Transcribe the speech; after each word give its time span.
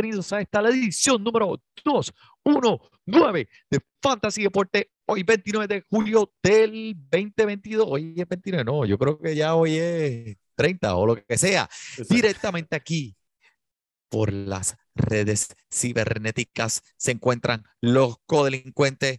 Bienvenidos 0.00 0.32
a 0.32 0.40
esta 0.40 0.62
la 0.62 0.68
edición 0.68 1.24
número 1.24 1.60
219 1.84 3.48
de 3.68 3.80
Fantasy 4.00 4.44
Deporte. 4.44 4.92
Hoy 5.06 5.24
29 5.24 5.66
de 5.66 5.84
julio 5.90 6.32
del 6.40 6.94
2022. 7.10 7.84
Hoy 7.84 8.14
es 8.16 8.28
29, 8.28 8.64
no, 8.64 8.84
yo 8.84 8.96
creo 8.96 9.18
que 9.18 9.34
ya 9.34 9.56
hoy 9.56 9.76
es 9.76 10.36
30 10.54 10.94
o 10.94 11.04
lo 11.04 11.16
que 11.16 11.36
sea. 11.36 11.68
Directamente 12.08 12.76
aquí 12.76 13.16
por 14.08 14.32
las 14.32 14.76
redes 14.94 15.48
cibernéticas 15.68 16.80
se 16.96 17.10
encuentran 17.10 17.64
los 17.80 18.18
codelincuentes, 18.24 19.18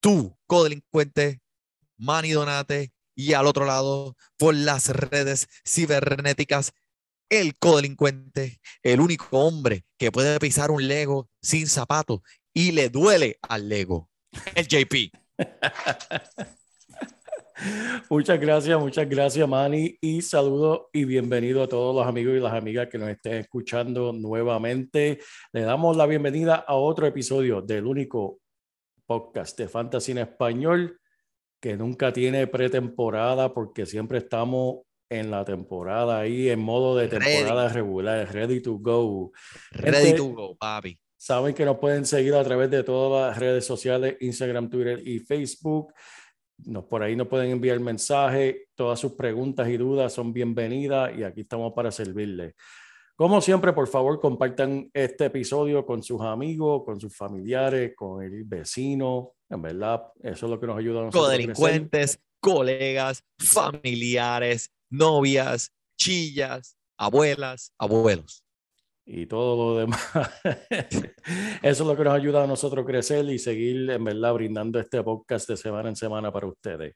tú, 0.00 0.34
codelincuente, 0.46 1.42
Manny 1.98 2.30
Donate, 2.30 2.90
y 3.14 3.34
al 3.34 3.46
otro 3.46 3.66
lado, 3.66 4.16
por 4.38 4.54
las 4.54 4.88
redes 4.88 5.46
cibernéticas, 5.66 6.72
el 7.28 7.58
codelincuente, 7.58 8.60
el 8.82 9.00
único 9.00 9.38
hombre 9.38 9.84
que 9.98 10.12
puede 10.12 10.38
pisar 10.38 10.70
un 10.70 10.86
Lego 10.86 11.28
sin 11.40 11.66
zapato 11.66 12.22
y 12.54 12.72
le 12.72 12.88
duele 12.88 13.38
al 13.42 13.68
Lego, 13.68 14.08
el 14.54 14.66
JP. 14.66 15.12
Muchas 18.10 18.38
gracias, 18.38 18.78
muchas 18.78 19.08
gracias, 19.08 19.48
Manny. 19.48 19.96
Y 20.00 20.20
saludo 20.20 20.90
y 20.92 21.06
bienvenido 21.06 21.62
a 21.62 21.68
todos 21.68 21.94
los 21.96 22.06
amigos 22.06 22.36
y 22.36 22.40
las 22.40 22.52
amigas 22.52 22.88
que 22.88 22.98
nos 22.98 23.08
estén 23.08 23.36
escuchando 23.36 24.12
nuevamente. 24.12 25.20
Le 25.52 25.62
damos 25.62 25.96
la 25.96 26.06
bienvenida 26.06 26.56
a 26.56 26.74
otro 26.74 27.06
episodio 27.06 27.62
del 27.62 27.86
único 27.86 28.40
podcast 29.06 29.58
de 29.58 29.68
Fantasy 29.68 30.12
en 30.12 30.18
Español 30.18 31.00
que 31.60 31.76
nunca 31.76 32.12
tiene 32.12 32.46
pretemporada 32.46 33.54
porque 33.54 33.86
siempre 33.86 34.18
estamos 34.18 34.85
en 35.08 35.30
la 35.30 35.44
temporada 35.44 36.20
ahí 36.20 36.48
en 36.48 36.58
modo 36.58 36.96
de 36.96 37.08
temporada 37.08 37.68
regular, 37.68 38.32
ready 38.32 38.60
to 38.60 38.78
go. 38.78 39.32
Ready 39.72 40.08
Gente, 40.08 40.16
to 40.18 40.28
go, 40.28 40.56
papi. 40.56 40.98
Saben 41.16 41.54
que 41.54 41.64
nos 41.64 41.78
pueden 41.78 42.04
seguir 42.06 42.34
a 42.34 42.44
través 42.44 42.70
de 42.70 42.82
todas 42.82 43.30
las 43.30 43.38
redes 43.38 43.64
sociales, 43.64 44.16
Instagram, 44.20 44.68
Twitter 44.68 45.00
y 45.04 45.18
Facebook. 45.18 45.92
Nos, 46.58 46.84
por 46.84 47.02
ahí 47.02 47.16
nos 47.16 47.28
pueden 47.28 47.50
enviar 47.50 47.80
mensajes. 47.80 48.56
Todas 48.74 49.00
sus 49.00 49.12
preguntas 49.12 49.68
y 49.68 49.76
dudas 49.76 50.12
son 50.12 50.32
bienvenidas 50.32 51.16
y 51.16 51.24
aquí 51.24 51.40
estamos 51.42 51.72
para 51.72 51.90
servirles. 51.90 52.54
Como 53.16 53.40
siempre, 53.40 53.72
por 53.72 53.88
favor, 53.88 54.20
compartan 54.20 54.90
este 54.92 55.24
episodio 55.26 55.86
con 55.86 56.02
sus 56.02 56.20
amigos, 56.20 56.84
con 56.84 57.00
sus 57.00 57.16
familiares, 57.16 57.94
con 57.96 58.22
el 58.22 58.44
vecino. 58.44 59.32
En 59.48 59.62
verdad, 59.62 60.02
eso 60.22 60.46
es 60.46 60.50
lo 60.50 60.60
que 60.60 60.66
nos 60.66 60.76
ayuda 60.76 61.00
a 61.00 61.04
nosotros. 61.04 61.24
Codelincuentes, 61.24 62.20
colegas, 62.40 63.24
familiares, 63.38 64.70
novias, 64.96 65.70
chillas, 65.96 66.76
abuelas, 66.98 67.72
abuelos. 67.78 68.42
y 69.04 69.26
todo 69.26 69.74
lo 69.74 69.78
demás. 69.80 70.00
Eso 71.62 71.82
es 71.82 71.86
lo 71.86 71.96
que 71.96 72.04
nos 72.04 72.14
ayuda 72.14 72.44
a 72.44 72.46
nosotros 72.46 72.82
a 72.82 72.86
crecer 72.86 73.24
y 73.30 73.38
seguir, 73.38 73.88
en 73.90 74.02
verdad, 74.04 74.34
brindando 74.34 74.80
este 74.80 75.02
podcast 75.02 75.48
de 75.48 75.56
semana 75.56 75.88
en 75.88 75.96
semana 75.96 76.32
para 76.32 76.46
ustedes. 76.48 76.94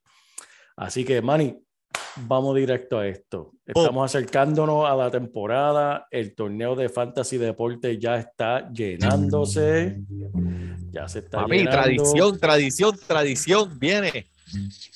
Así 0.76 1.04
que, 1.04 1.20
Manny, 1.22 1.56
vamos 2.16 2.56
directo 2.56 2.98
a 2.98 3.06
esto. 3.06 3.52
Estamos 3.66 4.04
acercándonos 4.10 4.88
a 4.88 4.96
la 4.96 5.10
temporada. 5.10 6.06
El 6.10 6.34
torneo 6.34 6.74
de 6.74 6.88
Fantasy 6.88 7.38
Deporte 7.38 7.98
ya 7.98 8.16
está 8.16 8.70
llenándose. 8.72 10.00
Ya 10.90 11.06
se 11.06 11.20
está 11.20 11.42
Papi, 11.42 11.58
llenando. 11.58 11.82
tradición, 11.82 12.40
tradición, 12.40 12.98
tradición, 13.06 13.78
viene. 13.78 14.26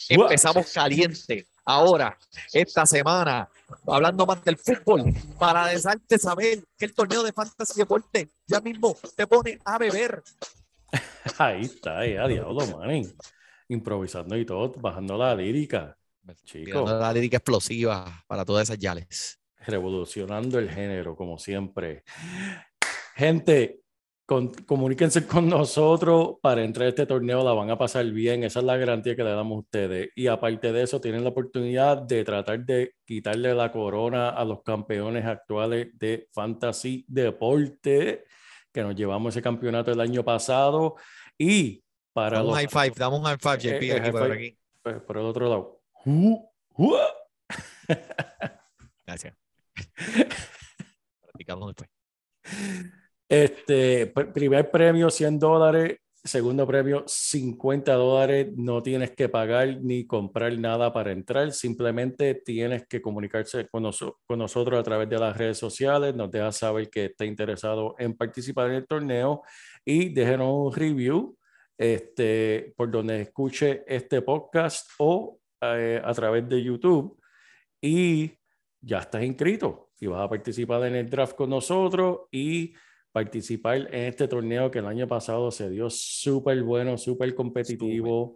Empezamos 0.09 0.73
caliente. 0.73 1.47
Ahora, 1.65 2.19
esta 2.53 2.85
semana, 2.85 3.49
hablando 3.87 4.27
más 4.27 4.45
del 4.45 4.59
fútbol, 4.59 5.15
para 5.39 5.67
dejarte 5.69 6.19
saber 6.19 6.63
que 6.77 6.85
el 6.85 6.95
torneo 6.95 7.23
de 7.23 7.33
Fantasy 7.33 7.79
Deporte 7.79 8.29
ya 8.47 8.61
mismo 8.61 8.95
te 9.17 9.27
pone 9.27 9.59
a 9.65 9.79
beber. 9.79 10.23
Ahí 11.39 11.63
está, 11.63 12.07
ya, 12.07 12.29
diablo, 12.29 12.67
Manny. 12.67 13.11
Improvisando 13.69 14.37
y 14.37 14.45
todo, 14.45 14.73
bajando 14.79 15.17
la 15.17 15.35
lírica. 15.35 15.97
Chico. 16.45 16.87
La 16.87 17.13
lírica 17.13 17.39
explosiva 17.39 18.25
para 18.27 18.45
todas 18.45 18.65
esas 18.65 18.79
yales. 18.79 19.39
revolucionando 19.59 20.59
el 20.59 20.71
género, 20.71 21.17
como 21.17 21.39
siempre. 21.39 22.05
Gente, 23.15 23.84
con- 24.27 24.49
comuníquense 24.53 25.27
con 25.27 25.49
nosotros 25.49 26.37
para 26.43 26.63
entrar 26.65 26.87
a 26.87 26.89
este 26.91 27.07
torneo, 27.07 27.45
la 27.45 27.53
van 27.53 27.71
a 27.71 27.79
pasar 27.79 28.05
bien, 28.07 28.43
esa 28.45 28.61
es 28.61 28.65
la 28.65 28.77
garantía 28.77 29.15
que 29.17 29.25
le 29.25 29.31
damos 29.31 29.57
a 29.57 29.61
ustedes. 29.61 30.11
Y 30.17 30.27
aparte 30.29 30.73
de 30.73 30.83
eso, 30.83 31.01
tienen 31.01 31.23
la 31.25 31.31
oportunidad 31.31 31.99
de 32.03 32.25
tratar 32.25 32.65
de 32.65 32.95
quitarle 33.05 33.55
la 33.55 33.71
corona 33.71 34.31
a 34.31 34.45
los 34.45 34.63
campeones 34.63 35.25
actuales 35.27 35.89
de 35.99 36.29
Fantasy 36.33 37.05
Deporte, 37.09 38.25
que 38.73 38.83
nos 38.83 38.95
llevamos 38.97 39.35
ese 39.35 39.43
campeonato 39.43 39.93
el 39.93 40.01
año 40.01 40.25
pasado. 40.25 40.97
Y 41.39 41.83
para 42.13 42.39
Dame 42.39 42.49
un 42.49 42.55
los... 42.55 42.59
high 42.59 42.69
five, 42.69 42.93
dame 42.97 43.17
un 43.17 43.25
high 43.25 43.39
five, 43.39 43.59
JP, 43.59 43.83
Eh, 43.83 43.87
eh, 43.89 43.93
aquí 43.93 44.01
high 44.03 44.13
por 44.13 44.23
five. 44.23 44.35
aquí. 44.35 44.59
pues, 44.83 45.03
por 45.03 45.19
el 45.19 45.25
otro 45.25 45.49
lado. 45.49 45.81
Gracias. 49.07 49.35
Practicamos 51.23 51.75
después. 51.75 51.91
Este, 53.29 54.13
pr- 54.13 54.33
primer 54.33 54.71
premio 54.71 55.11
100 55.11 55.39
dólares, 55.39 55.99
segundo 56.23 56.67
premio 56.67 57.05
50 57.07 57.93
dólares. 57.95 58.49
No 58.57 58.83
tienes 58.83 59.11
que 59.13 59.29
pagar 59.29 59.81
ni 59.83 60.07
comprar 60.07 60.57
nada 60.59 60.93
para 60.93 61.13
entrar, 61.13 61.53
simplemente 61.53 62.35
tienes 62.35 62.87
que 62.87 63.01
comunicarse 63.01 63.69
con 63.69 63.83
nosotros 63.83 64.81
a 64.81 64.83
través 64.83 65.09
de 65.09 65.19
las 65.19 65.37
redes 65.37 65.59
sociales. 65.59 66.15
Nos 66.15 66.31
deja 66.31 66.53
saber 66.53 66.89
que 66.91 67.07
está 67.07 67.25
interesado 67.25 67.95
en 67.99 68.15
participar 68.17 68.71
en 68.71 68.77
el 68.77 68.87
torneo 68.87 69.43
y 69.85 70.09
déjenos 70.11 70.49
un 70.53 70.73
review 70.75 71.37
este, 71.77 72.73
por 72.77 72.91
donde 72.91 73.23
escuche 73.23 73.83
este 73.87 74.23
podcast 74.23 74.89
o 74.99 75.41
eh, 75.61 76.01
a 76.03 76.13
través 76.15 76.49
de 76.49 76.63
YouTube. 76.63 77.19
Y 77.81 78.33
ya 78.81 78.99
estás 79.01 79.23
inscrito 79.23 79.91
y 80.01 80.07
vas 80.07 80.23
a 80.23 80.29
participar 80.29 80.85
en 80.85 80.97
el 80.97 81.11
draft 81.11 81.35
con 81.35 81.51
nosotros 81.51 82.21
y 82.31 82.75
participar 83.15 83.77
en 83.95 84.07
este 84.07 84.27
torneo 84.27 84.73
que 84.73 84.81
el 84.81 84.87
año 84.87 85.07
pasado 85.07 85.53
se 85.53 85.71
dio 85.71 85.89
súper 85.89 86.61
bueno, 86.65 86.99
súper 86.99 87.33
competitivo. 87.33 88.35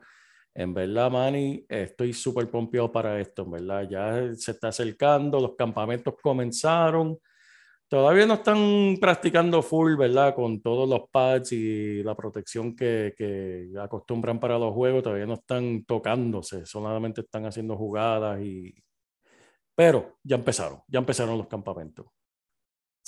En 0.55 0.73
verdad, 0.73 1.11
Manny, 1.11 1.67
estoy 1.69 2.13
súper 2.13 2.49
pompeado 2.49 2.93
para 2.93 3.21
esto, 3.21 3.43
en 3.43 3.51
verdad. 3.51 3.89
Ya 3.91 4.35
se 4.37 4.53
está 4.53 4.69
acercando, 4.69 5.41
los 5.41 5.57
campamentos 5.57 6.15
comenzaron. 6.23 7.19
Todavía 7.89 8.25
no 8.27 8.35
están 8.35 8.99
practicando 9.01 9.63
full, 9.63 9.97
¿verdad? 9.97 10.33
Con 10.37 10.63
todos 10.63 10.89
los 10.89 11.11
pads 11.11 11.51
y 11.53 12.05
la 12.05 12.15
protección 12.15 12.77
que, 12.77 13.15
que 13.19 13.71
acostumbran 13.81 14.39
para 14.39 14.61
los 14.61 14.73
juegos, 14.75 15.03
todavía 15.03 15.27
no 15.27 15.35
están 15.35 15.85
tocándose, 15.87 16.65
solamente 16.67 17.23
están 17.23 17.47
haciendo 17.47 17.77
jugadas 17.77 18.41
y... 18.41 18.73
Pero 19.75 20.19
ya 20.23 20.37
empezaron, 20.37 20.83
ya 20.87 21.01
empezaron 21.01 21.37
los 21.37 21.49
campamentos. 21.49 22.07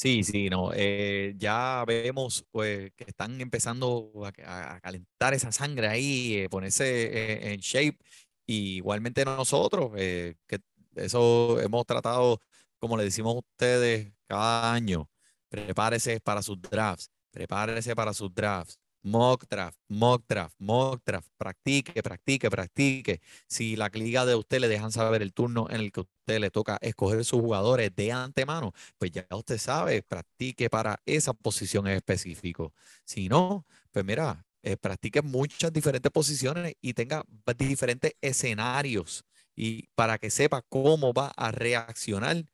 Sí, 0.01 0.25
sí, 0.25 0.49
no. 0.49 0.71
eh, 0.75 1.35
ya 1.37 1.85
vemos 1.87 2.47
pues, 2.51 2.91
que 2.97 3.05
están 3.07 3.39
empezando 3.39 4.11
a, 4.47 4.81
calentar 4.81 5.35
esa 5.35 5.53
sangre 5.53 5.89
ahí, 5.89 6.37
eh, 6.37 6.49
ponerse 6.49 6.85
eh, 6.87 7.53
en 7.53 7.61
shape. 7.61 7.99
Y 8.47 8.77
igualmente 8.77 9.27
nosotros, 9.27 9.93
eh, 9.97 10.37
que 10.47 10.59
eso 10.95 11.61
hemos 11.61 11.85
tratado 11.85 12.41
como 12.79 12.97
le 12.97 13.05
decimos 13.05 13.35
a 13.37 13.39
ustedes 13.41 14.11
cada 14.27 14.73
año, 14.73 15.07
prepárese 15.51 16.19
para 16.21 16.41
sus 16.41 16.59
drafts, 16.63 17.11
prepárese 17.31 17.95
para 17.95 18.15
sus 18.15 18.35
drafts. 18.35 18.79
Mock 19.03 19.47
draft, 19.49 19.79
mock 19.89 20.25
draft, 20.29 20.55
mock 20.59 21.03
draft, 21.07 21.29
practique, 21.39 22.03
practique, 22.03 22.51
practique. 22.51 23.21
Si 23.47 23.75
la 23.77 23.89
liga 23.89 24.27
de 24.27 24.35
usted 24.35 24.61
le 24.61 24.69
dejan 24.69 24.93
saber 24.93 25.23
el 25.23 25.33
turno 25.33 25.69
en 25.71 25.77
el 25.77 25.91
que 25.91 26.01
usted 26.01 26.39
le 26.39 26.51
toca 26.51 26.79
escoger 26.83 27.25
sus 27.25 27.41
jugadores 27.41 27.95
de 27.97 28.13
antemano, 28.13 28.73
pues 28.99 29.11
ya 29.13 29.27
usted 29.31 29.57
sabe, 29.59 30.03
practique 30.03 30.69
para 30.69 31.01
esa 31.07 31.33
posición 31.33 31.87
en 31.87 31.95
específico. 31.97 32.75
Si 33.05 33.29
no, 33.29 33.65
pues 33.91 34.05
mira, 34.05 34.45
eh, 34.63 34.77
practique 34.77 35.23
muchas 35.23 35.73
diferentes 35.73 36.13
posiciones 36.13 36.75
y 36.83 36.93
tenga 36.93 37.25
diferentes 37.57 38.13
escenarios 38.21 39.25
y 39.57 39.89
para 39.95 40.19
que 40.19 40.31
sepa 40.31 40.63
cómo 40.69 41.15
va 41.15 41.29
a 41.37 41.51
reaccionar 41.53 42.45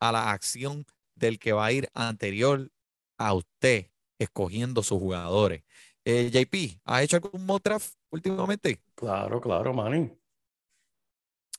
a 0.00 0.12
la 0.12 0.30
acción 0.30 0.86
del 1.16 1.38
que 1.38 1.52
va 1.52 1.66
a 1.66 1.72
ir 1.72 1.88
anterior 1.94 2.70
a 3.18 3.34
usted 3.34 3.90
escogiendo 4.18 4.82
sus 4.82 4.98
jugadores. 4.98 5.62
Eh, 6.08 6.30
JP, 6.30 6.80
¿has 6.84 7.02
hecho 7.02 7.16
algún 7.16 7.44
mock 7.44 7.64
draft 7.64 7.94
últimamente? 8.10 8.80
Claro, 8.94 9.40
claro, 9.40 9.74
Manny. 9.74 10.08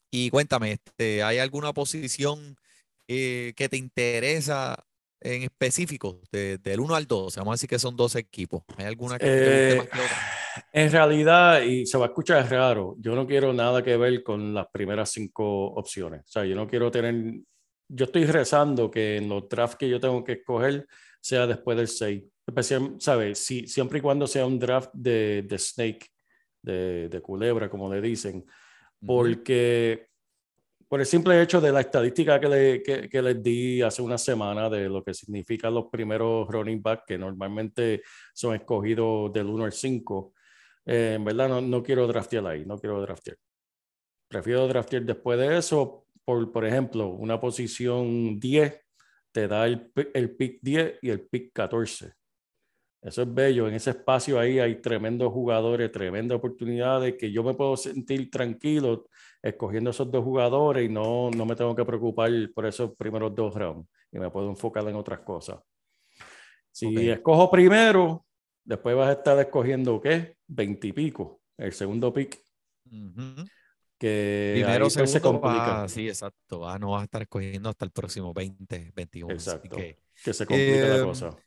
Y 0.10 0.30
cuéntame, 0.30 0.72
este, 0.72 1.22
¿hay 1.22 1.40
alguna 1.40 1.74
posición 1.74 2.56
eh, 3.10 3.52
que 3.58 3.68
te 3.68 3.76
interesa 3.76 4.82
en 5.20 5.44
específico, 5.44 6.22
de- 6.32 6.58
del 6.60 6.80
1 6.80 6.96
al 6.96 7.06
12? 7.08 7.42
Vamos 7.42 7.52
a 7.52 7.56
decir 7.56 7.70
que 7.70 7.78
son 7.78 7.98
12 7.98 8.20
equipos. 8.20 8.64
¿Hay 8.78 8.86
alguna 8.86 9.18
que 9.20 9.26
Eh, 9.28 9.76
más 9.80 9.88
que 9.90 10.00
otra? 10.00 10.18
en 10.72 10.92
realidad, 10.94 11.62
y 11.64 11.86
se 11.86 11.98
va 11.98 12.06
a 12.06 12.08
escuchar 12.08 12.50
raro, 12.50 12.96
yo 13.00 13.16
no 13.16 13.28
quiero 13.28 13.52
nada 13.52 13.84
que 13.84 13.98
ver 13.98 14.24
con 14.24 14.54
las 14.54 14.68
primeras 14.72 15.12
cinco 15.12 15.66
opciones. 15.74 16.22
O 16.22 16.28
sea, 16.32 16.46
yo 16.46 16.56
no 16.56 16.68
quiero 16.68 16.90
tener, 16.90 17.42
yo 17.90 18.06
estoy 18.06 18.24
rezando 18.26 18.90
que 18.90 19.18
en 19.18 19.28
los 19.28 19.50
drafts 19.50 19.76
que 19.78 19.90
yo 19.90 20.00
tengo 20.00 20.24
que 20.24 20.34
escoger 20.34 20.88
sea 21.27 21.45
después 21.47 21.77
del 21.77 21.88
6. 21.88 22.24
Especial, 22.47 22.95
¿sabes? 23.00 23.39
Si, 23.39 23.68
siempre 23.68 24.00
y 24.00 24.01
cuando 24.01 24.25
sea 24.27 24.45
un 24.45 24.57
draft 24.57 24.89
de, 24.94 25.44
de 25.47 25.57
snake, 25.59 26.07
de, 26.62 27.09
de 27.09 27.21
culebra, 27.21 27.69
como 27.69 27.94
le 27.94 28.00
dicen, 28.01 28.45
porque 29.06 30.07
por 30.88 31.01
el 31.01 31.06
simple 31.06 31.41
hecho 31.41 31.59
de 31.59 31.71
la 31.71 31.81
estadística 31.81 32.39
que, 32.39 32.47
le- 32.47 32.81
que- 32.83 33.09
que 33.09 33.21
les 33.21 33.44
di 33.44 33.81
hace 33.81 34.01
una 34.01 34.18
semana 34.18 34.69
de 34.69 34.88
lo 34.88 35.03
que 35.03 35.13
significan 35.13 35.74
los 35.74 35.88
primeros 35.91 36.47
running 36.47 36.81
back, 36.81 37.03
que 37.06 37.18
normalmente 37.18 38.01
son 38.33 38.56
escogidos 38.56 39.31
del 39.33 39.47
1 39.47 39.65
al 39.65 39.74
5, 39.74 40.33
eh, 40.85 41.13
en 41.18 41.25
verdad 41.25 41.50
no, 41.50 41.59
no 41.62 41.83
quiero 41.83 42.07
draftear 42.07 42.47
ahí, 42.47 42.65
no 42.65 42.77
quiero 42.77 43.01
draftear. 43.01 43.38
Prefiero 44.29 44.68
draftear 44.68 45.03
después 45.03 45.38
de 45.39 45.57
eso, 45.57 46.06
por, 46.24 46.51
por 46.51 46.65
ejemplo, 46.65 47.07
una 47.09 47.39
posición 47.39 48.39
10 48.39 48.87
te 49.38 49.48
da 49.48 49.68
el, 49.68 49.92
el 50.16 50.36
pick 50.36 50.57
10 50.63 50.98
y 51.00 51.12
el 51.12 51.22
pick 51.28 51.54
14. 51.54 52.12
Eso 53.04 53.22
es 53.22 53.31
bello. 53.31 53.68
En 53.68 53.75
ese 53.75 53.92
espacio 53.92 54.39
ahí 54.39 54.57
hay 54.57 54.81
tremendos 54.81 55.31
jugadores, 55.31 55.92
tremendas 55.92 56.39
oportunidades 56.39 57.13
que 57.19 57.31
yo 57.31 57.44
me 57.44 57.54
puedo 57.54 57.78
sentir 57.78 58.31
tranquilo 58.31 59.06
escogiendo 59.44 59.92
esos 59.92 60.10
dos 60.10 60.24
jugadores 60.24 60.89
y 60.89 60.92
no, 60.92 61.30
no 61.30 61.45
me 61.45 61.56
tengo 61.56 61.75
que 61.75 61.86
preocupar 61.86 62.31
por 62.51 62.66
esos 62.66 62.95
primeros 62.98 63.36
dos 63.36 63.54
rounds 63.54 63.88
y 64.12 64.18
me 64.18 64.31
puedo 64.31 64.50
enfocar 64.50 64.88
en 64.89 64.95
otras 64.95 65.19
cosas. 65.19 65.60
Si 66.72 66.88
Ok. 66.88 66.98
escojo 66.98 67.51
primero, 67.51 68.25
después 68.63 68.95
vas 68.95 69.10
a 69.10 69.19
estar 69.19 69.38
escogiendo, 69.38 70.01
¿qué? 70.01 70.36
Veintipico, 70.48 71.42
el 71.60 71.74
segundo 71.74 72.12
pick, 72.12 72.42
Ujú. 72.92 73.45
Que 73.98 74.64
Primero, 74.64 74.90
pues, 74.92 75.12
se 75.12 75.20
segundo, 75.20 75.22
complica, 75.22 75.88
va- 75.88 75.90
sí, 75.90 76.08
exacto. 76.08 76.68
Ah, 76.68 76.80
no 76.80 76.92
vas 76.92 77.02
a 77.02 77.04
estar 77.06 77.22
escogiendo 77.22 77.70
hasta 77.70 77.84
el 77.86 77.92
próximo 77.92 78.34
20, 78.34 78.92
21. 78.96 79.44
así 79.52 79.70
Exacto. 79.70 79.70
que, 79.70 80.00
que 80.22 80.34
se 80.34 80.46
complica 80.46 80.88
la 80.88 81.00
Em, 81.00 81.02
cosa. 81.02 81.38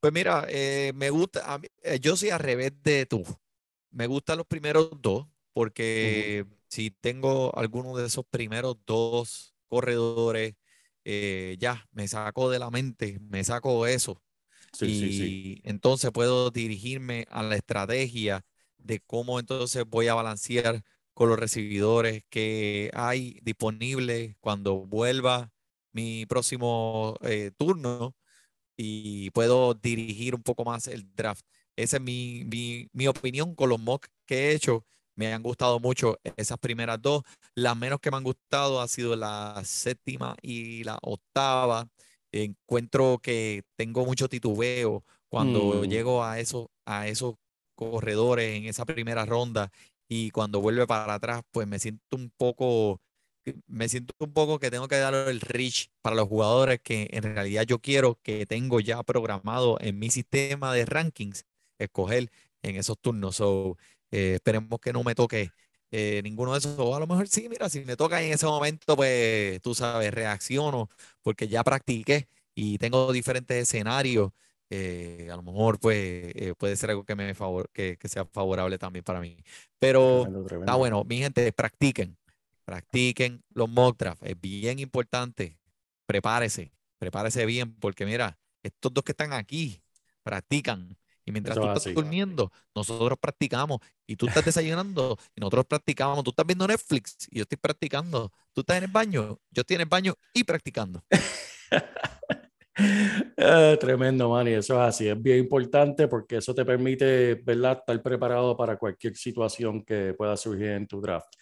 Pues 0.00 0.12
mira, 0.12 0.46
eh, 0.50 0.92
me 0.96 1.10
gusta, 1.10 1.52
a 1.54 1.58
mí- 1.58 1.68
eh, 1.82 2.00
yo 2.00 2.16
soy 2.16 2.30
al 2.30 2.40
revés 2.40 2.72
de 2.82 3.06
tú. 3.06 3.24
Me 3.92 4.06
gustan 4.08 4.38
los 4.38 4.46
primeros 4.48 4.90
dos, 5.02 5.28
porque 5.54 6.46
si 6.68 6.90
tengo 6.92 7.56
alguno 7.58 7.96
de 7.96 8.06
esos 8.06 8.24
primeros 8.26 8.78
dos 8.86 9.54
corredores, 9.68 10.54
eh, 11.04 11.56
ya, 11.60 11.88
me 11.92 12.08
saco 12.08 12.50
de 12.50 12.58
la 12.60 12.70
mente, 12.70 13.18
me 13.20 13.44
saco 13.44 13.86
eso. 13.86 14.22
Sí, 14.72 14.90
y 14.90 15.10
sí, 15.12 15.12
sí. 15.12 15.38
entonces 15.64 16.10
puedo 16.12 16.50
dirigirme 16.50 17.26
a 17.30 17.42
la 17.42 17.56
estrategia 17.56 18.44
de 18.78 19.00
cómo 19.00 19.38
entonces 19.40 19.84
voy 19.88 20.08
a 20.08 20.14
balancear 20.14 20.82
con 21.14 21.28
los 21.28 21.38
recibidores 21.38 22.22
que 22.30 22.90
hay 22.94 23.38
disponibles 23.42 24.36
cuando 24.40 24.86
vuelva 24.86 25.50
mi 25.92 26.26
próximo 26.26 27.16
eh, 27.22 27.50
turno 27.56 28.14
y 28.76 29.30
puedo 29.30 29.74
dirigir 29.74 30.34
un 30.34 30.42
poco 30.42 30.64
más 30.64 30.88
el 30.88 31.14
draft. 31.14 31.44
Esa 31.76 31.96
es 31.98 32.02
mi, 32.02 32.44
mi, 32.46 32.88
mi 32.92 33.06
opinión 33.08 33.54
con 33.54 33.68
los 33.70 33.80
mocks 33.80 34.08
que 34.26 34.50
he 34.50 34.54
hecho. 34.54 34.84
Me 35.14 35.32
han 35.32 35.42
gustado 35.42 35.78
mucho 35.80 36.18
esas 36.36 36.58
primeras 36.58 37.00
dos. 37.02 37.22
Las 37.54 37.76
menos 37.76 38.00
que 38.00 38.10
me 38.10 38.16
han 38.16 38.24
gustado 38.24 38.80
ha 38.80 38.88
sido 38.88 39.14
la 39.16 39.60
séptima 39.64 40.36
y 40.42 40.84
la 40.84 40.98
octava. 41.02 41.88
Encuentro 42.32 43.18
que 43.22 43.62
tengo 43.76 44.04
mucho 44.06 44.28
titubeo 44.28 45.04
cuando 45.28 45.84
Mm. 45.84 45.84
llego 45.84 46.24
a 46.24 46.40
esos, 46.40 46.66
a 46.86 47.08
esos 47.08 47.34
corredores 47.74 48.56
en 48.56 48.64
esa 48.66 48.84
primera 48.86 49.24
ronda 49.26 49.70
y 50.12 50.30
cuando 50.30 50.60
vuelve 50.60 50.86
para 50.86 51.14
atrás, 51.14 51.42
pues 51.50 51.66
me 51.66 51.78
siento 51.78 52.16
un 52.16 52.30
poco, 52.36 53.00
que- 53.44 53.56
me 53.66 53.88
siento 53.88 54.14
un 54.18 54.32
poco 54.32 54.58
que 54.58 54.70
tengo 54.70 54.88
que 54.88 54.96
dar 54.98 55.14
el 55.14 55.40
reach 55.40 55.88
para 56.02 56.16
los 56.16 56.28
jugadores 56.28 56.80
que 56.82 57.08
en 57.12 57.22
realidad 57.24 57.64
yo 57.64 57.80
quiero 57.80 58.18
que 58.22 58.46
tengo 58.46 58.80
ya 58.80 59.02
programado 59.02 59.78
en 59.80 59.98
mi 59.98 60.10
sistema 60.10 60.72
de 60.74 60.84
rankings, 60.86 61.44
escoger 61.78 62.30
en 62.62 62.76
esos 62.76 62.98
turnos. 63.00 63.36
So, 63.36 63.76
eh, 64.10 64.34
esperemos 64.36 64.80
que 64.80 64.92
no 64.92 65.02
me 65.04 65.14
toque 65.14 65.52
eh, 65.90 66.20
ninguno 66.24 66.52
de 66.52 66.58
esos. 66.58 66.78
O 66.78 66.94
a 66.96 67.00
lo 67.00 67.06
mejor 67.06 67.28
sí, 67.28 67.48
mira, 67.48 67.68
si 67.68 67.80
me 67.84 67.96
toca 67.96 68.22
en 68.22 68.32
ese 68.32 68.46
momento, 68.46 68.96
pues 68.96 69.60
tú 69.62 69.74
sabes, 69.74 70.12
reacciono 70.12 70.88
porque 71.22 71.48
ya 71.48 71.64
practiqué 71.64 72.28
y 72.54 72.78
tengo 72.78 73.12
diferentes 73.12 73.56
escenarios. 73.62 74.32
Eh, 74.72 75.28
a 75.30 75.36
lo 75.36 75.42
mejor 75.42 75.78
pues 75.80 75.96
eh, 76.34 76.54
puede 76.58 76.76
ser 76.76 76.90
algo 76.90 77.04
que 77.04 77.14
me 77.14 77.34
favor 77.34 77.70
que, 77.72 77.96
que 77.98 78.08
sea 78.08 78.24
favorable 78.26 78.78
también 78.78 79.04
para 79.04 79.20
mí. 79.20 79.36
Pero 79.78 80.30
está 80.60 80.76
tremendo. 80.76 80.76
bueno, 80.76 81.04
mi 81.04 81.18
gente, 81.18 81.52
practiquen, 81.52 82.16
practiquen 82.64 83.42
los 83.54 83.68
mock 83.68 83.98
drafts, 83.98 84.22
es 84.26 84.40
bien 84.40 84.78
importante. 84.78 85.58
Prepárese, 86.06 86.72
prepárese 86.98 87.46
bien, 87.46 87.74
porque 87.78 88.06
mira, 88.06 88.38
estos 88.62 88.92
dos 88.94 89.04
que 89.04 89.12
están 89.12 89.32
aquí 89.32 89.82
practican. 90.22 90.96
Y 91.24 91.30
mientras 91.32 91.58
Eso 91.58 91.60
tú 91.60 91.66
es 91.66 91.68
estás 91.68 91.84
así. 91.84 91.92
durmiendo, 91.94 92.50
nosotros 92.74 93.18
practicamos. 93.20 93.78
Y 94.06 94.16
tú 94.16 94.26
estás 94.26 94.44
desayunando 94.44 95.16
y 95.36 95.40
nosotros 95.40 95.66
practicamos. 95.66 96.24
Tú 96.24 96.30
estás 96.30 96.46
viendo 96.46 96.66
Netflix 96.66 97.16
y 97.30 97.38
yo 97.38 97.42
estoy 97.42 97.58
practicando. 97.58 98.32
Tú 98.52 98.62
estás 98.62 98.78
en 98.78 98.84
el 98.84 98.90
baño, 98.90 99.38
yo 99.50 99.60
estoy 99.60 99.76
en 99.76 99.82
el 99.82 99.88
baño 99.88 100.14
y 100.32 100.44
practicando. 100.44 101.04
Eh, 102.74 103.76
tremendo, 103.78 104.30
Manny, 104.30 104.52
eso 104.52 104.74
es 104.74 104.88
así, 104.88 105.08
es 105.08 105.20
bien 105.20 105.38
importante 105.38 106.08
porque 106.08 106.36
eso 106.38 106.54
te 106.54 106.64
permite, 106.64 107.34
¿verdad?, 107.34 107.78
estar 107.78 108.02
preparado 108.02 108.56
para 108.56 108.76
cualquier 108.76 109.14
situación 109.16 109.84
que 109.84 110.14
pueda 110.14 110.36
surgir 110.36 110.68
en 110.68 110.86
tu 110.86 111.00
draft. 111.00 111.34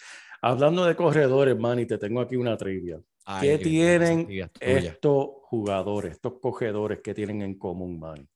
Hablando 0.43 0.85
de 0.85 0.97
corredores, 0.97 1.59
Manny, 1.59 1.87
te 1.87 1.99
tengo 1.99 2.21
aquí 2.21 2.37
una 2.37 2.57
trivia. 2.57 3.01
Ay, 3.27 3.49
¿Qué 3.49 3.59
tienen 3.59 4.51
estos 4.59 5.27
jugadores, 5.43 6.13
estos 6.13 6.41
cogedores, 6.41 7.01
qué 7.03 7.15
tienen 7.15 7.43
en 7.43 7.59
común, 7.59 8.01
Manny? 8.01 8.27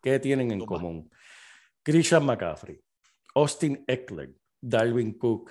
¿Qué 0.00 0.18
tienen 0.18 0.50
en 0.52 0.64
común? 0.64 1.10
Christian 1.82 2.24
McCaffrey, 2.24 2.80
Austin 3.34 3.84
Eckler, 3.86 4.32
Dalvin 4.60 5.14
Cook, 5.14 5.50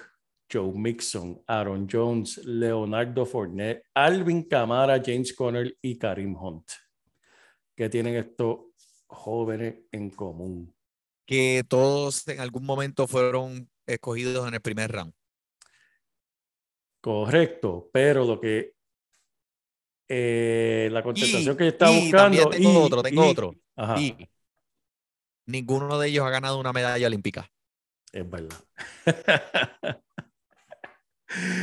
Joe 0.52 0.72
Mixon, 0.74 1.42
Aaron 1.48 1.88
Jones, 1.92 2.38
Leonardo 2.46 3.26
Fournette, 3.26 3.84
Alvin 3.94 4.44
Kamara, 4.48 5.02
James 5.04 5.34
Conner 5.34 5.78
y 5.82 5.98
Karim 5.98 6.36
Hunt. 6.36 6.70
¿Qué 7.76 7.88
tienen 7.90 8.16
estos 8.16 8.60
jóvenes 9.08 9.76
en 9.92 10.10
común? 10.10 10.74
Que 11.26 11.64
todos 11.68 12.28
en 12.28 12.40
algún 12.40 12.66
momento 12.66 13.08
fueron 13.08 13.70
escogidos 13.86 14.48
en 14.48 14.56
el 14.56 14.62
primer 14.62 14.92
round. 14.92 15.14
Correcto, 17.02 17.90
pero 17.94 18.26
lo 18.26 18.40
que 18.42 18.74
eh, 20.12 20.90
la 20.92 21.04
contestación 21.04 21.54
Y- 21.54 21.58
que 21.58 21.68
está 21.68 21.92
y 21.92 22.02
buscando 22.02 22.50
tengo 22.50 22.72
y- 22.74 22.76
otro, 22.78 23.04
tengo 23.04 23.26
y- 23.26 23.30
otro. 23.30 23.56
Ajá, 23.76 24.00
Y 24.02 24.28
ninguno 25.46 25.98
de 26.00 26.08
ellos 26.10 26.26
ha 26.26 26.30
ganado 26.32 26.60
una 26.60 26.74
medalla 26.74 27.06
olímpica. 27.08 27.50
es 28.12 28.28
verdad. 28.30 28.58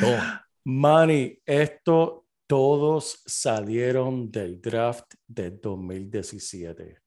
Toma. 0.01 0.47
Manny, 0.65 1.39
esto 1.45 2.27
todos 2.47 3.23
salieron 3.27 4.31
del 4.31 4.61
draft 4.61 5.15
de 5.27 5.51
2017. 5.51 6.99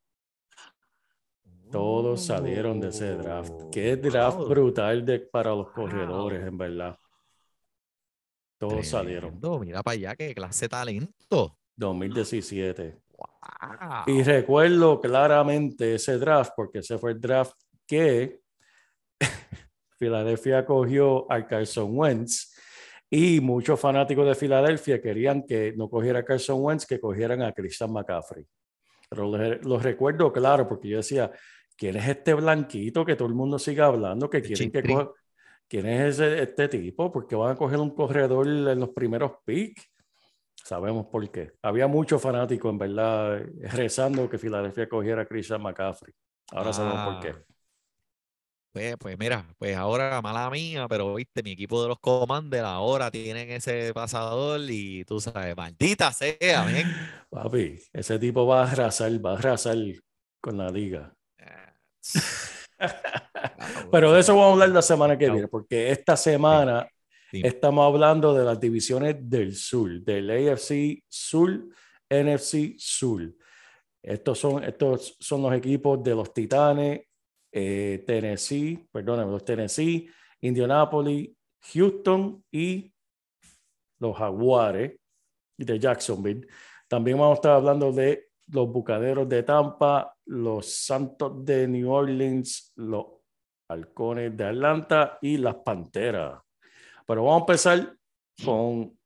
Todos 1.72 2.26
salieron 2.26 2.80
de 2.80 2.90
ese 2.90 3.12
draft. 3.14 3.52
Qué 3.72 3.96
draft 3.96 4.38
Oh, 4.38 4.42
Wow. 4.42 4.50
brutal 4.50 5.06
de, 5.06 5.20
para 5.20 5.52
los 5.52 5.72
corredores, 5.72 6.46
en 6.48 6.58
verdad. 6.58 6.98
Todos 8.58 8.88
salieron. 8.88 9.40
Tremendo, 9.40 9.60
Mira 9.60 9.84
para 9.84 9.94
allá, 9.94 10.16
qué 10.16 10.34
clase 10.34 10.66
de 10.66 10.70
talento. 10.70 11.58
2017. 11.76 12.98
Wow. 13.18 14.04
Y 14.08 14.24
recuerdo 14.24 15.00
claramente 15.00 15.96
ese 15.96 16.18
draft, 16.18 16.52
porque 16.56 16.80
ese 16.80 16.98
fue 16.98 17.12
el 17.12 17.22
draft 17.22 17.54
que 17.86 18.42
Filadelfia 20.00 20.66
cogió 20.66 21.32
a 21.32 21.46
Carson 21.46 21.90
Wentz 21.96 22.56
y 23.10 23.42
muchos 23.42 23.80
fanáticos 23.80 24.26
de 24.26 24.34
Filadelfia 24.36 25.02
querían 25.02 25.44
que 25.44 25.74
no 25.76 25.90
cogiera 25.90 26.20
a 26.20 26.24
Carson 26.26 26.58
Wentz, 26.64 26.86
que 26.86 27.00
cogieran 27.00 27.42
a 27.42 27.52
Christian 27.52 27.92
McCaffrey. 27.92 28.46
Pero 29.10 29.30
los 29.30 29.66
lo 29.66 29.80
recuerdo 29.80 30.32
claro, 30.32 30.68
porque 30.68 30.88
yo 30.88 30.98
decía, 30.98 31.32
¿quién 31.76 31.98
es 31.98 32.08
este 32.08 32.34
blanquito 32.34 33.04
que 33.04 33.16
todo 33.16 33.28
el 33.28 33.34
mundo 33.34 33.60
siga 33.60 33.88
hablando? 33.88 34.30
Que 34.30 34.42
quieren 34.42 34.72
que 34.72 34.82
coja- 34.94 35.12
¿Quién 35.68 35.86
es 35.86 36.20
ese, 36.20 36.42
este 36.42 36.68
tipo? 36.68 37.12
Porque 37.12 37.36
van 37.36 37.52
a 37.52 37.56
coger 37.56 37.78
un 37.80 37.92
corredor 37.92 38.48
en 38.48 38.80
los 38.80 38.90
primeros 38.90 39.34
picks. 39.46 39.88
Sabemos 40.56 41.06
por 41.08 41.30
qué. 41.30 41.52
Había 41.62 41.88
muchos 41.88 42.20
fanáticos, 42.22 42.72
en 42.72 42.78
verdad, 42.80 43.42
rezando 43.74 44.28
que 44.30 44.38
Filadelfia 44.40 44.90
cogiera 44.90 45.22
a 45.24 45.26
Christian 45.26 45.62
McCaffrey. 45.62 46.14
Ahora 46.52 46.74
sabemos 46.74 47.14
por 47.14 47.20
qué. 47.24 47.36
Ah. 48.70 48.72
Pues, 48.72 48.98
pues 48.98 49.18
mira, 49.18 49.46
pues 49.58 49.76
ahora 49.76 50.22
mala 50.22 50.50
mía, 50.50 50.88
pero 50.88 51.16
viste, 51.16 51.42
mi 51.44 51.52
equipo 51.52 51.82
de 51.82 51.90
los 51.90 52.00
Commanders 52.00 52.64
ahora 52.64 53.10
tienen 53.10 53.50
ese 53.50 53.94
pasador 53.94 54.62
y 54.70 55.04
tú 55.06 55.20
sabes, 55.20 55.56
maldita 55.56 56.12
sea, 56.12 56.64
men. 56.64 56.86
Papi, 57.30 57.80
ese 57.94 58.20
tipo 58.20 58.46
va 58.46 58.64
a 58.64 58.72
arrasar, 58.72 59.12
va 59.26 59.32
a 59.32 59.38
arrasar 59.38 59.78
con 60.42 60.58
la 60.58 60.70
liga. 60.70 61.14
Pero 63.92 64.14
de 64.14 64.20
eso 64.22 64.36
vamos 64.36 64.50
a 64.50 64.54
hablar 64.54 64.70
la 64.70 64.82
semana 64.82 65.18
que 65.18 65.30
viene, 65.30 65.48
porque 65.48 65.92
esta 65.92 66.16
semana 66.16 66.88
estamos 67.32 67.86
hablando 67.86 68.34
de 68.34 68.46
las 68.46 68.60
divisiones 68.60 69.16
del 69.20 69.56
sur, 69.56 70.02
del 70.02 70.30
AFC 70.30 71.04
Sur, 71.08 71.68
NFC 72.10 72.76
Sur. 72.78 73.36
Estos 74.02 74.40
son, 74.40 74.64
estos 74.64 75.18
son 75.20 75.42
los 75.42 75.54
equipos 75.54 76.02
de 76.02 76.16
los 76.16 76.34
Titanes, 76.34 77.02
eh, 77.52 78.04
Tennessee, 78.06 78.88
perdóname, 78.92 79.32
los 79.32 79.44
Tennessee, 79.44 80.10
Indianapolis, 80.42 81.32
Houston 81.74 82.44
y 82.52 82.94
los 84.00 84.18
Jaguares 84.18 84.98
de 85.58 85.80
Jacksonville. 85.80 86.48
También 86.88 87.18
vamos 87.18 87.34
a 87.34 87.36
estar 87.36 87.52
hablando 87.54 87.92
de 87.92 88.30
los 88.48 88.72
Bucaderos 88.72 89.28
de 89.30 89.44
Tampa, 89.44 90.16
los 90.26 90.66
Santos 90.68 91.46
de 91.46 91.68
New 91.68 91.92
Orleans, 91.92 92.72
los 92.76 93.06
Halcones 93.68 94.36
de 94.36 94.46
Atlanta 94.46 95.20
y 95.22 95.38
las 95.38 95.56
Panteras. 95.56 96.42
Pero 97.06 97.24
vamos 97.24 97.42
a 97.42 97.44
empezar 97.44 97.96
con 98.44 98.98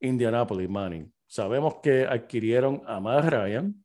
Indianapolis, 0.00 0.68
Manning. 0.68 1.12
Sabemos 1.26 1.76
que 1.82 2.04
adquirieron 2.04 2.82
a 2.86 3.00
Matt 3.00 3.24
Ryan, 3.24 3.81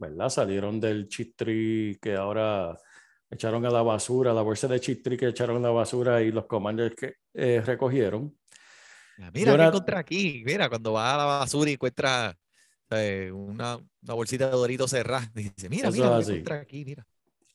¿verdad? 0.00 0.28
Salieron 0.30 0.80
del 0.80 1.06
chistri 1.08 1.98
que 2.02 2.16
ahora 2.16 2.76
echaron 3.30 3.64
a 3.66 3.70
la 3.70 3.82
basura, 3.82 4.32
la 4.34 4.42
bolsa 4.42 4.66
de 4.66 4.80
chistri 4.80 5.16
que 5.16 5.28
echaron 5.28 5.58
a 5.58 5.68
la 5.68 5.70
basura 5.70 6.20
y 6.22 6.32
los 6.32 6.46
commanders 6.46 6.96
que 6.96 7.14
eh, 7.34 7.62
recogieron. 7.64 8.36
Mira, 9.18 9.30
¿qué 9.32 9.40
Jonathan- 9.44 9.66
encontré 9.68 9.96
aquí? 9.98 10.42
Mira, 10.44 10.68
cuando 10.68 10.92
vas 10.94 11.14
a 11.14 11.16
la 11.18 11.24
basura 11.26 11.70
y 11.70 11.74
encuentras 11.74 12.34
eh, 12.90 13.30
una, 13.32 13.76
una 13.76 14.14
bolsita 14.14 14.46
de 14.46 14.52
Doritos 14.52 14.90
cerrada, 14.90 15.30
dice, 15.34 15.68
mira, 15.68 15.90
mira, 15.90 16.18
encontré 16.18 16.54
aquí, 16.56 16.84
mira. 16.84 17.06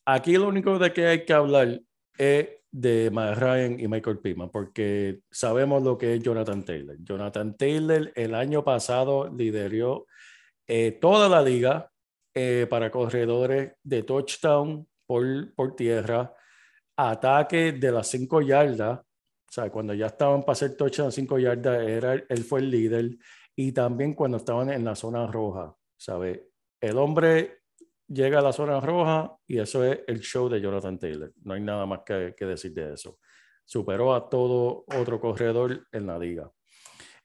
Aquí 0.06 0.36
lo 0.36 0.48
único 0.48 0.78
de 0.78 0.92
que 0.92 1.06
hay 1.06 1.24
que 1.24 1.32
hablar 1.32 1.80
es 2.16 2.48
de 2.70 3.10
Matt 3.10 3.38
Ryan 3.38 3.80
y 3.80 3.88
Michael 3.88 4.18
Pittman, 4.18 4.50
porque 4.50 5.18
sabemos 5.30 5.82
lo 5.82 5.98
que 5.98 6.14
es 6.14 6.22
Jonathan 6.22 6.64
Taylor. 6.64 6.96
Jonathan 7.00 7.56
Taylor 7.56 8.12
el 8.14 8.34
año 8.34 8.62
pasado 8.62 9.28
lideró 9.34 10.06
eh, 10.66 10.92
toda 11.00 11.28
la 11.28 11.42
liga 11.42 11.90
eh, 12.38 12.66
para 12.68 12.90
corredores 12.90 13.72
de 13.82 14.02
touchdown 14.02 14.86
por, 15.06 15.54
por 15.54 15.74
tierra, 15.74 16.34
ataque 16.94 17.72
de 17.72 17.90
las 17.90 18.08
cinco 18.08 18.42
yardas, 18.42 18.98
o 18.98 19.50
sea, 19.50 19.70
cuando 19.70 19.94
ya 19.94 20.08
estaban 20.08 20.42
para 20.42 20.52
hacer 20.52 20.76
touchdown 20.76 21.10
cinco 21.10 21.38
yardas, 21.38 21.88
era, 21.88 22.12
él 22.12 22.44
fue 22.44 22.60
el 22.60 22.70
líder, 22.70 23.16
y 23.56 23.72
también 23.72 24.12
cuando 24.12 24.36
estaban 24.36 24.70
en 24.70 24.84
la 24.84 24.94
zona 24.94 25.26
roja, 25.26 25.74
¿sabe? 25.96 26.50
El 26.78 26.98
hombre 26.98 27.62
llega 28.06 28.40
a 28.40 28.42
la 28.42 28.52
zona 28.52 28.80
roja 28.80 29.34
y 29.46 29.58
eso 29.58 29.82
es 29.82 30.00
el 30.06 30.20
show 30.20 30.50
de 30.50 30.60
Jonathan 30.60 30.98
Taylor. 30.98 31.32
No 31.42 31.54
hay 31.54 31.62
nada 31.62 31.86
más 31.86 32.00
que, 32.04 32.34
que 32.36 32.44
decir 32.44 32.74
de 32.74 32.92
eso. 32.92 33.18
Superó 33.64 34.14
a 34.14 34.28
todo 34.28 34.84
otro 34.94 35.18
corredor 35.18 35.86
en 35.90 36.06
la 36.06 36.18
liga. 36.18 36.52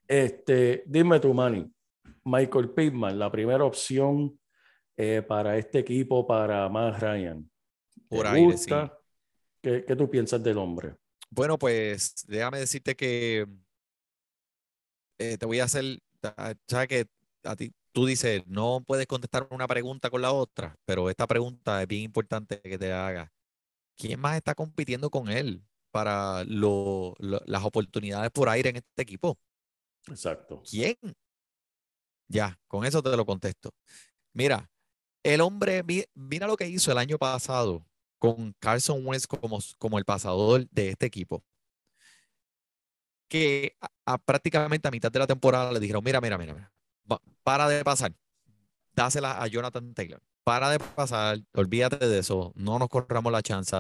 Este, 0.08 0.84
dime 0.86 1.20
tú, 1.20 1.34
Manny, 1.34 1.70
Michael 2.24 2.70
Pittman, 2.70 3.20
la 3.20 3.30
primera 3.30 3.66
opción 3.66 4.40
eh, 4.98 5.22
para 5.28 5.58
este 5.58 5.80
equipo, 5.80 6.26
para 6.28 6.68
Matt 6.70 7.00
Ryan. 7.02 7.50
¿Te 8.10 8.22
Por 8.22 8.28
gusta? 8.28 8.98
¿Qué, 9.62 9.86
qué 9.88 9.96
tú 9.96 10.10
piensas 10.10 10.44
del 10.44 10.58
hombre? 10.60 10.96
Bueno, 11.30 11.58
pues 11.58 12.14
déjame 12.28 12.60
decirte 12.60 12.96
que 12.96 13.46
eh, 15.20 15.38
te 15.38 15.46
voy 15.46 15.60
a 15.60 15.66
hacer, 15.66 16.00
ta- 16.20 16.56
sabes 16.68 16.88
que 16.88 17.08
a 17.44 17.56
ti, 17.56 17.74
tú 17.92 18.06
dices, 18.06 18.44
no 18.48 18.84
puedes 18.86 19.08
contestar 19.08 19.48
una 19.52 19.68
pregunta 19.68 20.10
con 20.10 20.22
la 20.22 20.32
otra, 20.32 20.76
pero 20.86 21.10
esta 21.10 21.28
pregunta 21.28 21.82
es 21.82 21.88
bien 21.88 22.04
importante 22.04 22.62
que 22.62 22.78
te 22.78 22.92
haga. 22.94 23.32
¿Quién 23.98 24.20
más 24.20 24.38
está 24.38 24.56
compitiendo 24.56 25.10
con 25.12 25.30
él 25.30 25.64
para 25.92 26.44
lo- 26.46 27.16
lo- 27.20 27.42
las 27.46 27.64
oportunidades 27.66 28.32
por 28.32 28.50
aire 28.50 28.72
en 28.72 28.78
este 28.78 29.04
equipo? 29.04 29.40
Exacto. 30.08 30.70
¿Quién? 30.70 30.98
Ya, 32.28 32.60
con 32.68 32.86
eso 32.86 33.02
te 33.04 33.16
lo 33.18 33.26
contesto. 33.26 33.74
Mira, 34.34 34.70
el 35.24 35.42
hombre, 35.42 35.84
mi- 35.84 36.06
mira 36.14 36.48
lo 36.48 36.58
que 36.58 36.68
hizo 36.70 36.92
el 36.92 36.98
año 36.98 37.18
pasado 37.18 37.86
con 38.20 38.54
Carson 38.60 39.06
Wentz 39.06 39.28
como, 39.28 39.60
como 39.80 39.98
el 39.98 40.06
pasador 40.06 40.68
de 40.70 40.90
este 40.90 41.06
equipo. 41.08 41.44
Que 43.28 43.78
a, 43.82 44.14
a 44.14 44.18
prácticamente 44.18 44.88
a 44.88 44.92
mitad 44.92 45.12
de 45.12 45.20
la 45.20 45.28
temporada 45.28 45.72
le 45.72 45.80
dijeron, 45.80 46.04
mira, 46.04 46.20
mira, 46.22 46.38
mira, 46.38 46.54
mira, 46.54 46.72
para 47.44 47.70
de 47.70 47.84
pasar, 47.84 48.14
dásela 48.96 49.42
a 49.42 49.48
Jonathan 49.48 49.94
Taylor, 49.94 50.22
para 50.44 50.70
de 50.72 50.80
pasar, 50.80 51.40
olvídate 51.54 52.08
de 52.08 52.20
eso, 52.20 52.54
no 52.56 52.80
nos 52.80 52.90
corramos 52.90 53.32
la 53.32 53.42
chance 53.44 53.76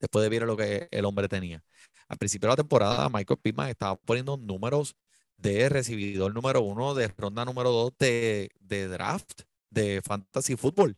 después 0.00 0.22
de 0.24 0.28
ver 0.30 0.42
lo 0.44 0.56
que 0.56 0.88
el 0.90 1.04
hombre 1.06 1.28
tenía. 1.28 1.64
Al 2.08 2.18
principio 2.18 2.48
de 2.48 2.52
la 2.52 2.56
temporada, 2.56 3.08
Michael 3.10 3.40
Pittman 3.42 3.70
estaba 3.70 3.96
poniendo 3.96 4.36
números 4.38 4.96
de 5.38 5.68
recibidor 5.68 6.34
número 6.34 6.62
uno, 6.62 6.94
de 6.94 7.08
ronda 7.08 7.44
número 7.44 7.70
dos 7.72 7.92
de, 7.98 8.50
de 8.60 8.88
draft, 8.88 9.42
de 9.74 10.00
fantasy 10.02 10.56
fútbol. 10.56 10.96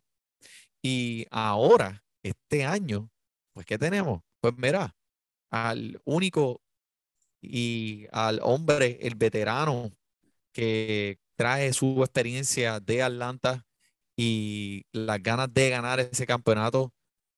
Y 0.82 1.26
ahora, 1.30 2.04
este 2.22 2.64
año, 2.64 3.10
pues, 3.52 3.66
¿qué 3.66 3.78
tenemos? 3.78 4.22
Pues 4.40 4.54
mira, 4.56 4.94
al 5.50 6.00
único 6.04 6.62
y 7.40 8.06
al 8.12 8.40
hombre, 8.42 8.98
el 9.02 9.14
veterano 9.14 9.92
que 10.52 11.18
trae 11.36 11.72
su 11.72 12.02
experiencia 12.02 12.80
de 12.80 13.02
Atlanta 13.02 13.66
y 14.16 14.84
las 14.92 15.22
ganas 15.22 15.52
de 15.52 15.70
ganar 15.70 16.00
ese 16.00 16.26
campeonato, 16.26 16.92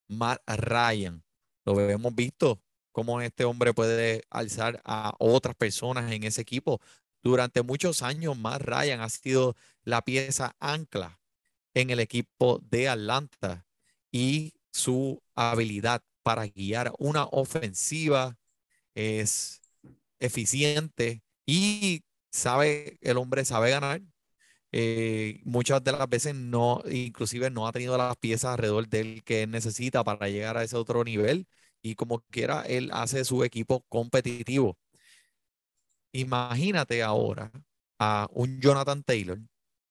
Matt 0.08 0.42
Ryan. 0.46 1.24
Lo 1.64 1.80
hemos 1.80 2.14
visto 2.14 2.60
cómo 2.92 3.20
este 3.20 3.44
hombre 3.44 3.74
puede 3.74 4.24
alzar 4.30 4.80
a 4.84 5.14
otras 5.18 5.54
personas 5.56 6.12
en 6.12 6.24
ese 6.24 6.42
equipo. 6.42 6.80
Durante 7.22 7.62
muchos 7.62 8.02
años, 8.02 8.36
Matt 8.36 8.62
Ryan 8.62 9.00
ha 9.00 9.08
sido 9.08 9.56
la 9.84 10.02
pieza 10.02 10.54
ancla 10.60 11.17
en 11.80 11.90
el 11.90 12.00
equipo 12.00 12.60
de 12.70 12.88
Atlanta 12.88 13.66
y 14.10 14.54
su 14.72 15.22
habilidad 15.34 16.02
para 16.22 16.46
guiar 16.46 16.92
una 16.98 17.24
ofensiva 17.26 18.36
es 18.94 19.60
eficiente 20.20 21.22
y 21.46 22.02
sabe, 22.30 22.98
el 23.02 23.18
hombre 23.18 23.44
sabe 23.44 23.70
ganar. 23.70 24.02
Eh, 24.72 25.40
muchas 25.44 25.82
de 25.84 25.92
las 25.92 26.08
veces 26.08 26.34
no, 26.34 26.82
inclusive 26.90 27.50
no 27.50 27.66
ha 27.66 27.72
tenido 27.72 27.96
las 27.96 28.16
piezas 28.16 28.52
alrededor 28.52 28.88
de 28.88 29.00
él 29.00 29.24
que 29.24 29.46
necesita 29.46 30.04
para 30.04 30.28
llegar 30.28 30.56
a 30.58 30.64
ese 30.64 30.76
otro 30.76 31.04
nivel 31.04 31.46
y 31.82 31.94
como 31.94 32.20
quiera, 32.30 32.62
él 32.62 32.90
hace 32.92 33.24
su 33.24 33.44
equipo 33.44 33.84
competitivo. 33.88 34.76
Imagínate 36.12 37.02
ahora 37.02 37.50
a 37.98 38.28
un 38.32 38.60
Jonathan 38.60 39.02
Taylor 39.04 39.38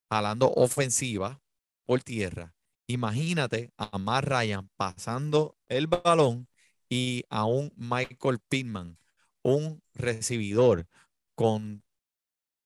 jalando 0.10 0.52
ofensiva 0.54 1.42
por 1.88 2.04
tierra. 2.04 2.56
Imagínate 2.88 3.74
a 3.78 3.98
Matt 4.00 4.26
Ryan 4.26 4.70
pasando 4.78 5.58
el 5.70 5.88
balón 5.88 6.50
y 6.90 7.26
a 7.32 7.46
un 7.46 7.74
Michael 7.78 8.40
Pittman, 8.50 9.00
un 9.44 9.84
recibidor 9.96 10.88
con 11.36 11.84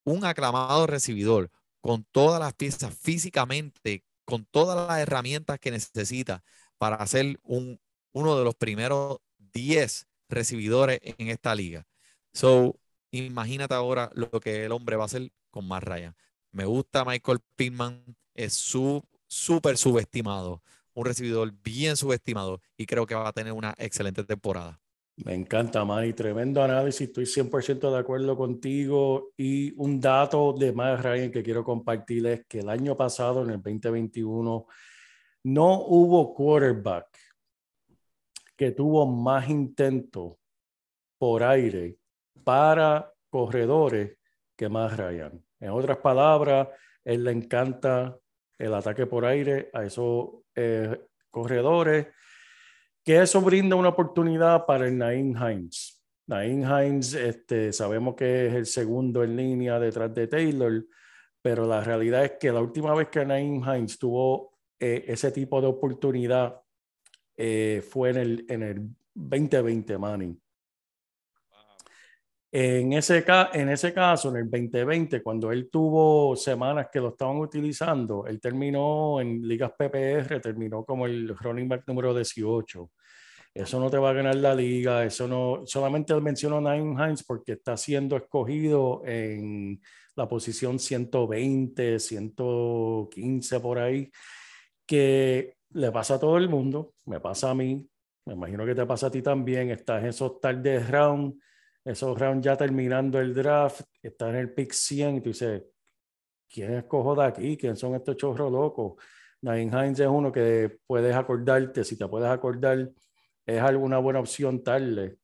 un 0.04 0.26
aclamado 0.26 0.88
recibidor, 0.88 1.52
con 1.82 2.06
todas 2.12 2.40
las 2.40 2.54
piezas 2.54 2.96
físicamente, 2.98 4.04
con 4.26 4.46
todas 4.46 4.88
las 4.88 5.00
herramientas 5.00 5.60
que 5.60 5.72
necesita 5.72 6.44
para 6.78 7.06
ser 7.08 7.40
un, 7.44 7.80
uno 8.14 8.38
de 8.38 8.44
los 8.46 8.56
primeros 8.56 9.18
10 9.38 10.08
recibidores 10.30 11.00
en 11.04 11.30
esta 11.30 11.56
liga. 11.56 11.86
So, 12.34 12.80
imagínate 13.12 13.74
ahora 13.74 14.12
lo 14.14 14.30
que 14.40 14.66
el 14.66 14.72
hombre 14.72 14.96
va 14.96 15.04
a 15.04 15.06
hacer 15.06 15.32
con 15.50 15.68
Matt 15.68 15.84
Ryan. 15.84 16.16
Me 16.52 16.66
gusta 16.66 17.06
Michael 17.06 17.40
Pittman, 17.56 18.04
es 18.34 18.54
su- 18.54 19.04
súper 19.32 19.78
subestimado, 19.78 20.62
un 20.94 21.06
recibidor 21.06 21.54
bien 21.64 21.96
subestimado 21.96 22.60
y 22.76 22.86
creo 22.86 23.06
que 23.06 23.16
va 23.16 23.30
a 23.30 23.32
tener 23.32 23.54
una 23.54 23.74
excelente 23.78 24.26
temporada. 24.26 24.82
Me 25.24 25.34
encanta, 25.34 25.86
Manny. 25.86 26.14
Tremendo 26.14 26.62
análisis. 26.62 27.08
Estoy 27.08 27.26
100% 27.26 27.92
de 27.92 27.98
acuerdo 27.98 28.36
contigo. 28.36 29.30
Y 29.38 29.74
un 29.78 30.02
dato 30.02 30.54
de 30.54 30.74
Matt 30.74 31.02
Ryan 31.02 31.32
que 31.32 31.44
quiero 31.44 31.64
compartir 31.64 32.26
es 32.26 32.46
que 32.46 32.60
el 32.60 32.70
año 32.70 32.98
pasado, 32.98 33.44
en 33.44 33.52
el 33.52 33.62
2021, 33.62 34.66
no 35.44 35.80
hubo 35.86 36.34
quarterback 36.34 37.08
que 38.58 38.72
tuvo 38.72 39.06
más 39.06 39.50
intentos 39.50 40.34
por 41.18 41.44
aire 41.44 41.98
para 42.44 43.14
corredores 43.30 44.18
que 44.58 44.68
Matt 44.68 44.94
Ryan. 44.94 45.42
En 45.60 45.70
otras 45.70 45.98
palabras, 45.98 46.68
él 47.06 47.24
le 47.24 47.32
encanta 47.32 48.18
el 48.62 48.74
ataque 48.74 49.08
por 49.08 49.26
aire 49.26 49.70
a 49.74 49.84
esos 49.84 50.30
eh, 50.56 51.00
corredores 51.32 52.08
que 53.04 53.20
eso 53.20 53.42
brinda 53.42 53.76
una 53.76 53.90
oportunidad 53.90 54.66
para 54.66 54.88
el 54.88 54.98
Nain 54.98 55.36
Hines. 55.36 56.04
Nain 56.28 56.62
Hines, 56.62 57.16
este, 57.16 57.74
sabemos 57.74 58.16
que 58.16 58.48
es 58.48 58.54
el 58.54 58.66
segundo 58.68 59.24
en 59.24 59.36
línea 59.36 59.80
detrás 59.80 60.14
de 60.14 60.28
Taylor, 60.28 60.86
pero 61.42 61.66
la 61.66 61.84
realidad 61.84 62.24
es 62.24 62.34
que 62.40 62.52
la 62.52 62.62
última 62.62 62.94
vez 62.94 63.10
que 63.10 63.26
Nain 63.26 63.64
Hines 63.64 63.98
tuvo 63.98 64.60
eh, 64.80 65.06
ese 65.08 65.32
tipo 65.32 65.60
de 65.60 65.68
oportunidad 65.68 66.62
eh, 67.36 67.84
fue 67.90 68.12
en 68.12 68.18
el, 68.18 68.46
en 68.48 68.64
el 68.64 68.90
2020, 69.16 69.98
Manning. 69.98 70.41
En 72.54 72.92
ese, 72.92 73.24
en 73.54 73.70
ese 73.70 73.94
caso, 73.94 74.30
en 74.30 74.36
el 74.36 74.50
2020, 74.50 75.24
cuando 75.24 75.54
él 75.54 75.70
tuvo 75.72 76.36
semanas 76.36 76.88
que 76.92 77.00
lo 77.00 77.10
estaban 77.10 77.38
utilizando, 77.38 78.26
él 78.28 78.42
terminó 78.42 79.22
en 79.22 79.48
ligas 79.48 79.72
PPR, 79.72 80.42
terminó 80.42 80.84
como 80.84 81.06
el 81.06 81.30
running 81.38 81.70
back 81.70 81.88
número 81.88 82.14
18. 82.14 82.92
Eso 83.54 83.80
no 83.80 83.90
te 83.90 83.98
va 83.98 84.10
a 84.10 84.14
ganar 84.14 84.36
la 84.36 84.54
liga, 84.54 85.06
eso 85.06 85.28
no, 85.30 85.64
solamente 85.66 86.14
menciono 86.20 86.58
a 86.58 86.76
Nine 86.76 86.94
Hines 86.94 87.24
porque 87.24 87.54
está 87.54 87.78
siendo 87.78 88.18
escogido 88.18 89.02
en 89.06 89.82
la 90.16 90.28
posición 90.28 90.78
120, 90.78 92.00
115 92.00 93.60
por 93.62 93.80
ahí, 93.80 94.12
que 94.86 95.56
le 95.70 95.92
pasa 95.92 96.16
a 96.16 96.20
todo 96.20 96.38
el 96.38 96.50
mundo, 96.50 96.96
me 97.06 97.22
pasa 97.22 97.52
a 97.52 97.56
mí, 97.56 97.90
me 98.26 98.34
imagino 98.34 98.66
que 98.66 98.76
te 98.76 98.86
pasa 98.86 99.08
a 99.08 99.12
ti 99.12 99.22
también, 99.22 99.70
estás 99.70 100.04
en 100.04 100.10
esos 100.10 100.40
tardes 100.40 100.90
round, 100.90 101.34
esos 101.84 102.18
rounds 102.18 102.46
ya 102.46 102.56
terminando 102.56 103.20
el 103.20 103.34
draft, 103.34 103.82
estás 104.02 104.30
en 104.30 104.36
el 104.36 104.54
pick 104.54 104.72
100 104.72 105.18
y 105.18 105.22
tú 105.22 105.30
dices, 105.30 105.64
¿quién 106.50 106.74
escojo 106.74 107.16
de 107.16 107.26
aquí? 107.26 107.58
¿Quién 107.58 107.76
son 107.76 107.96
estos 107.96 108.18
chorros 108.18 108.52
locos? 108.52 109.02
Nine 109.42 109.72
Hines 109.72 110.00
es 110.00 110.08
uno 110.08 110.32
que 110.32 110.80
puedes 110.86 111.16
acordarte, 111.16 111.84
si 111.84 111.98
te 111.98 112.08
puedes 112.08 112.30
acordar, 112.30 112.92
es 113.46 113.62
alguna 113.62 113.98
buena 113.98 114.20
opción 114.20 114.64
tarde. 114.64 115.18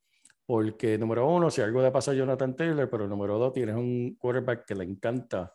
Porque 0.46 0.98
número 0.98 1.28
uno, 1.30 1.52
si 1.52 1.62
algo 1.62 1.82
le 1.82 1.92
pasa 1.92 2.12
a 2.12 2.14
Jonathan 2.14 2.56
Taylor, 2.56 2.90
pero 2.90 3.06
número 3.08 3.38
dos, 3.38 3.54
tienes 3.54 3.76
un 3.76 4.16
quarterback 4.16 4.66
que 4.66 4.76
le 4.76 4.86
encanta 4.86 5.54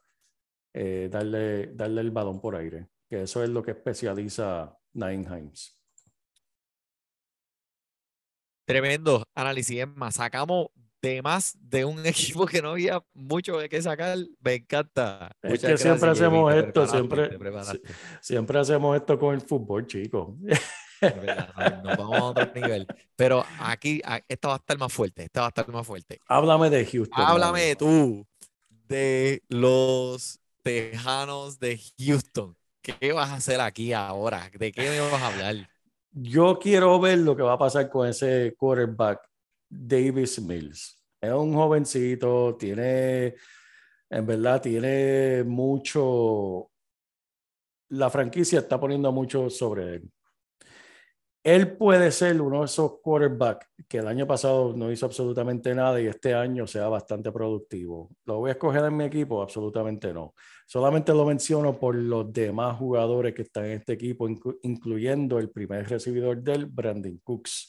eh, 0.75 1.09
darle, 1.11 1.68
darle 1.75 2.02
el 2.02 2.11
balón 2.11 2.40
por 2.40 2.54
aire, 2.56 2.88
que 3.09 3.23
eso 3.23 3.42
es 3.42 3.49
lo 3.49 3.62
que 3.62 3.71
especializa 3.71 4.78
Nine 4.92 5.25
Hines. 5.25 5.82
Tremendo 8.66 9.25
análisis. 9.35 9.87
Más, 9.88 10.16
sacamos 10.16 10.68
de 11.02 11.21
más 11.21 11.56
de 11.61 11.85
un 11.85 12.06
equipo 12.06 12.47
que 12.47 12.62
no 12.62 12.71
había 12.71 13.04
mucho 13.12 13.59
de 13.59 13.68
qué 13.68 13.82
sacar. 13.82 14.16
Me 14.40 14.54
encanta. 14.54 15.30
Es 15.42 15.50
Muchas 15.50 15.71
que 15.73 15.78
siempre 15.78 16.11
hacemos 16.11 16.54
esto, 16.54 16.87
siempre-. 16.87 17.38
Siempre 18.21 18.59
hacemos 18.59 18.97
esto 18.97 19.18
con 19.18 19.35
el 19.35 19.40
fútbol, 19.40 19.87
chicos. 19.87 20.28
Nos- 21.02 21.97
vamos 21.99 22.17
a 22.17 22.25
otro 22.25 22.52
nivel. 22.54 22.86
Pero 23.17 23.45
aquí, 23.58 24.00
esta 24.28 24.49
va 24.49 24.54
a 24.54 24.58
estar 24.58 24.78
más 24.78 24.93
fuerte. 24.93 25.25
Esta 25.25 25.41
va 25.41 25.47
a 25.47 25.49
estar 25.49 25.69
más 25.69 25.86
fuerte. 25.86 26.21
Háblame 26.28 26.71
de 26.71 26.86
Houston. 26.86 27.25
Háblame 27.25 27.75
tú 27.76 28.25
de 28.88 29.43
los 29.49 30.38
Tejanos 30.62 31.58
de 31.58 31.80
Houston. 31.99 32.56
¿Qué 32.80 33.12
vas 33.12 33.30
a 33.30 33.34
hacer 33.34 33.60
aquí 33.60 33.93
ahora? 33.93 34.49
¿De 34.56 34.71
qué 34.71 34.82
me 34.88 35.00
vas 35.00 35.21
a 35.23 35.26
hablar? 35.28 35.69
Yo 36.12 36.58
quiero 36.60 37.00
ver 37.00 37.19
lo 37.19 37.34
que 37.34 37.43
va 37.43 37.54
a 37.54 37.58
pasar 37.58 37.88
con 37.88 38.06
ese 38.08 38.54
quarterback, 38.56 39.21
Davis 39.75 40.41
Mills. 40.41 41.02
Es 41.21 41.32
un 41.32 41.54
jovencito, 41.54 42.56
tiene, 42.56 43.35
en 44.11 44.26
verdad, 44.26 44.61
tiene 44.61 45.45
mucho. 45.45 46.71
La 47.91 48.11
franquicia 48.11 48.58
está 48.58 48.78
poniendo 48.78 49.11
mucho 49.13 49.49
sobre 49.49 49.95
él. 49.95 50.11
Él 51.45 51.76
puede 51.76 52.13
ser 52.13 52.41
uno 52.41 52.61
de 52.61 52.67
esos 52.67 53.00
quarterbacks 53.00 53.67
que 53.89 53.99
el 53.99 54.06
año 54.06 54.26
pasado 54.28 54.75
no 54.76 54.93
hizo 54.93 55.06
absolutamente 55.06 55.75
nada 55.75 56.00
y 56.00 56.06
este 56.06 56.35
año 56.35 56.69
sea 56.69 56.89
bastante 56.89 57.32
productivo. 57.32 58.11
¿Lo 58.26 58.39
voy 58.39 58.50
a 58.50 58.52
escoger 58.52 58.85
en 58.85 58.97
mi 58.97 59.04
equipo? 59.04 59.43
Absolutamente 59.43 60.13
no. 60.13 60.35
Solamente 60.67 61.13
lo 61.13 61.25
menciono 61.25 61.78
por 61.78 61.97
los 61.97 62.32
demás 62.32 62.76
jugadores 62.76 63.35
que 63.35 63.43
están 63.43 63.65
en 63.65 63.73
este 63.73 63.95
equipo, 63.95 64.28
inclu- 64.28 64.58
incluyendo 64.63 65.39
el 65.41 65.50
primer 65.50 65.89
recibidor 65.89 66.41
del 66.43 66.67
Brandon 66.67 67.19
Cooks. 67.25 67.67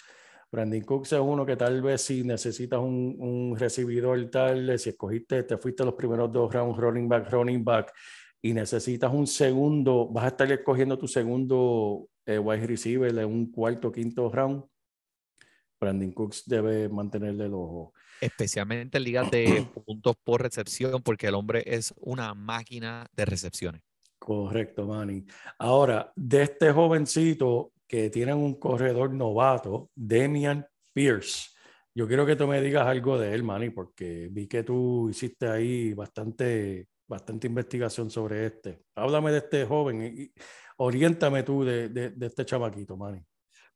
Brandon 0.54 0.82
Cooks 0.82 1.13
es 1.13 1.20
uno 1.20 1.48
que 1.48 1.56
tal 1.56 1.82
vez 1.82 2.04
si 2.04 2.24
necesitas 2.24 2.80
un, 2.80 3.16
un 3.18 3.58
recibidor 3.58 4.30
tal, 4.30 4.78
si 4.78 4.89
escogiste, 4.89 5.42
te 5.42 5.58
fuiste 5.58 5.84
los 5.84 5.96
primeros 5.96 6.32
dos 6.32 6.54
rounds, 6.54 6.78
running 6.78 7.10
back, 7.10 7.32
running 7.32 7.63
back, 7.63 7.92
y 8.39 8.54
necesitas 8.54 9.12
un 9.12 9.26
segundo, 9.26 10.08
vas 10.10 10.26
a 10.26 10.28
estar 10.28 10.52
escogiendo 10.52 10.96
tu 10.96 11.08
segundo 11.08 12.08
eh, 12.28 12.38
wide 12.38 12.68
receiver 12.68 13.10
en 13.18 13.26
un 13.26 13.52
cuarto, 13.52 13.92
quinto 13.92 14.30
round. 14.30 14.63
Brandon 15.82 16.12
Cooks 16.12 16.44
debe 16.46 16.88
mantenerle 16.88 17.46
el 17.46 17.54
ojo. 17.56 17.94
Especialmente 18.22 19.00
en 19.00 19.06
ligas 19.06 19.32
de 19.32 19.68
puntos 19.88 20.16
por 20.24 20.44
recepción, 20.44 21.02
porque 21.02 21.26
el 21.26 21.34
hombre 21.34 21.63
es 21.66 21.96
una 21.98 22.36
máquina 22.36 23.08
de 23.12 23.26
recepciones. 23.26 23.82
Correcto, 24.20 24.86
Manny. 24.86 25.26
Ahora, 25.58 26.13
de 26.16 26.44
este 26.44 26.72
jovencito 26.72 27.73
que 27.94 28.10
tiene 28.10 28.34
un 28.34 28.56
corredor 28.56 29.14
novato, 29.14 29.92
Demian 29.94 30.66
Pierce. 30.94 31.52
Yo 31.94 32.08
quiero 32.08 32.26
que 32.26 32.36
tú 32.36 32.48
me 32.48 32.60
digas 32.60 32.88
algo 32.88 33.20
de 33.20 33.36
él, 33.36 33.44
Manny, 33.44 33.70
porque 33.70 34.30
vi 34.32 34.48
que 34.48 34.64
tú 34.64 35.12
hiciste 35.12 35.48
ahí 35.48 35.94
bastante, 35.94 36.88
bastante 37.08 37.46
investigación 37.46 38.10
sobre 38.10 38.48
este. 38.48 38.82
Háblame 38.96 39.32
de 39.32 39.38
este 39.38 39.66
joven 39.66 40.02
y 40.18 40.32
oriéntame 40.78 41.44
tú 41.44 41.64
de, 41.64 41.90
de- 41.90 42.10
de 42.10 42.26
este 42.26 42.44
chamaquito, 42.44 42.98
Manny. 42.98 43.24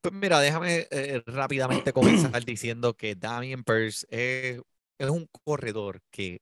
Pues 0.02 0.12
mira, 0.16 0.40
déjame 0.40 0.88
eh, 0.90 1.22
rápidamente 1.28 1.94
comenzar 1.94 2.44
diciendo 2.44 2.96
que 2.96 3.14
Damien 3.14 3.64
Pierce 3.64 4.08
es, 4.10 4.60
es 4.98 5.10
un 5.12 5.30
corredor 5.46 6.02
que 6.10 6.42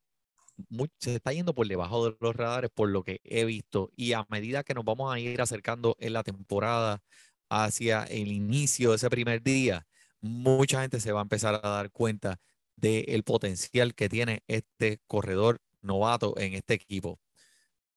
mu- 0.70 0.88
se 0.98 1.16
está 1.16 1.34
yendo 1.34 1.54
por 1.54 1.68
debajo 1.68 2.06
de 2.10 2.16
los 2.22 2.34
radares 2.34 2.72
por 2.74 2.88
lo 2.88 3.04
que 3.04 3.20
he 3.26 3.44
visto 3.44 3.92
y 3.98 4.14
a 4.14 4.26
medida 4.30 4.64
que 4.64 4.74
nos 4.74 4.86
vamos 4.86 5.14
a 5.14 5.20
ir 5.20 5.42
acercando 5.42 5.98
en 6.00 6.14
la 6.14 6.24
temporada 6.24 7.02
hacia 7.50 8.04
el 8.06 8.32
inicio 8.32 8.92
de 8.92 8.96
ese 8.98 9.10
primer 9.10 9.42
día, 9.44 9.86
mucha 10.22 10.82
gente 10.82 11.00
se 11.00 11.12
va 11.12 11.22
a 11.22 11.24
empezar 11.24 11.56
a 11.64 11.70
dar 11.70 11.92
cuenta 11.92 12.40
del 12.76 13.24
potencial 13.24 13.96
que 13.96 14.10
tiene 14.10 14.44
este 14.48 15.00
corredor 15.08 15.60
novato 15.82 16.38
en 16.38 16.54
este 16.56 16.74
equipo. 16.76 17.20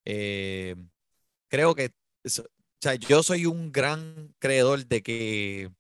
Eh, 0.05 0.77
creo 1.49 1.75
que 1.75 1.93
o 2.25 2.29
sea, 2.81 2.95
yo 2.95 3.23
soy 3.23 3.47
un 3.47 3.73
gran 3.73 4.35
creedor 4.39 4.87
de 4.87 5.03
que, 5.03 5.71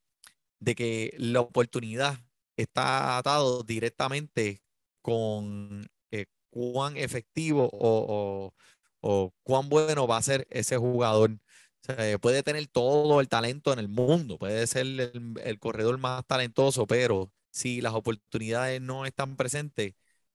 de 0.61 0.75
que 0.75 1.15
la 1.19 1.41
oportunidad 1.41 2.19
está 2.57 3.19
atado 3.19 3.63
directamente 3.63 4.63
con 5.03 5.89
eh, 6.11 6.27
cuán 6.51 6.97
efectivo 6.97 7.69
o- 7.73 8.53
o 9.01 9.33
cuán 9.45 9.69
bueno 9.69 10.07
va 10.09 10.17
a 10.17 10.23
ser 10.23 10.47
ese 10.51 10.77
jugador. 10.77 11.39
Puede 12.21 12.43
tener 12.43 12.67
todo 12.67 13.21
el 13.21 13.29
talento 13.29 13.73
en 13.73 13.79
el 13.79 13.89
mundo, 13.89 14.39
puede 14.39 14.67
ser 14.67 14.83
el, 14.83 15.35
el 15.43 15.59
corredor 15.59 15.97
más 15.99 16.27
talentoso, 16.27 16.87
pero 16.87 17.33
si 17.51 17.81
las 17.81 17.95
oportunidades 17.95 18.81
no 18.81 19.07
están 19.07 19.37
presentes, 19.37 19.95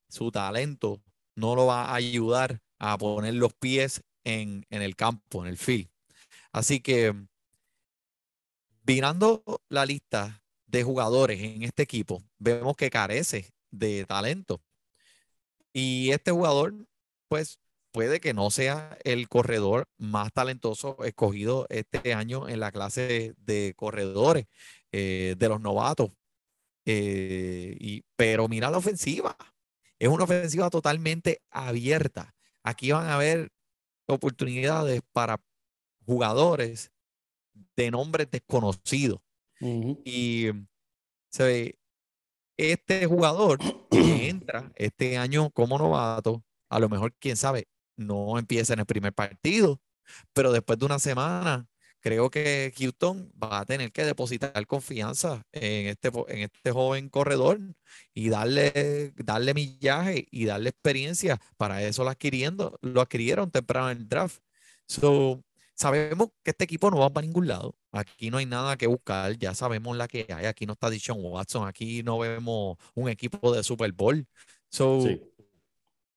su 0.09 0.31
talento 0.31 1.01
no 1.35 1.55
lo 1.55 1.67
va 1.67 1.85
a 1.85 1.95
ayudar 1.95 2.61
a 2.79 2.97
poner 2.97 3.35
los 3.35 3.53
pies 3.53 4.03
en, 4.23 4.65
en 4.71 4.81
el 4.81 4.95
campo, 4.95 5.43
en 5.43 5.49
el 5.49 5.57
field. 5.57 5.89
Así 6.51 6.79
que, 6.79 7.13
mirando 8.85 9.43
la 9.69 9.85
lista 9.85 10.43
de 10.65 10.83
jugadores 10.83 11.39
en 11.41 11.63
este 11.63 11.83
equipo, 11.83 12.23
vemos 12.39 12.75
que 12.75 12.89
carece 12.89 13.53
de 13.71 14.05
talento. 14.05 14.61
Y 15.71 16.11
este 16.11 16.31
jugador, 16.31 16.73
pues, 17.27 17.59
puede 17.93 18.19
que 18.19 18.34
no 18.34 18.49
sea 18.51 18.97
el 19.06 19.29
corredor 19.29 19.88
más 19.97 20.34
talentoso 20.34 20.97
escogido 21.06 21.67
este 21.69 22.13
año 22.13 22.49
en 22.49 22.60
la 22.60 22.71
clase 22.71 23.36
de 23.38 23.73
corredores 23.77 24.47
eh, 24.91 25.36
de 25.38 25.49
los 25.49 25.62
novatos. 25.62 26.10
Eh, 26.86 27.77
y, 27.79 28.03
pero 28.17 28.49
mira 28.49 28.71
la 28.71 28.79
ofensiva. 28.79 29.38
Es 29.99 30.10
una 30.10 30.25
ofensiva 30.25 30.69
totalmente 30.69 31.41
abierta. 31.51 32.36
Aquí 32.63 32.91
van 32.91 33.08
a 33.10 33.17
ver 33.17 33.51
oportunidades 34.08 35.01
para 35.13 35.39
jugadores 36.06 36.91
de 37.75 37.91
nombres 37.91 38.29
desconocidos. 38.29 39.19
Y 40.03 40.47
se 41.29 41.43
ve, 41.43 41.79
este 42.58 43.06
jugador 43.06 43.60
que 43.89 44.27
entra 44.29 44.71
este 44.75 45.17
año 45.17 45.51
como 45.51 45.77
novato, 45.77 46.43
a 46.69 46.79
lo 46.79 46.89
mejor, 46.89 47.13
quién 47.19 47.38
sabe, 47.38 47.67
no 47.97 48.38
empieza 48.39 48.73
en 48.73 48.79
el 48.79 48.86
primer 48.86 49.13
partido, 49.13 49.82
pero 50.34 50.51
después 50.51 50.79
de 50.79 50.86
una 50.86 50.99
semana, 50.99 51.67
creo 52.01 52.29
que 52.29 52.73
Houston 52.77 53.32
va 53.41 53.60
a 53.62 53.65
tener 53.65 53.91
que 53.91 54.03
depositar 54.06 54.65
confianza 54.67 55.43
en 55.51 55.88
este, 55.88 56.10
en 56.27 56.39
este 56.39 56.71
joven 56.71 57.10
corredor 57.10 57.60
y 58.13 58.29
darle, 58.29 59.13
darle 59.17 59.53
millaje 59.53 60.27
y 60.32 60.45
darle 60.45 60.69
experiencia. 60.69 61.39
Para 61.58 61.84
eso 61.84 62.03
lo, 62.03 62.10
adquiriendo, 62.10 62.77
lo 62.82 63.01
adquirieron 63.01 63.51
temprano 63.51 63.91
en 63.91 63.97
el 63.99 64.08
draft. 64.10 64.39
So, 64.88 65.43
sabemos 65.75 66.29
que 66.43 66.51
este 66.51 66.65
equipo 66.65 66.91
no 66.91 66.99
va 66.99 67.12
para 67.12 67.25
ningún 67.25 67.47
lado. 67.47 67.75
Aquí 67.91 68.29
no 68.29 68.38
hay 68.38 68.45
nada 68.45 68.77
que 68.77 68.88
buscar. 68.88 69.38
Ya 69.38 69.53
sabemos 69.56 69.95
la 69.97 70.08
que 70.08 70.25
hay. 70.29 70.45
Aquí 70.45 70.65
no 70.65 70.73
está 70.73 70.89
Dishon 70.89 71.17
Watson. 71.21 71.67
Aquí 71.67 72.03
no 72.03 72.19
vemos 72.19 72.77
un 72.95 73.10
equipo 73.10 73.53
de 73.53 73.63
Super 73.63 73.91
Bowl. 73.93 74.25
So, 74.69 75.01
Sí. 75.01 75.21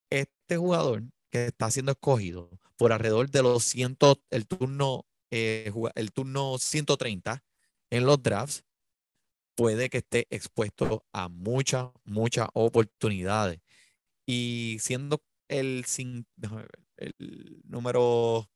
este 0.09 0.57
jugador 0.57 1.03
que 1.29 1.47
está 1.47 1.69
siendo 1.71 1.91
escogido 1.91 2.49
por 2.77 2.91
alrededor 2.93 3.29
de 3.29 3.43
los 3.43 3.63
100, 3.63 3.97
el 4.29 4.47
turno, 4.47 5.05
eh, 5.31 5.71
el 5.95 6.11
turno 6.11 6.57
130 6.57 7.43
en 7.89 8.05
los 8.05 8.21
drafts, 8.21 8.63
puede 9.55 9.89
que 9.89 9.99
esté 9.99 10.27
expuesto 10.29 11.05
a 11.11 11.29
muchas, 11.29 11.89
muchas 12.03 12.47
oportunidades. 12.53 13.59
Y 14.25 14.77
siendo 14.79 15.23
el, 15.47 15.85
el 16.97 17.61
número, 17.63 18.49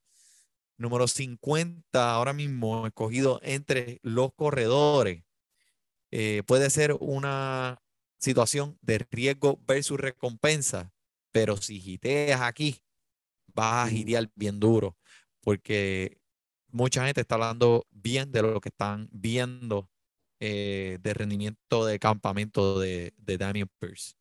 número 0.78 1.08
50 1.08 2.14
ahora 2.14 2.34
mismo 2.34 2.86
escogido 2.86 3.40
entre 3.44 4.00
los 4.04 4.34
corredores, 4.34 5.24
eh, 6.12 6.44
puede 6.46 6.70
ser 6.70 6.96
una 7.00 7.82
situación 8.20 8.78
de 8.82 9.00
riesgo 9.10 9.60
versus 9.66 10.00
recompensa, 10.00 10.94
pero 11.32 11.58
si 11.58 11.80
giteas 11.80 12.41
aquí, 12.41 12.82
vas 13.48 13.88
a 13.88 13.89
gitear 13.89 14.30
bien 14.36 14.60
duro, 14.60 14.98
porque 15.41 16.20
mucha 16.70 17.06
gente 17.06 17.22
está 17.22 17.36
hablando 17.36 17.86
bien 17.89 18.32
de 18.32 18.41
lo 18.41 18.62
que 18.62 18.70
están 18.70 19.10
viendo 19.12 19.89
eh, 20.39 20.98
de 21.02 21.13
rendimiento 21.13 21.86
de 21.86 22.00
campamento 22.00 22.80
de, 22.80 23.13
de 23.17 23.38
Damian 23.38 23.70
Pierce. 23.80 24.15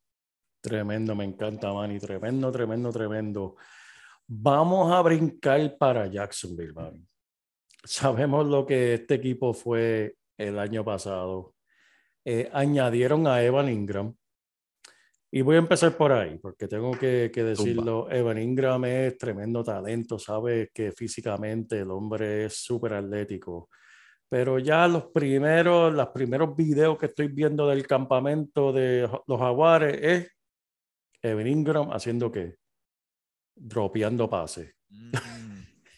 Tremendo, 0.60 1.14
me 1.14 1.24
encanta, 1.24 1.72
Manny. 1.72 1.98
Tremendo, 1.98 2.52
tremendo, 2.52 2.92
tremendo. 2.92 3.56
Vamos 4.26 4.92
a 4.92 5.00
brincar 5.00 5.78
para 5.78 6.06
Jacksonville, 6.06 6.74
Manny. 6.74 7.06
Sabemos 7.82 8.46
lo 8.46 8.66
que 8.66 8.94
este 8.94 9.14
equipo 9.14 9.54
fue 9.54 10.16
el 10.36 10.58
año 10.58 10.84
pasado. 10.84 11.54
Eh, 12.24 12.50
añadieron 12.52 13.26
a 13.26 13.42
Evan 13.42 13.70
Ingram. 13.70 14.14
Y 15.32 15.42
voy 15.42 15.56
a 15.56 15.60
empezar 15.60 15.96
por 15.96 16.10
ahí, 16.10 16.38
porque 16.38 16.66
tengo 16.66 16.90
que, 16.90 17.30
que 17.32 17.44
decirlo. 17.44 18.10
Evan 18.10 18.38
Ingram 18.38 18.84
es 18.84 19.16
tremendo 19.16 19.62
talento, 19.62 20.18
sabe 20.18 20.70
que 20.74 20.90
físicamente 20.90 21.78
el 21.78 21.90
hombre 21.92 22.46
es 22.46 22.56
súper 22.56 22.94
atlético. 22.94 23.68
Pero 24.28 24.58
ya 24.58 24.88
los 24.88 25.06
primeros, 25.06 25.92
los 25.92 26.08
primeros 26.08 26.56
videos 26.56 26.98
que 26.98 27.06
estoy 27.06 27.28
viendo 27.28 27.68
del 27.68 27.86
campamento 27.86 28.72
de 28.72 29.08
los 29.26 29.38
Jaguares 29.40 29.98
es 30.00 30.32
Evan 31.22 31.46
Ingram 31.46 31.92
haciendo 31.92 32.30
qué? 32.32 32.56
Dropeando 33.54 34.28
pases. 34.28 34.74
Mm, 34.88 35.10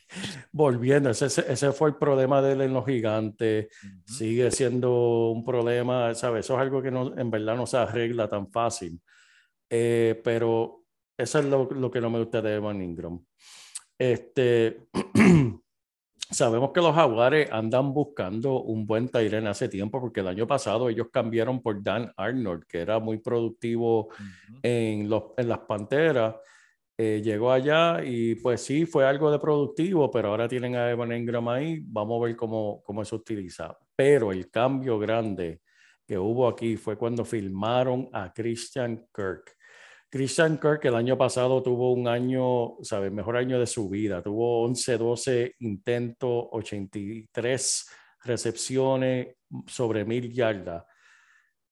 Volviendo, 0.52 1.08
ese, 1.08 1.26
ese 1.26 1.72
fue 1.72 1.90
el 1.90 1.96
problema 1.96 2.42
de 2.42 2.52
él 2.52 2.60
en 2.62 2.74
los 2.74 2.84
gigantes. 2.84 3.68
ujú. 3.82 4.14
Sigue 4.14 4.50
siendo 4.50 5.30
un 5.30 5.44
problema, 5.44 6.14
¿sabes? 6.14 6.44
Eso 6.44 6.54
es 6.54 6.60
algo 6.60 6.82
que 6.82 6.90
no, 6.90 7.16
en 7.16 7.30
verdad 7.30 7.56
no 7.56 7.66
se 7.66 7.78
arregla 7.78 8.28
tan 8.28 8.50
fácil. 8.50 9.00
Eh, 9.74 10.20
pero 10.22 10.84
eso 11.16 11.38
es 11.38 11.46
lo, 11.46 11.64
lo 11.70 11.90
que 11.90 12.02
no 12.02 12.10
me 12.10 12.18
gusta 12.18 12.42
de 12.42 12.56
Evan 12.56 12.82
Ingram. 12.82 13.18
Este, 13.98 14.82
sabemos 16.30 16.72
que 16.72 16.82
los 16.82 16.94
Jaguares 16.94 17.50
andan 17.50 17.94
buscando 17.94 18.60
un 18.60 18.86
buen 18.86 19.08
Tyrene 19.08 19.48
hace 19.48 19.70
tiempo, 19.70 19.98
porque 19.98 20.20
el 20.20 20.28
año 20.28 20.46
pasado 20.46 20.90
ellos 20.90 21.06
cambiaron 21.10 21.62
por 21.62 21.82
Dan 21.82 22.12
Arnold, 22.18 22.64
que 22.66 22.80
era 22.80 22.98
muy 22.98 23.16
productivo 23.16 24.08
Ujú. 24.08 24.58
en, 24.62 25.08
los, 25.08 25.22
en 25.38 25.48
las 25.48 25.60
Panteras. 25.60 26.34
Eh, 26.98 27.22
llegó 27.24 27.50
allá 27.50 28.04
y 28.04 28.34
pues 28.34 28.60
sí, 28.60 28.84
fue 28.84 29.06
algo 29.06 29.30
de 29.30 29.38
productivo, 29.38 30.10
pero 30.10 30.28
ahora 30.28 30.48
tienen 30.48 30.76
a 30.76 30.90
Evan 30.90 31.12
Engram 31.12 31.48
ahí. 31.48 31.80
Vamos 31.82 32.20
a 32.20 32.26
ver 32.26 32.36
cómo, 32.36 32.82
cómo 32.84 33.02
se 33.06 33.14
utiliza. 33.14 33.74
Pero 33.96 34.32
el 34.32 34.50
cambio 34.50 34.98
grande 34.98 35.62
que 36.06 36.18
hubo 36.18 36.46
aquí 36.46 36.76
fue 36.76 36.98
cuando 36.98 37.24
filmaron 37.24 38.10
a 38.12 38.30
Christian 38.34 39.06
Kirk. 39.14 39.56
Christian 40.12 40.58
Kirk 40.58 40.84
el 40.84 40.94
año 40.94 41.16
pasado 41.16 41.62
tuvo 41.62 41.94
un 41.94 42.06
año, 42.06 42.76
¿sabes? 42.82 43.10
Mejor 43.10 43.38
año 43.38 43.58
de 43.58 43.66
su 43.66 43.88
vida. 43.88 44.22
Tuvo 44.22 44.62
11, 44.64 44.98
12 44.98 45.54
intentos, 45.60 46.48
83 46.52 47.88
recepciones 48.22 49.28
sobre 49.66 50.04
mil 50.04 50.30
yardas 50.30 50.84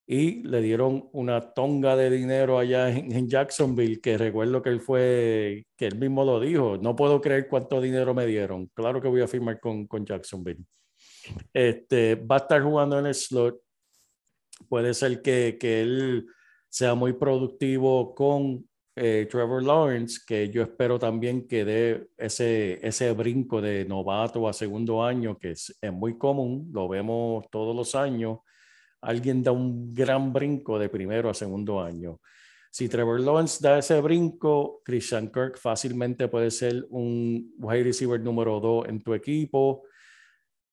y 0.06 0.42
le 0.42 0.62
dieron 0.62 1.10
una 1.12 1.52
tonga 1.52 1.94
de 1.96 2.08
dinero 2.08 2.58
allá 2.58 2.88
en, 2.88 3.12
en, 3.12 3.28
Jacksonville, 3.28 4.00
que 4.00 4.16
recuerdo 4.16 4.62
que 4.62 4.70
él 4.70 4.80
fue, 4.80 5.66
que 5.76 5.86
él 5.86 5.98
mismo 5.98 6.24
lo 6.24 6.40
dijo, 6.40 6.78
no 6.78 6.96
puedo 6.96 7.20
creer 7.20 7.46
cuánto 7.46 7.78
dinero 7.78 8.14
me 8.14 8.24
dieron, 8.24 8.68
claro 8.74 9.02
que 9.02 9.08
voy 9.08 9.20
a 9.20 9.28
firmar 9.28 9.60
con, 9.60 9.86
con 9.86 10.04
Jacksonville. 10.06 10.64
Este, 11.52 12.14
va 12.14 12.36
a 12.36 12.38
estar 12.38 12.62
jugando 12.62 12.98
en 12.98 13.06
el 13.06 13.14
slot, 13.14 13.60
puede 14.66 14.94
ser 14.94 15.20
que, 15.20 15.58
que 15.60 15.82
él 15.82 16.26
sea 16.70 16.94
muy 16.94 17.12
productivo 17.12 18.14
con 18.14 18.66
eh, 18.96 19.28
Trevor 19.30 19.62
Lawrence, 19.62 20.20
que 20.26 20.48
yo 20.48 20.62
espero 20.62 20.98
también 20.98 21.46
que 21.46 21.64
dé 21.64 22.08
ese, 22.16 22.86
ese 22.86 23.12
brinco 23.12 23.60
de 23.60 23.84
novato 23.84 24.48
a 24.48 24.52
segundo 24.52 25.04
año, 25.04 25.38
que 25.38 25.50
es, 25.50 25.76
muy 25.92 26.16
común, 26.16 26.70
lo 26.72 26.88
vemos 26.88 27.44
todos 27.50 27.76
los 27.76 27.94
años 27.94 28.38
alguien 29.02 29.42
da 29.42 29.52
un 29.52 29.94
gran 29.94 30.32
brinco 30.32 30.78
de 30.78 30.88
primero 30.88 31.30
a 31.30 31.34
segundo 31.34 31.80
año. 31.80 32.20
Si 32.70 32.88
Trevor 32.88 33.20
Lawrence 33.20 33.58
da 33.60 33.78
ese 33.78 34.00
brinco, 34.00 34.80
Christian 34.84 35.30
Kirk 35.32 35.58
fácilmente 35.58 36.28
puede 36.28 36.50
ser 36.50 36.86
un 36.90 37.52
wide 37.58 37.84
receiver 37.84 38.20
número 38.20 38.60
dos 38.60 38.88
en 38.88 39.00
tu 39.00 39.14
equipo. 39.14 39.82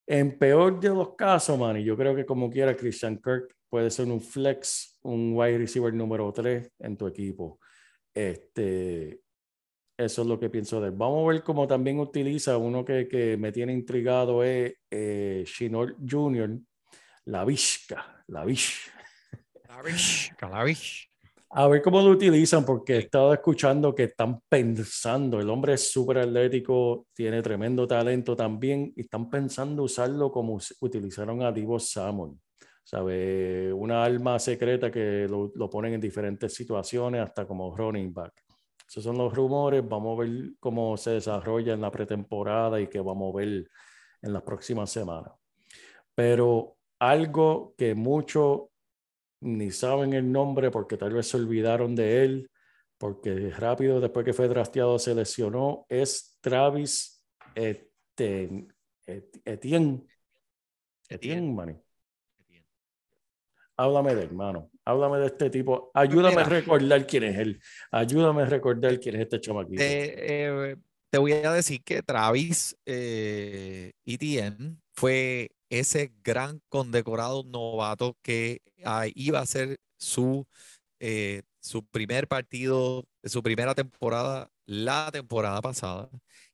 En 0.05 0.37
peor 0.37 0.79
de 0.79 0.89
los 0.89 1.15
casos, 1.15 1.57
man, 1.57 1.77
y 1.77 1.83
yo 1.83 1.97
creo 1.97 2.15
que 2.15 2.25
como 2.25 2.49
quiera, 2.49 2.75
Christian 2.75 3.17
Kirk 3.17 3.56
puede 3.69 3.89
ser 3.89 4.07
un 4.07 4.21
flex, 4.21 4.99
un 5.03 5.33
wide 5.35 5.57
receiver 5.57 5.93
número 5.93 6.31
tres 6.33 6.71
en 6.79 6.97
tu 6.97 7.07
equipo. 7.07 7.59
Este, 8.13 9.21
eso 9.97 10.21
es 10.21 10.27
lo 10.27 10.39
que 10.39 10.49
pienso 10.49 10.81
de 10.81 10.87
él. 10.87 10.93
Vamos 10.95 11.23
a 11.23 11.33
ver 11.33 11.43
cómo 11.43 11.67
también 11.67 11.99
utiliza 11.99 12.57
uno 12.57 12.83
que, 12.83 13.07
que 13.07 13.37
me 13.37 13.51
tiene 13.51 13.73
intrigado, 13.73 14.43
es 14.43 14.73
eh, 14.91 15.43
Shinor 15.45 15.95
Jr., 16.07 16.59
la 17.25 17.45
Vizca, 17.45 18.23
la 18.27 18.45
Vish. 18.45 18.91
Calavish, 19.77 20.33
Calavish. 20.35 21.09
A 21.49 21.67
ver 21.67 21.81
cómo 21.81 22.01
lo 22.01 22.09
utilizan, 22.09 22.65
porque 22.65 22.95
he 22.95 22.97
estado 22.99 23.33
escuchando 23.33 23.93
que 23.93 24.03
están 24.03 24.41
pensando, 24.49 25.39
el 25.39 25.49
hombre 25.49 25.73
es 25.73 25.91
súper 25.91 26.17
atlético, 26.17 27.07
tiene 27.13 27.41
tremendo 27.41 27.87
talento 27.87 28.35
también, 28.35 28.91
y 28.95 29.01
están 29.01 29.29
pensando 29.29 29.83
usarlo 29.83 30.31
como 30.31 30.59
utilizaron 30.81 31.41
a 31.43 31.51
Divo 31.51 31.79
Samuel, 31.79 32.33
¿sabe? 32.87 33.73
Una 33.73 34.05
alma 34.05 34.39
secreta 34.39 34.89
que 34.89 35.27
lo, 35.29 35.51
lo, 35.55 35.69
ponen 35.69 35.95
en 35.95 35.99
diferentes 35.99 36.53
situaciones, 36.53 37.21
hasta 37.21 37.45
como 37.45 37.75
running 37.75 38.13
back. 38.13 38.33
Esos 38.87 39.03
son 39.03 39.17
los 39.17 39.33
rumores, 39.33 39.85
vamos 39.85 40.17
a 40.17 40.21
ver 40.21 40.53
cómo 40.57 40.95
se 40.95 41.11
desarrolla 41.11 41.73
en 41.73 41.81
la 41.81 41.91
pretemporada 41.91 42.79
y 42.79 42.87
qué 42.87 43.01
vamos 43.01 43.33
a 43.33 43.37
ver 43.39 43.69
en 44.21 44.33
las 44.33 44.41
próximas 44.41 44.89
semanas. 44.89 45.33
Pero 46.15 46.77
algo 46.97 47.75
que 47.77 47.93
muchos 47.93 48.69
ni 49.41 49.69
saben 49.69 50.13
el 50.13 50.31
nombre 50.31 50.71
porque 50.71 50.95
tal 50.95 51.11
vez 51.11 51.27
se 51.27 51.35
olvidaron 51.35 51.93
de 51.93 52.23
él, 52.23 52.49
porque 52.97 53.49
rápido 53.49 53.99
después 53.99 54.25
que 54.25 54.33
fue 54.33 54.47
drafteado 54.47 54.97
se 54.97 55.13
lesionó, 55.13 55.85
es 55.89 56.37
Travis 56.39 57.21
Etienne. 57.53 58.69
Etienne, 59.05 60.07
Etienne, 61.09 61.53
Manny. 61.53 61.86
Háblame 63.77 64.15
de 64.15 64.23
hermano. 64.23 64.71
Háblame 64.85 65.19
de 65.19 65.27
este 65.27 65.49
tipo. 65.51 65.91
Ayúdame 65.93 66.37
Mira. 66.37 66.47
a 66.47 66.49
recordar 66.49 67.05
quién 67.05 67.23
es 67.23 67.37
él. 67.37 67.61
Ayúdame 67.91 68.41
a 68.41 68.45
recordar 68.45 68.99
quién 68.99 69.15
es 69.15 69.21
este 69.21 69.39
chamaquito. 69.39 69.77
Te, 69.77 70.71
eh, 70.71 70.75
te 71.11 71.17
voy 71.19 71.33
a 71.33 71.51
decir 71.51 71.83
que 71.83 72.01
Travis 72.01 72.75
eh, 72.85 73.91
Etienne 74.05 74.77
fue 74.93 75.51
ese 75.69 76.11
gran 76.23 76.61
condecorado 76.69 77.43
novato 77.43 78.17
que 78.23 78.61
ah, 78.83 79.05
iba 79.13 79.39
a 79.39 79.45
ser 79.45 79.77
su, 79.97 80.47
eh, 80.99 81.43
su 81.59 81.85
primer 81.85 82.27
partido, 82.27 83.05
su 83.23 83.43
primera 83.43 83.75
temporada, 83.75 84.49
la 84.65 85.09
temporada 85.11 85.61
pasada. 85.61 86.09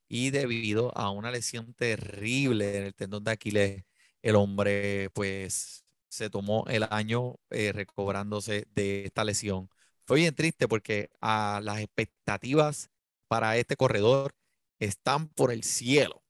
y 0.10 0.30
debido 0.30 0.96
a 0.98 1.10
una 1.10 1.32
lesión 1.32 1.74
terrible 1.74 2.78
en 2.78 2.84
el 2.84 2.94
tendón 2.94 3.24
de 3.24 3.32
Aquiles, 3.32 3.84
el 4.22 4.36
hombre 4.36 5.10
pues 5.14 5.83
se 6.14 6.30
tomó 6.30 6.66
el 6.68 6.86
año 6.92 7.38
eh, 7.50 7.72
recobrándose 7.74 8.68
de 8.76 9.06
esta 9.06 9.24
lesión. 9.26 9.70
Fue 10.06 10.18
bien 10.20 10.36
triste 10.36 10.68
porque 10.68 11.10
a 11.22 11.62
las 11.64 11.80
expectativas 11.80 12.90
para 13.28 13.58
este 13.58 13.76
corredor 13.76 14.36
están 14.80 15.28
por 15.30 15.52
el 15.52 15.64
cielo. 15.64 16.24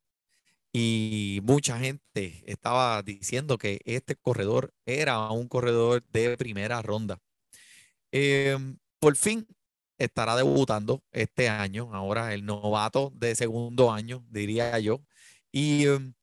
Y 0.73 1.41
mucha 1.43 1.79
gente 1.79 2.43
estaba 2.47 3.01
diciendo 3.03 3.57
que 3.57 3.81
este 3.85 4.15
corredor 4.15 4.73
era 4.85 5.29
un 5.31 5.47
corredor 5.47 6.03
de 6.09 6.37
primera 6.37 6.81
ronda. 6.81 7.19
Em, 8.11 8.77
por 8.99 9.15
fin 9.15 9.47
estará 9.97 10.35
debutando 10.35 11.03
este 11.11 11.49
año, 11.49 11.93
ahora 11.93 12.33
el 12.33 12.45
novato 12.45 13.11
de 13.15 13.35
segundo 13.35 13.91
año, 13.91 14.25
diría 14.29 14.79
yo. 14.79 15.03
Y 15.51 15.87
em, 15.87 16.13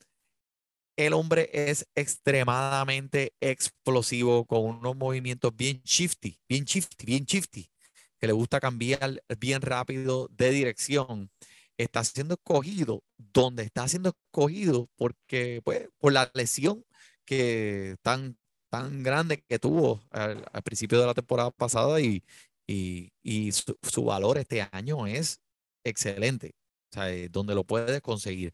el 1.05 1.13
hombre 1.13 1.49
es 1.53 1.87
extremadamente 1.95 3.33
explosivo, 3.41 4.45
con 4.45 4.63
unos 4.63 4.95
movimientos 4.95 5.55
bien 5.55 5.81
shifty, 5.83 6.39
bien 6.47 6.65
shifty, 6.65 7.05
bien 7.05 7.25
shifty, 7.25 7.71
que 8.19 8.27
le 8.27 8.33
gusta 8.33 8.59
cambiar 8.59 9.23
bien 9.39 9.61
rápido 9.61 10.27
de 10.31 10.51
dirección. 10.51 11.31
Está 11.77 12.03
siendo 12.03 12.35
escogido 12.35 13.03
donde 13.17 13.63
está 13.63 13.87
siendo 13.87 14.09
escogido 14.09 14.89
porque, 14.95 15.61
pues, 15.63 15.89
por 15.97 16.13
la 16.13 16.29
lesión 16.33 16.85
que 17.25 17.95
tan, 18.03 18.37
tan 18.69 19.03
grande 19.03 19.43
que 19.47 19.59
tuvo 19.59 20.01
al, 20.11 20.43
principio 20.63 20.99
de 20.99 21.07
la 21.07 21.13
temporada 21.13 21.51
pasada 21.51 21.99
y, 22.01 22.23
y, 22.67 23.51
su 23.51 24.05
valor 24.05 24.37
este 24.37 24.67
año 24.71 25.07
es 25.07 25.41
excelente, 25.83 26.55
o 26.91 26.93
sea, 26.95 27.11
eh, 27.11 27.29
donde 27.29 27.55
lo 27.55 27.63
puedes 27.63 28.01
conseguir. 28.01 28.53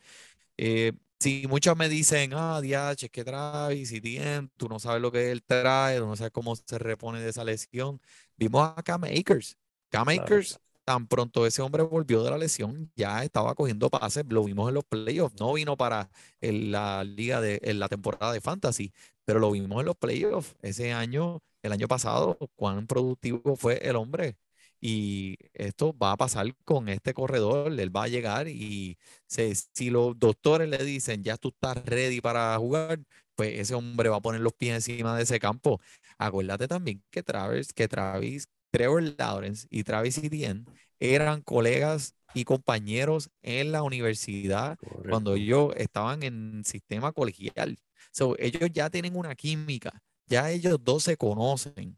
Eh, 0.57 0.93
si 1.19 1.47
muchos 1.47 1.75
me 1.77 1.89
dicen, 1.89 2.31
ah, 2.33 2.61
DH, 2.61 3.05
es 3.05 3.11
que 3.11 3.23
Travis 3.23 3.91
y 3.91 4.01
Tien, 4.01 4.51
tú 4.57 4.69
no 4.69 4.79
sabes 4.79 5.01
lo 5.01 5.11
que 5.11 5.31
él 5.31 5.43
trae, 5.43 5.97
tú 5.99 6.05
no 6.05 6.15
sabes 6.15 6.31
cómo 6.31 6.55
se 6.55 6.77
repone 6.77 7.21
de 7.21 7.29
esa 7.29 7.43
lesión. 7.43 7.99
Vimos 8.37 8.73
a 8.75 8.83
Cam 8.83 9.03
Akers. 9.05 9.57
Cam 9.89 10.07
Claro. 10.11 10.23
Akers, 10.23 10.59
tan 10.83 11.07
pronto 11.07 11.45
ese 11.45 11.61
hombre 11.61 11.83
volvió 11.83 12.23
de 12.23 12.31
la 12.31 12.37
lesión, 12.37 12.91
ya 12.95 13.23
estaba 13.23 13.55
cogiendo 13.55 13.89
pases, 13.89 14.25
lo 14.29 14.43
vimos 14.43 14.69
en 14.69 14.75
los 14.75 14.83
playoffs, 14.85 15.35
no 15.39 15.53
vino 15.53 15.75
para 15.77 16.09
la 16.41 17.03
liga 17.03 17.41
de 17.41 17.59
en 17.63 17.79
la 17.79 17.89
temporada 17.89 18.31
de 18.33 18.41
fantasy, 18.41 18.93
pero 19.25 19.39
lo 19.39 19.51
vimos 19.51 19.79
en 19.79 19.85
los 19.87 19.95
playoffs 19.97 20.55
ese 20.61 20.93
año, 20.93 21.41
el 21.61 21.71
año 21.73 21.87
pasado, 21.87 22.37
cuán 22.55 22.87
productivo 22.87 23.55
fue 23.55 23.77
el 23.87 23.95
hombre. 23.95 24.37
Y 24.79 25.37
esto 25.53 25.95
va 25.97 26.11
a 26.13 26.17
pasar 26.17 26.53
con 26.65 26.87
este 26.89 27.13
corredor, 27.13 27.71
él 27.79 27.95
va 27.95 28.03
a 28.03 28.07
llegar 28.07 28.47
y 28.47 28.97
se- 29.27 29.53
si 29.55 29.89
los 29.89 30.17
doctores 30.19 30.69
le 30.69 30.77
dicen, 30.83 31.23
ya 31.23 31.37
tú 31.37 31.49
estás 31.49 31.83
ready 31.85 32.21
para 32.21 32.55
jugar, 32.57 32.99
pues 33.35 33.59
ese 33.59 33.73
hombre 33.75 34.09
va 34.09 34.17
a 34.17 34.21
poner 34.21 34.41
los 34.41 34.53
pies 34.53 34.75
encima 34.75 35.15
de 35.17 35.23
ese 35.23 35.39
campo. 35.39 35.79
Acuérdate 36.17 36.67
también 36.67 37.03
que 37.09 37.23
Travis, 37.23 37.73
que 37.73 37.87
Travis, 37.87 38.47
Trevor 38.71 39.03
Lawrence 39.17 39.67
y 39.69 39.83
Travis 39.83 40.17
Etienne 40.19 40.67
eran 40.99 41.41
colegas 41.41 42.15
y 42.33 42.43
compañeros 42.43 43.29
en 43.41 43.71
la 43.71 43.83
universidad 43.83 44.77
cuando 45.07 45.35
Correcto. 45.35 45.35
ellos 45.35 45.73
estaban 45.77 46.23
en 46.23 46.63
sistema 46.65 47.11
colegial. 47.13 47.77
So, 48.11 48.35
ellos 48.39 48.69
ya 48.73 48.89
tienen 48.89 49.15
una 49.15 49.35
química, 49.35 50.01
ya 50.25 50.51
ellos 50.51 50.77
dos 50.83 51.03
se 51.03 51.17
conocen. 51.17 51.97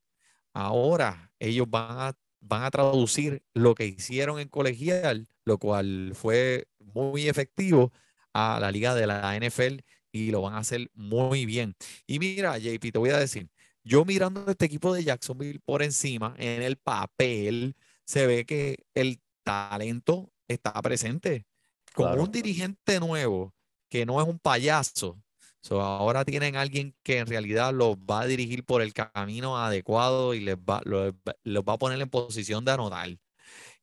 Ahora 0.54 1.32
ellos 1.40 1.68
van 1.70 1.98
a, 2.00 2.18
van 2.42 2.64
a 2.64 2.72
traducir 2.72 3.44
lo 3.54 3.76
que 3.76 3.86
hicieron 3.86 4.40
en 4.40 4.48
colegial, 4.50 5.28
lo 5.46 5.58
cual 5.58 6.12
fue 6.16 6.68
muy 6.80 7.28
efectivo 7.28 7.92
a 8.34 8.60
la 8.60 8.72
liga 8.72 8.96
de 8.96 9.08
la 9.08 9.36
NFL 9.36 9.80
y 10.12 10.32
lo 10.32 10.42
van 10.42 10.54
a 10.56 10.60
hacer 10.60 10.90
muy 10.94 11.46
bien. 11.46 11.76
Y 12.08 12.20
mira, 12.20 12.58
JP, 12.58 12.92
te 12.92 13.00
voy 13.00 13.10
a 13.12 13.18
decir, 13.20 13.50
yo 13.84 14.06
mirando 14.06 14.46
este 14.50 14.66
equipo 14.66 14.94
de 14.94 15.04
Jacksonville 15.04 15.60
por 15.66 15.84
encima, 15.84 16.36
en 16.38 16.62
el 16.62 16.78
papel, 16.78 17.76
se 18.06 18.26
ve 18.28 18.46
que 18.46 18.86
el 18.94 19.22
talento 19.44 20.32
está 20.48 20.74
presente. 20.82 21.46
Con 21.94 22.06
Claro. 22.08 22.24
un 22.24 22.32
dirigente 22.32 23.00
nuevo 23.00 23.54
que 23.90 24.06
no 24.06 24.22
es 24.22 24.28
un 24.28 24.40
payaso, 24.40 25.22
so, 25.62 25.82
ahora 25.82 26.26
tienen 26.26 26.56
alguien 26.56 26.96
que 27.04 27.20
en 27.20 27.28
realidad 27.28 27.74
los 27.74 27.96
va 27.98 28.22
a 28.22 28.28
dirigir 28.28 28.64
por 28.66 28.82
el 28.82 28.94
camino 28.94 29.58
adecuado 29.58 30.34
y 30.34 30.42
les 30.42 30.56
va, 30.58 30.82
los, 30.86 31.14
los 31.44 31.64
va 31.64 31.74
a 31.74 31.78
poner 31.78 32.02
en 32.02 32.10
posición 32.10 32.66
de 32.66 32.72
anotar. 32.72 33.10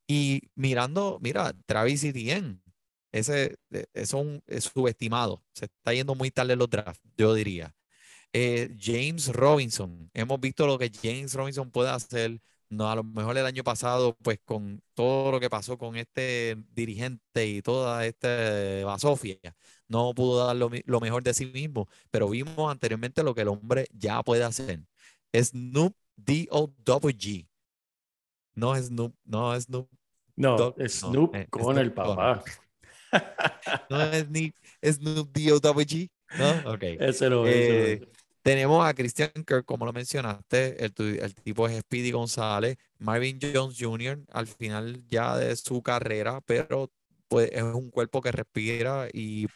Y 0.07 0.43
mirando, 0.55 1.19
mira, 1.21 1.53
Travis 1.67 2.05
Etienne, 2.05 2.61
ese 3.13 3.57
eh, 3.71 3.87
es 3.95 4.13
un 4.15 4.43
es 4.47 4.65
subestimado, 4.65 5.43
se 5.55 5.67
está 5.67 5.93
yendo 5.95 6.15
muy 6.15 6.31
tarde 6.31 6.55
en 6.55 6.59
los 6.61 6.71
drafts, 6.71 7.03
yo 7.17 7.35
diría. 7.35 7.75
Eh, 8.33 8.77
James 8.81 9.29
Robinson, 9.29 10.11
hemos 10.15 10.41
visto 10.41 10.67
lo 10.67 10.79
que 10.79 10.91
James 11.03 11.35
Robinson 11.35 11.71
puede 11.71 11.91
hacer. 11.91 12.41
No, 12.69 12.91
a 12.91 12.97
lo 12.97 13.05
mejor 13.05 13.39
el 13.39 13.47
año 13.47 13.65
pasado, 13.65 14.17
pues 14.23 14.41
con 14.45 14.83
todo 14.95 15.33
lo 15.33 15.41
que 15.41 15.49
pasó 15.51 15.79
con 15.79 15.97
este 15.97 16.57
dirigente 16.73 17.47
y 17.47 17.63
toda 17.63 18.05
esta 18.07 18.29
basofia, 18.85 19.39
no 19.89 20.15
pudo 20.15 20.47
dar 20.47 20.57
lo, 20.57 20.71
lo 20.85 21.01
mejor 21.01 21.23
de 21.23 21.35
sí 21.35 21.47
mismo, 21.47 21.89
pero 22.11 22.29
vimos 22.31 22.71
anteriormente 22.71 23.23
lo 23.23 23.35
que 23.35 23.43
el 23.43 23.49
hombre 23.49 23.87
ya 23.93 24.23
puede 24.23 24.45
hacer. 24.45 24.81
Snoop 25.35 25.95
D-O-W-G. 26.17 27.47
No 28.55 28.75
es 28.75 28.87
Snoop, 28.87 29.15
no 29.25 29.55
es 29.55 29.65
Snoop, 29.65 29.89
No, 30.37 30.57
no, 30.57 30.75
Snoop 30.89 31.35
eh, 31.35 31.47
con 31.51 31.63
Snoop 31.65 31.79
el 31.79 31.93
papá. 31.93 32.43
no 33.91 34.03
es 34.03 34.29
ni 34.31 34.53
Snoop 34.83 35.31
D-O-W-G. 35.33 36.11
No, 36.35 36.63
ok. 36.65 36.83
Ese 36.83 37.31
no 37.31 37.51
ese 37.51 37.75
no 37.75 37.91
Eh, 37.93 38.01
tenemos 38.43 38.87
a 38.87 38.95
Christian 38.95 39.31
Kirk, 39.47 39.65
como 39.65 39.87
lo 39.87 39.93
mencionaste, 39.93 40.85
el, 40.85 40.93
el 41.21 41.35
tipo 41.37 41.69
es 41.69 41.81
Speedy 41.81 42.11
González, 42.13 42.77
Marvin 42.99 43.39
Jones 43.41 43.77
Jr. 43.79 44.21
al 44.33 44.47
final 44.47 45.05
ya 45.09 45.37
de 45.37 45.55
su 45.57 45.83
carrera, 45.83 46.41
pero 46.43 46.91
pues, 47.29 47.51
es 47.53 47.63
un 47.63 47.91
cuerpo 47.91 48.21
que 48.23 48.33
respira 48.33 49.09
y 49.13 49.47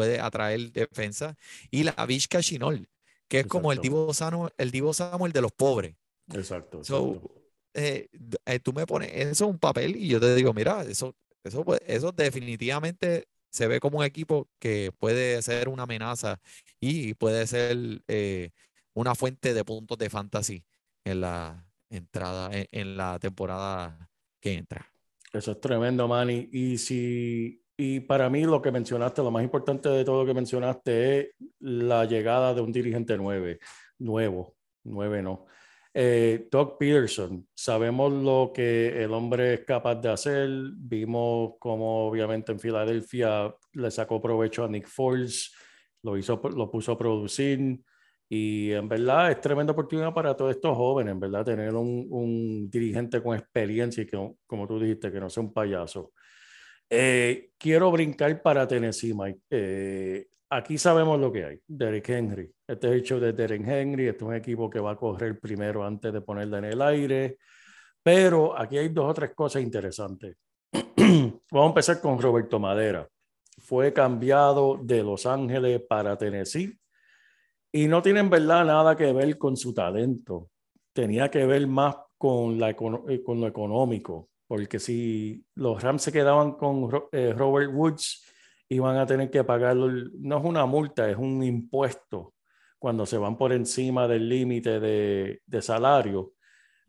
puede 0.00 0.20
atraer 0.20 0.72
defensa. 0.72 1.36
Y 1.70 1.84
la 1.84 1.94
Vizca 2.06 2.40
Chinol, 2.42 2.88
que 3.28 3.40
es 3.40 3.46
como 3.46 3.72
el 3.72 3.78
Exacto. 3.78 3.82
Divo 3.82 4.12
Samuel, 4.14 4.52
el 4.58 4.70
Divo 4.70 4.92
Samuel 4.94 5.32
de 5.32 5.42
los 5.42 5.52
pobres. 5.52 5.96
Exacto, 6.38 6.78
So, 6.80 7.18
exacto. 7.18 7.30
eh, 7.74 8.08
eh, 8.46 8.60
tú 8.60 8.72
me 8.72 8.86
pones 8.86 9.10
eso 9.14 9.46
un 9.46 9.58
papel 9.58 9.96
y 9.96 10.08
yo 10.08 10.20
te 10.20 10.34
digo, 10.34 10.52
mira, 10.54 10.82
eso, 10.82 11.16
eso, 11.44 11.64
eso 11.86 12.12
definitivamente 12.12 13.28
se 13.50 13.66
ve 13.68 13.80
como 13.80 13.98
un 13.98 14.04
equipo 14.04 14.48
que 14.58 14.92
puede 14.98 15.42
ser 15.42 15.68
una 15.68 15.84
amenaza 15.84 16.40
y 16.80 17.14
puede 17.14 17.46
ser 17.46 17.76
eh, 18.08 18.50
una 18.94 19.14
fuente 19.14 19.54
de 19.54 19.64
puntos 19.64 19.98
de 19.98 20.10
fantasy 20.10 20.64
en 21.04 21.20
la 21.20 21.66
entrada, 21.90 22.50
en, 22.56 22.66
en 22.72 22.96
la 22.96 23.18
temporada 23.18 24.10
que 24.40 24.54
entra. 24.54 24.86
Eso 25.32 25.52
es 25.52 25.60
tremendo, 25.60 26.08
Manny. 26.08 26.48
Y 26.52 26.78
si, 26.78 27.62
y 27.80 28.00
para 28.00 28.28
mí 28.28 28.44
lo 28.44 28.60
que 28.60 28.70
mencionaste, 28.70 29.22
lo 29.22 29.30
más 29.30 29.42
importante 29.42 29.88
de 29.88 30.04
todo 30.04 30.20
lo 30.20 30.26
que 30.26 30.34
mencionaste 30.34 31.18
es 31.18 31.28
la 31.60 32.04
llegada 32.04 32.52
de 32.52 32.60
un 32.60 32.70
dirigente 32.70 33.16
nueve, 33.16 33.58
nuevo, 33.98 34.54
nueve 34.84 35.22
no. 35.22 35.46
Eh, 35.94 36.46
Doug 36.50 36.76
Peterson, 36.78 37.48
sabemos 37.54 38.12
lo 38.12 38.52
que 38.54 39.02
el 39.02 39.12
hombre 39.14 39.54
es 39.54 39.64
capaz 39.64 39.94
de 39.94 40.10
hacer. 40.10 40.50
Vimos 40.76 41.54
cómo 41.58 42.06
obviamente 42.06 42.52
en 42.52 42.60
Filadelfia 42.60 43.54
le 43.72 43.90
sacó 43.90 44.20
provecho 44.20 44.64
a 44.64 44.68
Nick 44.68 44.86
Foles, 44.86 45.50
lo 46.02 46.18
hizo, 46.18 46.38
lo 46.54 46.70
puso 46.70 46.92
a 46.92 46.98
producir. 46.98 47.80
Y 48.28 48.72
en 48.72 48.88
verdad 48.90 49.30
es 49.30 49.40
tremenda 49.40 49.72
oportunidad 49.72 50.12
para 50.12 50.36
todos 50.36 50.50
estos 50.54 50.76
jóvenes, 50.76 51.12
en 51.12 51.20
verdad, 51.20 51.46
tener 51.46 51.74
un, 51.74 52.06
un 52.10 52.70
dirigente 52.70 53.22
con 53.22 53.36
experiencia 53.36 54.02
y 54.02 54.06
que, 54.06 54.34
como 54.46 54.66
tú 54.68 54.78
dijiste, 54.78 55.10
que 55.10 55.18
no 55.18 55.30
sea 55.30 55.42
un 55.42 55.52
payaso. 55.54 56.12
Eh, 56.92 57.52
quiero 57.56 57.90
brincar 57.92 58.42
para 58.42 58.66
Tennessee, 58.66 59.14
Mike. 59.14 59.40
Eh, 59.48 60.26
aquí 60.50 60.76
sabemos 60.76 61.20
lo 61.20 61.30
que 61.30 61.44
hay. 61.44 61.60
Derek 61.66 62.08
Henry. 62.08 62.52
Este 62.66 62.88
es 62.88 62.92
el 62.94 63.02
show 63.02 63.20
de 63.20 63.32
Derek 63.32 63.66
Henry. 63.66 64.08
Este 64.08 64.24
es 64.24 64.28
un 64.28 64.34
equipo 64.34 64.68
que 64.68 64.80
va 64.80 64.92
a 64.92 64.96
correr 64.96 65.38
primero 65.38 65.84
antes 65.84 66.12
de 66.12 66.20
ponerla 66.20 66.58
en 66.58 66.64
el 66.64 66.82
aire. 66.82 67.38
Pero 68.02 68.58
aquí 68.58 68.76
hay 68.76 68.88
dos 68.88 69.10
o 69.10 69.14
tres 69.14 69.32
cosas 69.34 69.62
interesantes. 69.62 70.36
Vamos 70.72 71.66
a 71.66 71.66
empezar 71.66 72.00
con 72.00 72.20
Roberto 72.20 72.58
Madera. 72.58 73.08
Fue 73.58 73.92
cambiado 73.92 74.80
de 74.82 75.02
Los 75.04 75.26
Ángeles 75.26 75.82
para 75.88 76.16
Tennessee 76.16 76.76
y 77.72 77.86
no 77.86 78.02
tiene 78.02 78.20
en 78.20 78.30
verdad 78.30 78.64
nada 78.64 78.96
que 78.96 79.12
ver 79.12 79.38
con 79.38 79.56
su 79.56 79.72
talento. 79.72 80.50
Tenía 80.92 81.30
que 81.30 81.46
ver 81.46 81.66
más 81.66 81.94
con, 82.18 82.58
eh, 82.62 83.22
con 83.22 83.40
lo 83.40 83.46
económico, 83.46 84.29
porque 84.50 84.80
si 84.80 85.44
los 85.54 85.80
Rams 85.80 86.02
se 86.02 86.10
quedaban 86.10 86.54
con 86.54 86.90
eh, 87.12 87.32
Robert 87.32 87.70
Woods, 87.72 88.26
iban 88.68 88.96
a 88.96 89.06
tener 89.06 89.30
que 89.30 89.44
pagarlo, 89.44 89.88
no 90.18 90.38
es 90.38 90.44
una 90.44 90.66
multa, 90.66 91.08
es 91.08 91.16
un 91.16 91.44
impuesto 91.44 92.34
cuando 92.76 93.06
se 93.06 93.16
van 93.16 93.38
por 93.38 93.52
encima 93.52 94.08
del 94.08 94.28
límite 94.28 94.80
de, 94.80 95.40
de 95.46 95.62
salario 95.62 96.32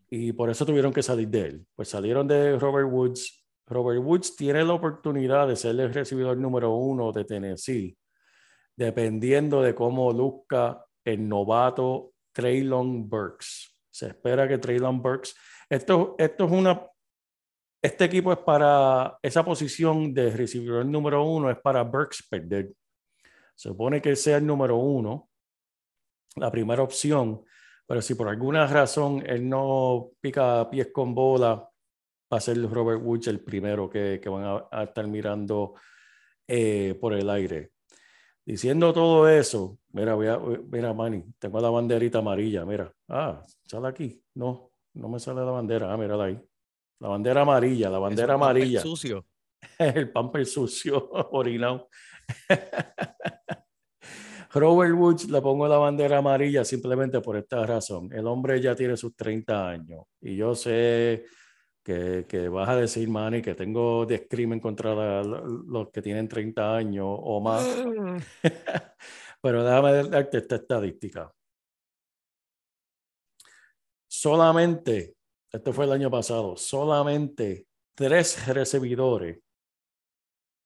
y 0.10 0.32
por 0.32 0.50
eso 0.50 0.66
tuvieron 0.66 0.92
que 0.92 1.04
salir 1.04 1.28
de 1.28 1.42
él. 1.42 1.68
Pues 1.76 1.90
salieron 1.90 2.28
de 2.28 2.58
Robert 2.58 2.90
Woods, 2.92 3.46
Robert 3.68 4.02
Woods 4.04 4.36
tiene 4.36 4.66
la 4.66 4.74
oportunidad 4.74 5.48
de 5.48 5.56
ser 5.56 5.80
el 5.80 5.94
recibidor 5.94 6.38
número 6.38 6.72
uno 6.72 7.12
de 7.12 7.26
Tennessee, 7.26 7.96
dependiendo 8.76 9.62
de 9.62 9.76
cómo 9.76 10.12
luzca 10.12 10.84
el 11.06 11.30
novato 11.30 12.14
Traylon 12.32 13.08
Burks. 13.08 13.78
Se 13.92 14.08
espera 14.08 14.48
que 14.48 14.58
Traylon 14.58 15.00
Burks, 15.00 15.36
esto, 15.70 16.16
esto 16.18 16.46
es 16.46 16.52
una, 16.52 16.91
este 17.82 18.06
equipo 18.06 18.32
es 18.32 18.40
para, 18.40 19.18
esa 19.22 19.44
posición 19.44 20.14
de 20.14 20.30
recibidor 20.30 20.86
número 20.86 21.24
uno 21.24 21.50
es 21.50 21.58
para 21.60 21.84
Burks 21.84 22.28
perder. 22.30 22.72
Se 23.56 23.70
supone 23.70 24.02
que 24.02 24.16
sea 24.16 24.38
el 24.38 24.46
número 24.46 24.78
uno, 24.78 25.30
la 26.36 26.52
primera 26.52 26.84
opción, 26.84 27.44
pero 27.88 28.02
si 28.02 28.16
por 28.16 28.28
alguna 28.28 28.68
razón 28.68 29.24
él 29.26 29.50
no 29.50 30.12
pica 30.20 30.70
pies 30.70 30.90
con 30.94 31.14
bola, 31.16 31.56
va 32.32 32.38
a 32.38 32.40
ser 32.40 32.62
Robert 32.70 33.02
Woods 33.04 33.28
el 33.28 33.42
primero 33.42 33.90
que, 33.90 34.20
que 34.22 34.30
van 34.30 34.44
a, 34.44 34.68
a, 34.72 34.84
estar 34.84 35.06
mirando 35.08 35.76
eh, 36.48 36.98
por 37.00 37.14
el 37.14 37.30
aire. 37.30 37.72
Diciendo 38.46 38.94
todo 38.94 39.28
eso, 39.30 39.78
mira, 39.90 40.16
voy 40.16 40.28
a, 40.28 40.38
mira, 40.38 40.94
Manny, 40.94 41.24
tengo 41.38 41.60
la 41.60 41.70
banderita 41.70 42.20
amarilla, 42.20 42.66
mira. 42.66 42.92
Ah, 43.08 43.42
sale 43.66 43.88
aquí. 43.88 44.24
No, 44.36 44.72
no 44.94 45.10
me 45.10 45.20
sale 45.20 45.42
la 45.42 45.52
bandera. 45.52 45.94
Ah, 45.94 45.98
mira 45.98 46.22
ahí. 46.24 46.40
La 47.02 47.10
bandera 47.10 47.42
amarilla, 47.42 47.90
la 47.90 47.98
bandera 47.98 48.36
amarilla. 48.36 48.80
sucio. 48.80 49.26
el 49.80 50.12
pamper 50.12 50.46
sucio, 50.46 51.10
orinado. 51.32 51.90
Robert 54.54 54.94
Woods 54.94 55.30
le 55.30 55.42
pongo 55.42 55.68
la 55.68 55.78
bandera 55.78 56.20
amarilla 56.20 56.64
simplemente 56.64 57.20
por 57.20 57.38
esta 57.38 57.66
razón. 57.66 58.14
El 58.14 58.28
hombre 58.28 58.62
ya 58.62 58.76
tiene 58.76 58.96
sus 58.98 59.16
30 59.16 59.68
años 59.68 60.04
y 60.20 60.36
yo 60.36 60.54
sé 60.54 61.26
que, 61.84 62.28
que 62.30 62.48
vas 62.50 62.70
a 62.70 62.76
decir, 62.76 63.10
Manny, 63.10 63.42
que 63.42 63.56
tengo 63.56 64.06
discrimen 64.06 64.60
contra 64.60 64.94
la, 64.94 65.24
los 65.24 65.90
que 65.90 66.04
tienen 66.04 66.28
30 66.28 66.76
años 66.76 67.08
o 67.08 67.42
más. 67.42 67.66
Pero 69.42 69.64
déjame 69.64 70.08
darte 70.08 70.38
esta 70.38 70.58
estadística. 70.58 71.34
Solamente, 74.08 75.16
esto 75.52 75.74
fue 75.74 75.86
el 75.86 75.92
año 75.92 76.10
pasado, 76.10 76.56
solamente 76.56 77.68
tres 77.96 78.48
recibidores 78.48 79.40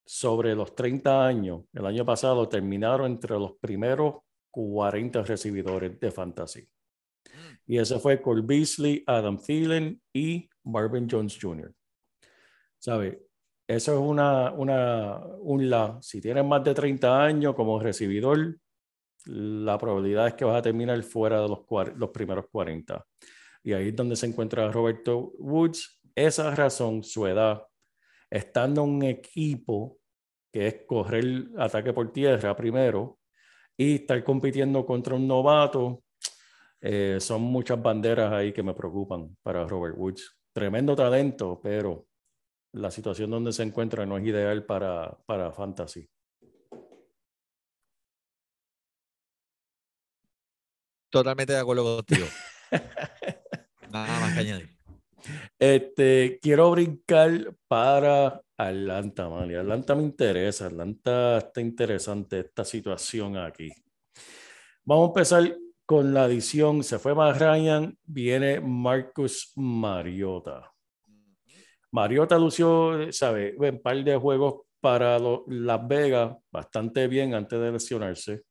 sobre 0.04 0.54
los 0.54 0.74
30 0.74 1.26
años, 1.26 1.64
el 1.72 1.86
año 1.86 2.04
pasado 2.04 2.48
terminaron 2.48 3.10
entre 3.10 3.38
los 3.38 3.58
primeros 3.58 4.18
40 4.50 5.22
recibidores 5.22 5.98
de 5.98 6.10
fantasy. 6.10 6.68
Y 7.66 7.78
ese 7.78 7.98
fue 7.98 8.22
Cole 8.22 8.42
Beasley, 8.44 9.02
Adam 9.06 9.38
Thielen 9.38 10.00
y 10.12 10.48
Marvin 10.62 11.08
Jones 11.10 11.36
Jr. 11.40 11.74
¿Sabe? 12.78 13.26
Eso 13.66 13.92
es 13.94 13.98
una, 13.98 14.52
una, 14.52 15.18
un 15.40 15.68
la. 15.68 15.98
Si 16.00 16.20
tienes 16.20 16.44
más 16.44 16.62
de 16.62 16.72
30 16.72 17.24
años 17.24 17.54
como 17.56 17.80
recibidor, 17.80 18.56
la 19.24 19.76
probabilidad 19.76 20.28
es 20.28 20.34
que 20.34 20.44
vas 20.44 20.58
a 20.58 20.62
terminar 20.62 21.02
fuera 21.02 21.40
de 21.42 21.48
los, 21.48 21.58
los 21.96 22.10
primeros 22.10 22.46
40. 22.48 23.04
Y 23.66 23.72
ahí 23.72 23.88
es 23.88 23.96
donde 23.96 24.14
se 24.14 24.26
encuentra 24.26 24.70
Roberto 24.70 25.32
Woods. 25.38 26.00
Esa 26.14 26.54
razón, 26.54 27.02
su 27.02 27.26
edad, 27.26 27.66
estando 28.30 28.84
en 28.84 28.90
un 28.90 29.02
equipo 29.02 29.98
que 30.52 30.68
es 30.68 30.76
correr 30.86 31.48
ataque 31.58 31.92
por 31.92 32.12
tierra 32.12 32.54
primero 32.54 33.18
y 33.76 33.96
estar 33.96 34.22
compitiendo 34.22 34.86
contra 34.86 35.16
un 35.16 35.26
novato, 35.26 36.04
eh, 36.80 37.16
son 37.18 37.42
muchas 37.42 37.82
banderas 37.82 38.32
ahí 38.32 38.52
que 38.52 38.62
me 38.62 38.72
preocupan 38.72 39.36
para 39.42 39.66
Robert 39.66 39.96
Woods. 39.98 40.38
Tremendo 40.52 40.94
talento, 40.94 41.60
pero 41.60 42.06
la 42.74 42.92
situación 42.92 43.32
donde 43.32 43.52
se 43.52 43.64
encuentra 43.64 44.06
no 44.06 44.16
es 44.16 44.26
ideal 44.26 44.64
para, 44.64 45.18
para 45.26 45.50
fantasy. 45.50 46.08
Totalmente 51.10 51.52
de 51.52 51.58
acuerdo 51.58 51.96
contigo. 51.96 52.26
Nada 53.90 54.20
más 54.20 54.34
que 54.34 54.40
añadir. 54.40 54.76
Este, 55.58 56.38
quiero 56.40 56.70
brincar 56.70 57.54
para 57.68 58.40
Atlanta, 58.56 59.28
man. 59.28 59.54
Atlanta 59.54 59.94
me 59.94 60.02
interesa. 60.02 60.66
Atlanta 60.66 61.38
está 61.38 61.60
interesante 61.60 62.40
esta 62.40 62.64
situación 62.64 63.36
aquí. 63.36 63.70
Vamos 64.84 65.06
a 65.06 65.08
empezar 65.08 65.56
con 65.84 66.14
la 66.14 66.24
adición. 66.24 66.82
Se 66.82 66.98
fue 66.98 67.14
más 67.14 67.38
Ryan, 67.38 67.96
viene 68.04 68.60
Marcus 68.60 69.52
Mariota. 69.56 70.72
Mariota 71.92 72.38
lució, 72.38 73.10
sabe, 73.12 73.54
un 73.56 73.80
par 73.80 74.02
de 74.02 74.16
juegos 74.16 74.62
para 74.80 75.18
Las 75.46 75.88
Vegas 75.88 76.36
bastante 76.50 77.08
bien 77.08 77.34
antes 77.34 77.58
de 77.58 77.72
lesionarse. 77.72 78.42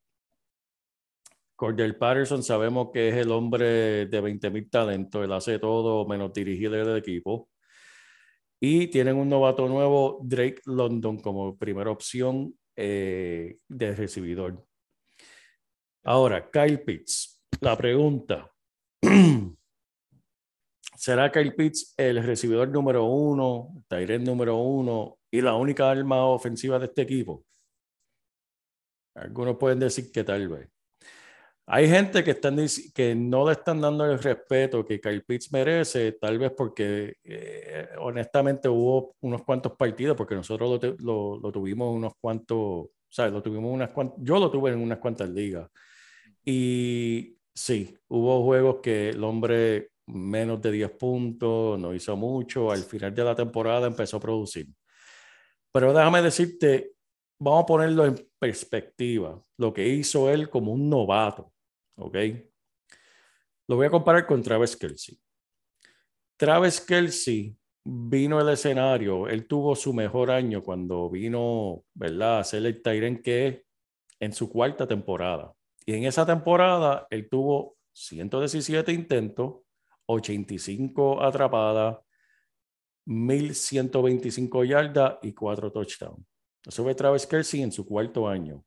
Cordell 1.55 1.95
Patterson 1.95 2.43
sabemos 2.43 2.89
que 2.93 3.09
es 3.09 3.15
el 3.15 3.31
hombre 3.31 4.07
de 4.07 4.21
20 4.21 4.49
mil 4.49 4.69
talentos, 4.69 5.23
él 5.23 5.31
hace 5.31 5.59
todo 5.59 6.05
menos 6.05 6.33
dirigir 6.33 6.73
el 6.73 6.97
equipo. 6.97 7.49
Y 8.59 8.87
tienen 8.87 9.17
un 9.17 9.29
novato 9.29 9.67
nuevo, 9.67 10.19
Drake 10.23 10.61
London, 10.65 11.19
como 11.19 11.57
primera 11.57 11.91
opción 11.91 12.57
eh, 12.75 13.57
de 13.67 13.95
recibidor. 13.95 14.65
Ahora, 16.03 16.49
Kyle 16.49 16.79
Pitts. 16.79 17.41
La 17.61 17.77
pregunta. 17.77 18.51
¿Será 20.97 21.31
Kyle 21.31 21.53
Pitts 21.53 21.93
el 21.97 22.23
recibidor 22.23 22.69
número 22.69 23.05
uno, 23.05 23.83
Tyrant 23.87 24.25
número 24.25 24.57
uno 24.57 25.19
y 25.29 25.41
la 25.41 25.55
única 25.55 25.89
arma 25.89 26.25
ofensiva 26.25 26.79
de 26.79 26.85
este 26.85 27.03
equipo? 27.03 27.45
Algunos 29.15 29.57
pueden 29.57 29.79
decir 29.79 30.11
que 30.11 30.23
tal 30.23 30.47
vez. 30.47 30.74
Hay 31.67 31.89
gente 31.89 32.23
que, 32.23 32.32
están, 32.32 32.58
que 32.93 33.15
no 33.15 33.47
le 33.47 33.54
están 33.54 33.82
dando 33.82 34.06
el 34.06 34.21
respeto 34.21 34.86
que 34.86 35.01
Kyle 35.01 35.23
Pitts 35.23 35.51
merece, 35.51 36.12
tal 36.12 36.38
vez 36.38 36.51
porque 36.56 37.15
eh, 37.23 37.89
honestamente 37.97 38.69
hubo 38.69 39.15
unos 39.21 39.41
cuantos 39.43 39.71
partidos, 39.75 40.15
porque 40.15 40.36
nosotros 40.36 40.80
lo, 40.99 41.39
lo, 41.39 41.51
tuvimos 41.51 41.95
unos 41.95 42.13
cuantos, 42.21 42.89
¿sabes? 43.10 43.34
Lo 43.34 43.41
tuvimos 43.41 43.73
unas 43.73 43.89
cuantas, 43.89 44.19
yo 44.21 44.39
lo 44.39 44.51
tuve 44.51 44.71
en 44.73 44.80
unas 44.80 44.99
cuantas 44.99 45.28
ligas. 45.30 45.67
Y 46.43 47.38
sí, 47.54 47.97
hubo 48.10 48.43
juegos 48.43 48.78
que 48.84 49.10
el 49.10 49.23
hombre 49.23 49.89
menos 50.08 50.62
de 50.62 50.71
10 50.71 50.91
puntos, 50.91 51.80
no 51.80 51.95
hizo 51.95 52.15
mucho, 52.15 52.71
al 52.71 52.84
final 52.84 53.15
de 53.15 53.23
la 53.23 53.36
temporada 53.36 53.88
empezó 53.88 54.17
a 54.17 54.19
producir. 54.19 54.67
Pero 55.71 55.93
déjame 55.93 56.21
decirte, 56.21 56.93
vamos 57.39 57.63
a 57.63 57.65
ponerlo 57.65 58.06
en 58.06 58.30
perspectiva, 58.39 59.43
lo 59.58 59.73
que 59.73 59.88
hizo 59.88 60.30
él 60.30 60.47
como 60.49 60.71
un 60.71 60.89
novato 60.89 61.54
¿ok? 61.95 62.17
Lo 63.67 63.75
voy 63.77 63.88
a 63.88 63.91
comparar 63.91 64.25
con 64.27 64.41
Travis 64.43 64.75
Kelsey. 64.75 65.19
Travis 66.38 66.81
Kelsey 66.81 67.55
vino 67.84 68.39
al 68.39 68.49
escenario, 68.49 69.27
él 69.27 69.47
tuvo 69.47 69.75
su 69.75 69.93
mejor 69.93 70.31
año 70.31 70.63
cuando 70.63 71.10
vino, 71.10 71.84
¿verdad? 71.93 72.39
A 72.39 72.43
ser 72.43 72.65
el 72.65 73.21
que 73.21 73.63
en 74.19 74.34
su 74.34 74.49
cuarta 74.49 74.88
temporada. 74.88 75.53
Y 75.86 75.93
en 75.93 76.05
esa 76.05 76.25
temporada 76.25 77.05
él 77.10 77.29
tuvo 77.29 77.77
117 77.93 78.91
intentos, 78.91 79.62
85 80.08 81.23
atrapadas, 81.23 81.97
1125 83.05 84.63
yardas 84.63 85.17
y 85.21 85.34
4 85.34 85.71
touchdowns. 85.71 86.25
Eso 86.65 86.84
fue 86.84 86.95
Travis 86.95 87.27
Kelsey 87.27 87.62
en 87.62 87.71
su 87.71 87.86
cuarto 87.86 88.27
año. 88.27 88.65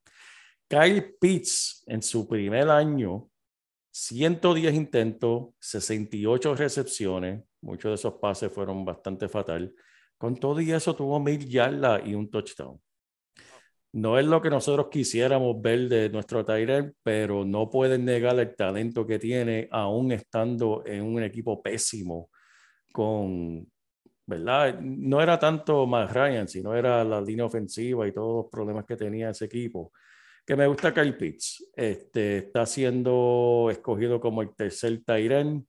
Kyle 0.69 1.17
Pitts 1.19 1.83
en 1.87 2.03
su 2.03 2.29
primer 2.29 2.69
año, 2.69 3.31
110 3.91 4.75
intentos, 4.75 5.49
68 5.61 6.55
recepciones, 6.55 7.43
muchos 7.63 7.91
de 7.91 7.95
esos 7.95 8.14
pases 8.21 8.53
fueron 8.53 8.85
bastante 8.85 9.29
fatal. 9.29 9.75
Con 10.19 10.37
todo 10.37 10.61
y 10.61 10.71
eso 10.71 10.95
tuvo 10.95 11.19
mil 11.21 11.49
yardas 11.49 12.03
y 12.05 12.14
un 12.14 12.31
touchdown. 12.31 12.79
No 13.93 14.19
es 14.19 14.27
lo 14.27 14.43
que 14.43 14.51
nosotros 14.51 14.89
quisiéramos 14.91 15.61
ver 15.62 15.89
de 15.89 16.11
nuestro 16.11 16.45
Tyrell, 16.45 16.95
pero 17.03 17.47
no 17.47 17.71
pueden 17.71 18.05
negar 18.05 18.39
el 18.39 18.55
talento 18.55 19.07
que 19.07 19.19
tiene, 19.19 19.69
aún 19.71 20.12
estando 20.12 20.83
en 20.85 21.03
un 21.03 21.23
equipo 21.23 21.62
pésimo 21.62 22.29
con, 22.93 23.66
¿verdad? 24.27 24.79
No 24.81 25.23
era 25.23 25.39
tanto 25.39 25.87
más 25.87 26.12
Ryan, 26.12 26.47
sino 26.47 26.75
era 26.75 27.03
la 27.05 27.23
línea 27.23 27.47
ofensiva 27.47 28.07
y 28.07 28.12
todos 28.12 28.45
los 28.45 28.51
problemas 28.51 28.85
que 28.85 28.97
tenía 28.97 29.31
ese 29.31 29.47
equipo 29.47 29.93
que 30.49 30.57
me 30.57 30.66
gusta 30.66 30.94
Kyle 30.94 31.14
Pitts. 31.14 31.72
Este, 31.76 32.38
está 32.38 32.64
siendo 32.64 33.68
escogido 33.70 34.18
como 34.18 34.40
el 34.40 34.57
tercer 34.57 35.05
Tyren. 35.05 35.68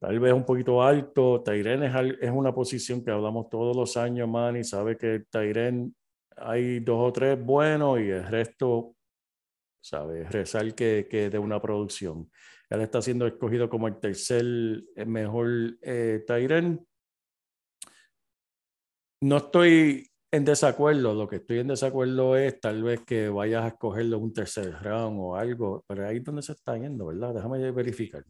Tal 0.00 0.18
vez 0.18 0.32
un 0.32 0.46
poquito 0.46 0.82
alto. 0.82 1.42
Tyren 1.42 1.82
es, 1.82 1.94
es, 2.18 2.30
una 2.30 2.54
posición 2.54 3.04
que 3.04 3.10
hablamos 3.10 3.50
todos 3.50 3.76
los 3.76 3.98
años, 3.98 4.26
man, 4.26 4.56
y 4.56 4.64
sabe 4.64 4.96
que 4.96 5.24
Tyren 5.28 5.94
hay 6.34 6.80
dos 6.80 7.10
o 7.10 7.12
tres 7.12 7.38
buenos 7.38 8.00
y 8.00 8.08
el 8.08 8.26
resto, 8.26 8.96
sabe, 9.82 10.24
rezar 10.24 10.74
que, 10.74 11.06
que 11.10 11.28
de 11.28 11.38
una 11.38 11.60
producción. 11.60 12.30
Él 12.70 12.80
está 12.80 13.02
siendo 13.02 13.26
escogido 13.26 13.68
como 13.68 13.86
el 13.86 14.00
tercer 14.00 14.46
mejor 15.06 15.76
eh, 15.82 16.24
no 19.20 19.36
estoy 19.36 20.10
en 20.30 20.44
desacuerdo. 20.44 21.14
Lo 21.14 21.28
que 21.28 21.36
estoy 21.36 21.58
en 21.60 21.68
desacuerdo 21.68 22.36
es 22.36 22.60
tal 22.60 22.82
vez 22.82 23.00
que 23.04 23.28
vayas 23.28 23.64
a 23.64 23.68
escogerlo 23.68 24.18
un 24.18 24.32
tercer 24.32 24.72
round 24.82 25.18
o 25.20 25.36
algo, 25.36 25.84
pero 25.86 26.06
ahí 26.06 26.18
es 26.18 26.24
donde 26.24 26.42
se 26.42 26.52
está 26.52 26.76
yendo, 26.76 27.06
¿verdad? 27.06 27.34
Déjame 27.34 27.70
verificar. 27.70 28.24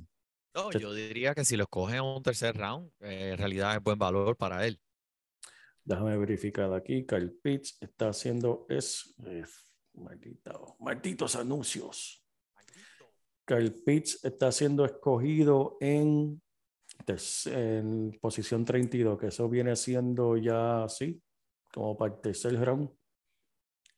No, 0.55 0.71
yo 0.73 0.93
diría 0.93 1.35
que 1.35 1.45
si 1.45 1.57
lo 1.57 1.65
escogen 1.65 1.97
en 1.97 2.03
un 2.05 2.23
tercer 2.23 2.57
round, 2.57 2.91
eh, 3.01 3.31
en 3.33 3.39
realidad 3.39 3.77
es 3.77 3.83
buen 3.83 3.99
valor 3.99 4.37
para 4.37 4.67
él. 4.67 4.81
Déjame 5.85 6.17
verificar 6.19 6.73
aquí. 6.75 7.07
Kyle 7.07 7.33
Pitts 7.43 7.79
está 7.81 8.09
haciendo 8.11 8.67
es 8.69 9.15
eh, 9.25 9.45
maldito- 9.95 10.77
malditos 10.81 11.37
anuncios. 11.37 12.25
Kyle 13.47 13.73
Pitts 13.73 14.25
está 14.25 14.53
siendo 14.53 14.85
escogido 14.85 15.79
en, 15.81 16.43
en 17.47 18.19
posición 18.21 18.65
32, 18.65 19.19
que 19.19 19.29
eso 19.29 19.49
viene 19.49 19.75
siendo 19.77 20.37
ya 20.37 20.85
así, 20.85 21.23
como 21.73 21.97
para 21.97 22.14
el 22.14 22.21
tercer 22.21 22.59
round, 22.61 22.91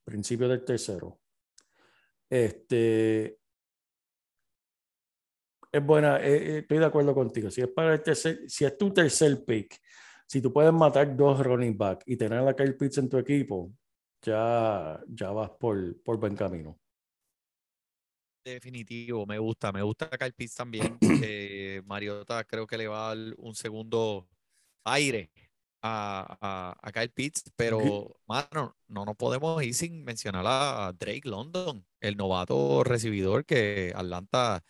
principio 0.05 0.49
del 0.49 0.64
tercero. 0.64 1.21
Este 2.29 3.41
es 5.73 5.85
buena, 5.85 6.18
eh, 6.18 6.37
eh, 6.37 6.59
estoy 6.59 6.79
de 6.79 6.85
acuerdo 6.85 7.14
contigo. 7.14 7.51
Si 7.51 7.61
es 7.61 7.68
para 7.68 7.95
el 7.95 8.03
tercer, 8.03 8.49
si 8.49 8.64
es 8.64 8.77
tu 8.77 8.93
tercer 8.93 9.45
pick, 9.45 9.81
si 10.27 10.41
tú 10.41 10.53
puedes 10.53 10.73
matar 10.73 11.16
dos 11.16 11.45
running 11.45 11.77
back 11.77 12.03
y 12.07 12.16
tener 12.16 12.47
a 12.47 12.55
Kyle 12.55 12.77
Pitts 12.77 12.99
en 12.99 13.09
tu 13.09 13.18
equipo, 13.18 13.73
ya, 14.23 15.01
ya 15.09 15.31
vas 15.31 15.51
por, 15.51 16.01
por 16.03 16.18
buen 16.18 16.37
camino. 16.37 16.79
Definitivo, 18.45 19.27
me 19.27 19.39
gusta, 19.39 19.71
me 19.71 19.83
gusta 19.83 20.09
Kyle 20.11 20.33
Pitts 20.33 20.55
también. 20.55 20.99
Eh, 21.23 21.83
Mariota 21.85 22.45
creo 22.45 22.66
que 22.66 22.79
le 22.79 22.89
va 22.89 23.11
a 23.11 23.14
dar 23.14 23.35
un 23.37 23.55
segundo 23.55 24.27
aire 24.85 25.31
a, 25.83 26.37
a, 26.41 26.78
a 26.89 26.93
Kyle 26.93 27.11
Pitts, 27.11 27.45
pero 27.57 28.16
mano, 28.26 28.76
no 28.89 29.05
nos 29.05 29.16
podemos 29.16 29.62
ir 29.62 29.74
sin 29.74 30.05
mencionar 30.05 30.45
a 30.47 30.93
Drake 30.99 31.22
London, 31.28 31.85
el 32.01 32.16
novato 32.16 32.85
recibidor 32.85 33.45
que 33.45 33.93
Atlanta 33.95 34.62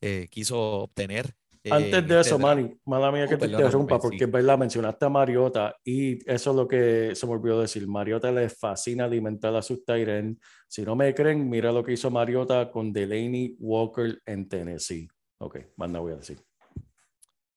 eh, 0.00 0.28
quiso 0.30 0.58
obtener. 0.82 1.34
eh, 1.64 1.70
Antes 1.70 2.08
de 2.08 2.20
este 2.20 2.20
eso, 2.20 2.38
draft. 2.38 2.38
Manny, 2.38 2.80
mala 2.86 3.12
mía 3.12 3.28
Oh, 3.28 3.28
que 3.28 3.36
te 3.36 3.44
perdóname, 3.44 3.68
interrumpa, 3.68 4.00
sí. 4.00 4.00
porque 4.00 4.24
es 4.24 4.30
verdad, 4.30 4.56
mencionaste 4.56 5.04
a 5.04 5.08
Mariota 5.10 5.76
y 5.84 6.18
eso 6.30 6.50
es 6.50 6.56
lo 6.56 6.66
que 6.66 7.14
se 7.14 7.26
me 7.26 7.32
olvidó 7.34 7.60
decir. 7.60 7.86
Mariota 7.86 8.32
le 8.32 8.48
fascina 8.48 9.04
alimentar 9.04 9.54
a 9.54 9.60
sus 9.60 9.84
Tyren. 9.84 10.40
Si 10.66 10.82
no 10.82 10.96
me 10.96 11.14
creen, 11.14 11.48
mira 11.50 11.70
lo 11.70 11.84
que 11.84 11.92
hizo 11.92 12.10
Mariota 12.10 12.70
con 12.70 12.90
Delaney 12.92 13.54
Walker 13.58 14.18
en 14.24 14.48
Tennessee. 14.48 15.08
Ok, 15.38 15.58
más 15.76 15.92
voy 15.92 16.12
a 16.12 16.16
decir. 16.16 16.47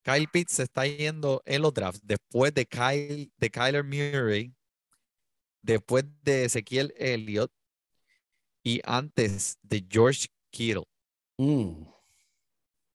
Kyle 0.04 0.28
Pitts 0.28 0.54
se 0.54 0.64
está 0.64 0.86
yendo 0.88 1.42
en 1.46 1.62
los 1.62 1.74
drafts 1.74 2.02
después 2.04 2.54
de 2.54 2.66
Kyle, 2.66 3.32
de 3.38 3.50
Kyler 3.50 3.84
Murray, 3.84 4.54
después 5.62 6.06
de 6.24 6.46
Ezequiel 6.46 6.94
Elliott 6.98 7.52
y 8.64 8.82
antes 8.84 9.58
de 9.62 9.86
George 9.90 10.28
Kittle. 10.52 10.86
Mm, 11.38 11.86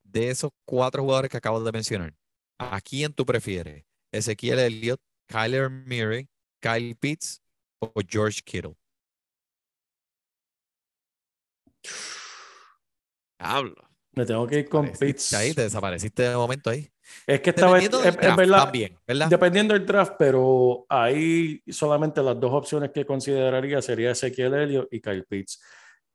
De 0.04 0.30
esos 0.30 0.50
cuatro 0.64 1.02
jugadores 1.02 1.30
que 1.30 1.36
acabo 1.36 1.62
de 1.62 1.72
mencionar, 1.72 2.14
¿a 2.58 2.80
quién 2.80 3.12
tú 3.12 3.24
prefieres? 3.24 3.84
¿Ezequiel 4.12 4.58
Elliott, 4.58 5.00
Kyler 5.26 5.70
Murray, 5.70 6.28
Kyle 6.60 6.94
Pitts 6.96 7.40
o 7.80 7.92
George 8.08 8.40
Kittle? 8.44 8.76
Hablo. 13.38 13.76
me 14.12 14.24
tengo 14.24 14.46
que 14.46 14.60
ir 14.60 14.68
con 14.68 14.90
Pitts. 14.90 15.32
Ahí 15.34 15.52
te 15.54 15.62
desapareciste 15.62 16.22
de 16.22 16.36
momento 16.36 16.70
ahí. 16.70 16.90
Es 17.26 17.40
que 17.40 17.50
esta 17.50 17.70
vez, 17.70 17.90
Dependiendo 17.90 17.98
es, 17.98 18.04
del 18.04 18.14
es 18.14 18.20
draft 18.20 18.38
verdad, 18.38 18.64
también, 18.64 18.98
¿verdad? 19.06 19.28
dependiendo 19.28 19.74
del 19.74 19.86
draft, 19.86 20.12
pero 20.18 20.86
ahí 20.88 21.62
solamente 21.68 22.22
las 22.22 22.38
dos 22.38 22.52
opciones 22.52 22.90
que 22.90 23.04
consideraría 23.04 23.82
sería 23.82 24.12
Ezequiel 24.12 24.54
Elliott 24.54 24.88
y 24.92 25.00
Kyle 25.00 25.24
Pitts. 25.24 25.60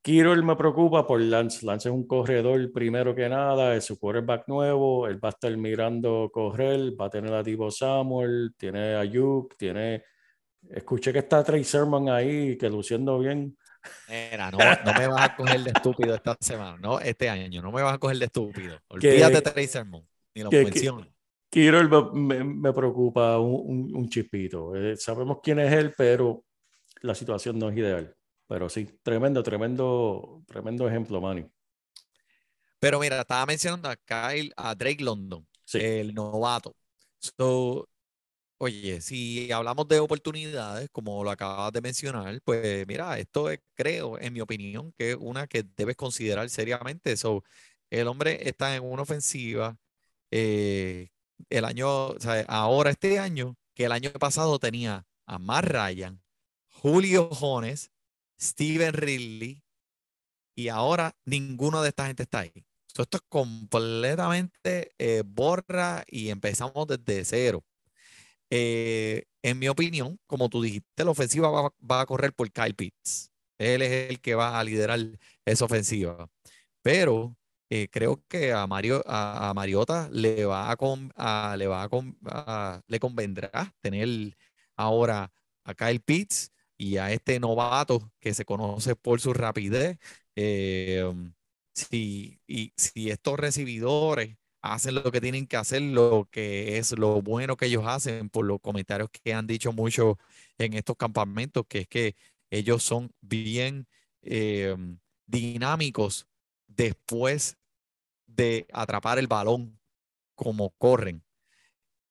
Kirol 0.02 0.44
me 0.44 0.56
preocupa 0.56 1.06
por 1.06 1.22
Lance. 1.22 1.66
Lance 1.66 1.89
es 1.89 1.94
un 1.94 2.08
corredor 2.08 2.72
primero 2.72 3.14
que 3.14 3.30
nada, 3.30 3.76
es 3.76 3.86
su 3.86 4.00
quarterback 4.00 4.48
nuevo, 4.48 5.08
él 5.08 5.24
va 5.24 5.30
a 5.30 5.32
estar 5.32 5.56
mirando 5.56 6.30
correr, 6.34 7.00
va 7.00 7.06
a 7.06 7.10
tener 7.10 7.34
a 7.34 7.44
Divo 7.44 7.70
Samuel, 7.70 8.54
tiene 8.58 8.96
a 8.96 9.04
Yuk, 9.04 9.56
tiene... 9.58 10.04
Escuché 10.70 11.12
que 11.12 11.20
está 11.20 11.44
Trey 11.44 11.64
Sermon 11.64 12.10
ahí, 12.10 12.56
que 12.58 12.70
luciendo 12.70 13.18
bien. 13.18 13.58
Mira, 14.08 14.52
no, 14.52 14.58
no 14.58 15.00
me 15.00 15.08
vas 15.08 15.30
a 15.30 15.36
coger 15.36 15.62
de 15.62 15.72
estúpido 15.72 16.14
esta 16.14 16.38
semana, 16.39 16.78
no, 16.80 17.00
este 17.00 17.30
año, 17.30 17.62
no 17.62 17.72
me 17.72 17.82
vas 17.82 17.96
a 17.96 17.98
coger 17.98 18.18
de 18.18 18.26
estúpido. 18.26 18.80
Olvídate 18.89 19.34
de 19.34 19.42
Trey 19.42 19.68
Sermon, 19.68 20.08
ni 20.36 20.44
lo. 20.44 20.50
Kirol 21.50 21.90
me, 21.90 22.38
me- 22.38 22.44
me 22.44 22.74
preocupa 22.74 23.38
un, 23.40 23.54
un- 23.90 23.96
un 23.96 24.10
chispito. 24.10 24.76
Eh, 24.76 24.96
sabemos 24.98 25.40
quién 25.44 25.60
es 25.60 25.72
él, 25.74 25.94
pero 25.98 26.46
la 27.02 27.16
situación 27.16 27.60
no 27.60 27.70
es 27.70 27.78
ideal. 27.78 28.16
Pero 28.48 28.70
sí, 28.70 28.88
tremendo, 29.04 29.44
tremendo, 29.44 30.44
tremendo 30.48 30.88
ejemplo, 30.90 31.22
Manny. 31.22 31.46
Pero 32.80 33.00
mira, 33.00 33.22
estaba 33.22 33.46
mencionando 33.46 33.90
a 33.90 33.96
Kyle, 33.96 34.52
a 34.58 34.76
Drake 34.76 35.04
London, 35.04 35.48
Sí. 35.66 35.80
el 35.80 36.14
novato. 36.14 36.76
So, 37.20 37.88
oye, 38.58 39.02
si 39.02 39.52
hablamos 39.52 39.88
de 39.88 40.00
oportunidades, 40.00 40.90
como 40.92 41.24
lo 41.24 41.32
acabas 41.32 41.72
de 41.74 41.82
mencionar, 41.82 42.42
pues 42.44 42.88
mira, 42.88 43.20
esto 43.20 43.50
es, 43.52 43.60
creo, 43.76 44.20
en 44.20 44.34
mi 44.34 44.42
opinión, 44.42 44.94
que 44.98 45.12
es 45.12 45.18
una 45.20 45.48
que 45.48 45.64
debes 45.78 45.96
considerar 45.98 46.50
seriamente. 46.50 47.18
So, 47.18 47.44
el 47.90 48.08
hombre 48.08 48.48
está 48.50 48.76
en 48.76 48.84
una 48.84 49.04
ofensiva 49.04 49.78
eh, 50.32 51.10
el 51.50 51.66
año, 51.66 52.08
o 52.08 52.20
sea, 52.20 52.46
ahora 52.48 52.92
este 52.92 53.20
año, 53.20 53.56
que 53.76 53.86
el 53.86 53.92
año 53.92 54.12
pasado 54.14 54.60
tenía 54.60 55.06
a 55.26 55.40
Matt 55.40 55.66
Ryan, 55.66 56.22
Julio 56.70 57.30
Jones, 57.32 57.92
Steven 58.40 58.94
Ridley, 58.94 59.64
y 60.56 60.70
ahora 60.70 61.16
ninguno 61.26 61.82
de 61.82 61.90
esta 61.90 62.08
gente 62.08 62.24
está 62.24 62.40
ahí. 62.40 62.66
Esto 62.88 63.18
es 63.18 63.24
completamente 63.30 64.92
eh, 64.98 65.24
borra 65.26 66.04
y 66.08 66.30
empezamos 66.30 66.88
desde 66.88 67.24
cero. 67.26 67.64
Eh, 68.50 69.24
en 69.44 69.60
mi 69.60 69.70
opinión, 69.70 70.20
como 70.28 70.50
tú 70.50 70.62
dijiste, 70.62 71.06
la 71.06 71.12
ofensiva 71.12 71.50
va, 71.50 71.74
va 71.90 72.02
a 72.02 72.06
correr 72.06 72.34
por 72.34 72.52
Kyle 72.52 72.76
Pitts. 72.76 73.32
Él 73.58 73.82
es 73.82 74.10
el 74.10 74.20
que 74.20 74.36
va 74.36 74.60
a 74.60 74.64
liderar 74.64 75.00
esa 75.46 75.66
ofensiva. 75.66 76.28
Pero 76.82 77.38
eh, 77.72 77.90
creo 77.92 78.24
que 78.30 78.54
a 78.54 78.68
Mario, 78.68 79.04
a, 79.08 79.54
Mariota 79.56 80.10
le 80.14 80.46
va 80.46 80.72
a, 80.72 81.58
le 81.58 81.68
va 81.68 81.90
a- 82.26 82.84
le 82.88 83.00
convendrá 83.00 83.52
tener 83.82 84.38
ahora 84.78 85.32
a 85.66 85.74
Kyle 85.76 86.02
Pitts 86.02 86.52
y 86.78 86.98
a 86.98 87.12
este 87.14 87.40
novato 87.40 88.12
que 88.22 88.34
se 88.36 88.46
conoce 88.46 88.96
por 88.98 89.22
su 89.22 89.34
rapidez. 89.34 90.00
eh, 90.38 91.04
si, 91.74 92.40
y 92.48 92.74
si 92.78 93.10
estos 93.12 93.40
recibidores 93.40 94.38
hacen 94.62 94.96
lo 94.96 95.12
que 95.12 95.22
tienen 95.22 95.48
que 95.48 95.58
hacer, 95.58 95.82
lo 95.82 96.28
que 96.32 96.78
es 96.78 96.92
lo 96.98 97.22
bueno 97.22 97.58
que 97.58 97.66
ellos 97.68 97.86
hacen, 97.88 98.30
por 98.30 98.46
los 98.46 98.60
comentarios 98.62 99.10
que 99.12 99.34
han 99.34 99.48
dicho 99.48 99.72
mucho 99.74 100.18
en 100.58 100.74
estos 100.74 100.96
campamentos, 100.98 101.66
que 101.68 101.80
es 101.80 101.88
que 101.88 102.16
ellos 102.52 102.84
son 102.84 103.12
bien 103.22 103.88
eh, 104.24 104.76
dinámicos 105.26 106.28
después 106.68 107.58
de 108.36 108.68
atrapar 108.74 109.20
el 109.20 109.28
balón 109.28 109.80
como 110.36 110.72
corren. 110.72 111.24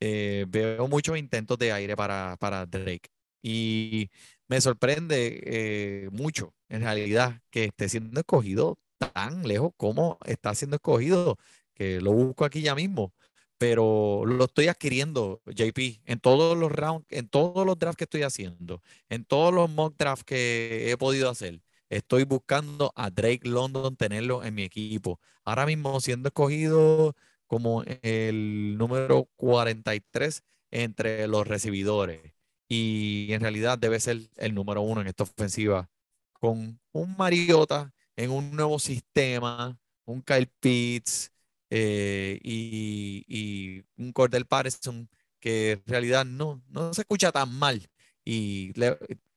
Eh, 0.00 0.46
veo 0.48 0.88
muchos 0.88 1.18
intentos 1.18 1.58
de 1.58 1.72
aire 1.72 1.96
para, 1.96 2.36
para 2.38 2.64
Drake 2.66 3.10
y 3.42 4.10
me 4.48 4.60
sorprende 4.60 5.40
eh, 5.44 6.08
mucho 6.12 6.54
en 6.68 6.82
realidad 6.82 7.40
que 7.50 7.64
esté 7.66 7.88
siendo 7.88 8.20
escogido 8.20 8.78
tan 8.98 9.46
lejos 9.46 9.72
como 9.76 10.18
está 10.24 10.54
siendo 10.54 10.76
escogido, 10.76 11.38
que 11.74 12.00
lo 12.00 12.12
busco 12.12 12.44
aquí 12.44 12.62
ya 12.62 12.74
mismo, 12.74 13.12
pero 13.58 14.24
lo 14.26 14.44
estoy 14.44 14.68
adquiriendo, 14.68 15.42
JP, 15.46 16.00
en 16.04 16.20
todos 16.20 16.56
los 16.56 16.72
rounds, 16.72 17.06
en 17.10 17.28
todos 17.28 17.66
los 17.66 17.78
drafts 17.78 17.96
que 17.96 18.04
estoy 18.04 18.22
haciendo, 18.22 18.82
en 19.08 19.24
todos 19.24 19.52
los 19.52 19.70
mock 19.70 19.96
drafts 19.98 20.24
que 20.24 20.90
he 20.90 20.96
podido 20.96 21.30
hacer. 21.30 21.60
Estoy 21.90 22.22
buscando 22.24 22.92
a 22.94 23.10
Drake 23.10 23.48
London 23.48 23.96
tenerlo 23.96 24.44
en 24.44 24.54
mi 24.54 24.62
equipo. 24.62 25.20
Ahora 25.44 25.66
mismo 25.66 26.00
siendo 26.00 26.28
escogido 26.28 27.16
como 27.48 27.82
el 28.02 28.78
número 28.78 29.28
43 29.36 30.44
entre 30.70 31.26
los 31.26 31.46
recibidores. 31.48 32.32
Y 32.68 33.32
en 33.32 33.40
realidad 33.40 33.76
debe 33.76 33.98
ser 33.98 34.30
el 34.36 34.54
número 34.54 34.82
uno 34.82 35.00
en 35.00 35.08
esta 35.08 35.24
ofensiva. 35.24 35.90
Con 36.32 36.80
un 36.92 37.16
Mariota 37.16 37.92
en 38.16 38.30
un 38.30 38.52
nuevo 38.52 38.78
sistema, 38.78 39.76
un 40.04 40.22
Kyle 40.22 40.50
Pitts 40.60 41.32
eh, 41.70 42.38
y, 42.42 43.82
un 43.96 44.12
Cordell 44.12 44.46
Patterson 44.46 45.08
que 45.40 45.72
en 45.72 45.82
realidad 45.86 46.24
no, 46.24 46.62
no 46.68 46.94
se 46.94 47.02
escucha 47.02 47.32
tan 47.32 47.52
mal. 47.52 47.90
Y 48.24 48.72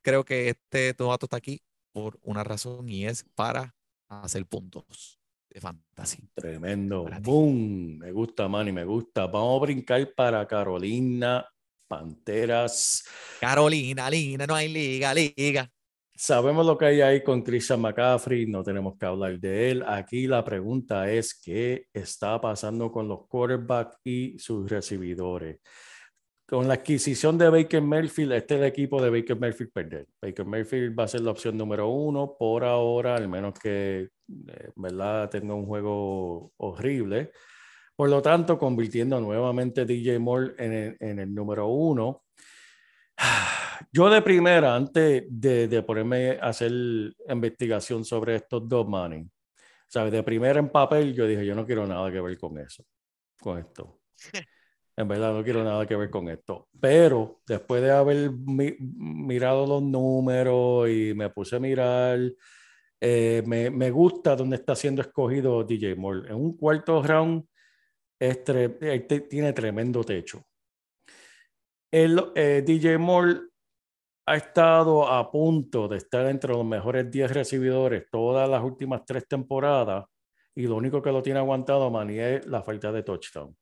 creo 0.03 0.23
que 0.23 0.49
este 0.49 0.95
novato 0.99 1.25
está 1.25 1.37
aquí 1.37 1.61
por 1.93 2.19
una 2.23 2.43
razón 2.43 2.89
y 2.89 3.05
es 3.05 3.23
para 3.35 3.73
hacer 4.09 4.45
puntos 4.45 5.19
de 5.49 5.61
fantasy. 5.61 6.27
Tremendo. 6.33 7.05
Boom. 7.21 7.99
Me 7.99 8.11
gusta, 8.11 8.47
Manny, 8.47 8.71
me 8.71 8.83
gusta. 8.83 9.27
Vamos 9.27 9.61
a 9.61 9.65
brincar 9.65 10.13
para 10.13 10.45
Carolina 10.47 11.47
Panteras. 11.87 13.03
Carolina, 13.39 14.09
Lina, 14.09 14.47
no 14.47 14.55
hay 14.55 14.67
liga, 14.67 15.13
liga. 15.13 15.69
Sabemos 16.15 16.65
lo 16.65 16.77
que 16.77 16.85
hay 16.85 17.01
ahí 17.01 17.23
con 17.23 17.41
Christian 17.41 17.81
McCaffrey, 17.81 18.45
no 18.45 18.63
tenemos 18.63 18.97
que 18.99 19.05
hablar 19.05 19.39
de 19.39 19.71
él. 19.71 19.83
Aquí 19.85 20.27
la 20.27 20.43
pregunta 20.43 21.11
es 21.11 21.33
qué 21.33 21.87
está 21.91 22.39
pasando 22.39 22.91
con 22.91 23.07
los 23.07 23.27
quarterbacks 23.27 23.97
y 24.03 24.37
sus 24.37 24.69
recibidores. 24.69 25.59
Con 26.53 26.67
la 26.67 26.75
adquisición 26.75 27.35
de 27.35 27.49
Baker 27.49 27.81
Mayfield, 27.81 28.33
este 28.33 28.53
es 28.53 28.61
el 28.61 28.67
equipo 28.67 29.01
de 29.01 29.09
Baker 29.09 29.39
Mayfield 29.39 29.71
perder. 29.71 30.07
Baker 30.21 30.45
Mayfield 30.45 30.99
va 30.99 31.05
a 31.05 31.07
ser 31.07 31.21
la 31.21 31.31
opción 31.31 31.57
número 31.57 31.87
uno 31.87 32.35
por 32.37 32.63
ahora, 32.63 33.15
al 33.15 33.27
menos 33.27 33.57
que 33.57 34.01
eh, 34.01 34.69
¿verdad? 34.75 35.31
tenga 35.31 35.55
un 35.55 35.65
juego 35.65 36.53
horrible. 36.57 37.31
Por 37.95 38.07
lo 38.07 38.21
tanto, 38.21 38.59
convirtiendo 38.59 39.19
nuevamente 39.19 39.83
DJ 39.83 40.19
Moore 40.19 40.53
en 40.59 40.73
el, 40.73 40.97
en 40.99 41.17
el 41.17 41.33
número 41.33 41.69
uno. 41.69 42.25
Yo 43.91 44.07
de 44.11 44.21
primera, 44.21 44.75
antes 44.75 45.23
de, 45.27 45.67
de, 45.67 45.81
ponerme 45.81 46.37
a 46.39 46.49
hacer 46.49 46.71
investigación 47.29 48.05
sobre 48.05 48.35
estos 48.35 48.69
dos 48.69 48.87
money, 48.87 49.27
¿sabes? 49.87 50.11
De 50.11 50.21
primera 50.21 50.59
en 50.59 50.69
papel, 50.69 51.15
yo 51.15 51.25
dije, 51.25 51.47
yo 51.47 51.55
no 51.55 51.65
quiero 51.65 51.87
nada 51.87 52.11
que 52.11 52.21
ver 52.21 52.37
con 52.37 52.59
eso, 52.59 52.85
con 53.41 53.57
esto. 53.57 54.01
En 54.95 55.07
verdad, 55.07 55.33
no 55.33 55.43
quiero 55.43 55.63
nada 55.63 55.85
que 55.87 55.95
ver 55.95 56.09
con 56.09 56.29
esto. 56.29 56.67
Pero 56.79 57.41
después 57.47 57.81
de 57.81 57.91
haber 57.91 58.31
mi, 58.31 58.75
mirado 58.79 59.65
los 59.65 59.81
números 59.81 60.89
y 60.89 61.13
me 61.15 61.29
puse 61.29 61.55
a 61.55 61.59
mirar, 61.59 62.19
eh, 63.01 63.43
me, 63.45 63.91
gusta 63.91 64.35
donde 64.35 64.57
está 64.57 64.75
siendo 64.75 65.01
escogido 65.01 65.63
DJ 65.63 65.95
Moore. 65.95 66.29
En 66.29 66.35
un 66.35 66.55
cuarto 66.55 67.01
round, 67.01 67.45
es 68.19 68.43
tre 68.43 68.69
tiene 69.29 69.51
tremendo 69.53 70.03
techo. 70.03 70.43
El, 71.91 72.31
eh, 72.35 72.63
DJ 72.65 72.97
Moore 72.97 73.41
ha 74.25 74.35
estado 74.37 75.07
a 75.07 75.29
punto 75.29 75.87
de 75.87 75.97
estar 75.97 76.25
entre 76.27 76.53
los 76.53 76.65
mejores 76.65 77.11
10 77.11 77.31
recibidores 77.31 78.05
todas 78.09 78.49
las 78.49 78.63
últimas 78.63 79.03
tres 79.05 79.27
temporadas 79.27 80.05
y 80.55 80.67
lo 80.67 80.75
único 80.75 81.01
que 81.01 81.11
lo 81.11 81.21
tiene 81.21 81.39
aguantado, 81.39 81.89
Manny, 81.89 82.19
es 82.19 82.45
la 82.45 82.61
falta 82.61 82.91
de 82.91 83.03
touchdown. 83.03 83.55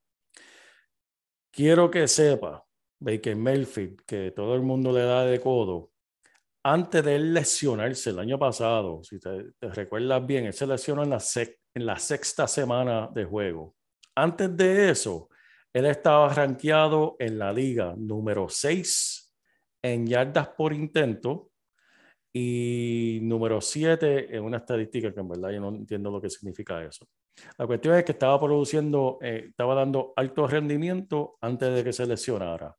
Quiero 1.51 1.91
que 1.91 2.07
sepa, 2.07 2.65
Baker 2.99 3.35
Mayfield, 3.35 4.01
que 4.05 4.31
todo 4.31 4.55
el 4.55 4.61
mundo 4.61 4.91
le 4.91 5.01
da 5.01 5.25
de 5.25 5.39
codo. 5.41 5.91
Antes 6.63 7.03
de 7.03 7.19
lesionarse 7.19 8.11
el 8.11 8.19
año 8.19 8.39
pasado, 8.39 9.03
si 9.03 9.19
te, 9.19 9.51
te 9.59 9.69
recuerdas 9.69 10.25
bien, 10.25 10.45
él 10.45 10.53
se 10.53 10.65
lesionó 10.65 11.03
en 11.03 11.09
la, 11.09 11.21
en 11.73 11.85
la 11.85 11.99
sexta 11.99 12.47
semana 12.47 13.09
de 13.13 13.25
juego. 13.25 13.75
Antes 14.15 14.55
de 14.55 14.91
eso, 14.91 15.29
él 15.73 15.85
estaba 15.85 16.33
rankeado 16.33 17.15
en 17.19 17.39
la 17.39 17.51
liga 17.51 17.95
número 17.97 18.47
6 18.47 19.33
en 19.81 20.05
yardas 20.05 20.49
por 20.49 20.73
intento 20.73 21.51
y 22.33 23.19
número 23.23 23.59
7 23.59 24.35
en 24.35 24.43
una 24.43 24.57
estadística 24.57 25.13
que 25.13 25.19
en 25.19 25.27
verdad 25.27 25.51
yo 25.51 25.59
no 25.59 25.69
entiendo 25.69 26.11
lo 26.11 26.21
que 26.21 26.29
significa 26.29 26.83
eso. 26.83 27.07
La 27.57 27.67
cuestión 27.67 27.95
es 27.95 28.03
que 28.03 28.11
estaba 28.11 28.39
produciendo, 28.39 29.19
eh, 29.21 29.45
estaba 29.49 29.75
dando 29.75 30.13
alto 30.15 30.47
rendimiento 30.47 31.37
antes 31.41 31.73
de 31.73 31.83
que 31.83 31.93
se 31.93 32.05
lesionara. 32.05 32.75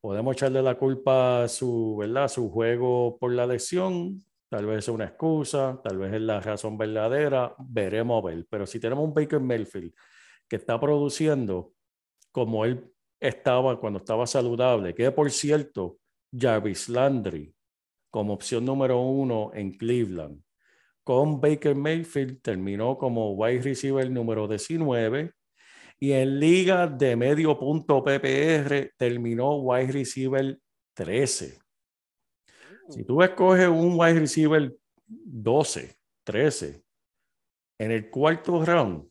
Podemos 0.00 0.34
echarle 0.34 0.62
la 0.62 0.76
culpa 0.76 1.44
a 1.44 1.48
su, 1.48 1.96
¿verdad? 1.98 2.28
su 2.28 2.50
juego 2.50 3.18
por 3.18 3.32
la 3.32 3.46
lesión, 3.46 4.20
tal 4.48 4.66
vez 4.66 4.78
es 4.78 4.88
una 4.88 5.04
excusa, 5.04 5.80
tal 5.82 5.98
vez 5.98 6.12
es 6.12 6.20
la 6.20 6.40
razón 6.40 6.76
verdadera, 6.76 7.54
veremos 7.58 8.22
a 8.22 8.26
ver. 8.26 8.46
Pero 8.50 8.66
si 8.66 8.80
tenemos 8.80 9.04
un 9.04 9.14
Baker 9.14 9.40
Mayfield 9.40 9.92
que 10.48 10.56
está 10.56 10.78
produciendo 10.78 11.72
como 12.30 12.64
él 12.64 12.84
estaba 13.20 13.78
cuando 13.78 14.00
estaba 14.00 14.26
saludable, 14.26 14.94
que 14.94 15.10
por 15.12 15.30
cierto, 15.30 15.98
Jarvis 16.36 16.88
Landry 16.88 17.54
como 18.10 18.34
opción 18.34 18.64
número 18.64 19.00
uno 19.00 19.50
en 19.54 19.72
Cleveland. 19.72 20.42
Con 21.04 21.40
Baker 21.40 21.74
Mayfield 21.74 22.40
terminó 22.42 22.96
como 22.96 23.32
wide 23.32 23.62
receiver 23.62 24.08
número 24.10 24.46
19 24.46 25.32
y 25.98 26.12
en 26.12 26.40
liga 26.40 26.86
de 26.86 27.16
medio 27.16 27.58
punto 27.58 28.02
PPR 28.02 28.92
terminó 28.96 29.56
wide 29.56 29.92
receiver 29.92 30.58
13. 30.94 31.58
Si 32.88 33.04
tú 33.04 33.22
escoges 33.22 33.68
un 33.68 33.94
wide 33.98 34.20
receiver 34.20 34.74
12, 35.06 35.96
13 36.24 36.82
en 37.78 37.90
el 37.90 38.10
cuarto 38.10 38.64
round, 38.64 39.08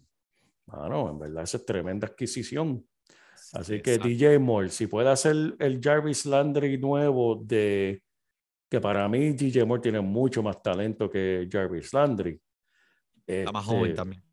bueno, 0.65 1.09
en 1.09 1.19
verdad 1.19 1.43
esa 1.43 1.57
es 1.57 1.65
tremenda 1.65 2.07
adquisición. 2.07 2.85
Así 3.53 3.81
que 3.81 3.97
DJ 3.97 4.39
Moore, 4.39 4.69
si 4.69 4.87
puede 4.87 5.09
hacer 5.09 5.55
el 5.59 5.79
Jarvis 5.81 6.25
Landry 6.25 6.77
nuevo 6.77 7.35
de 7.35 8.03
que 8.72 8.80
para 8.80 9.05
mí 9.09 9.34
DJ 9.34 9.65
Moore 9.65 9.82
tiene 9.82 9.99
mucho 9.99 10.41
más 10.41 10.63
talento 10.63 11.09
que 11.09 11.45
Jarvis 11.51 11.93
Landry. 11.93 12.41
Está 13.28 13.51
más 13.51 13.65
joven 13.65 13.84
Este, 13.84 13.95
también. 13.95 14.24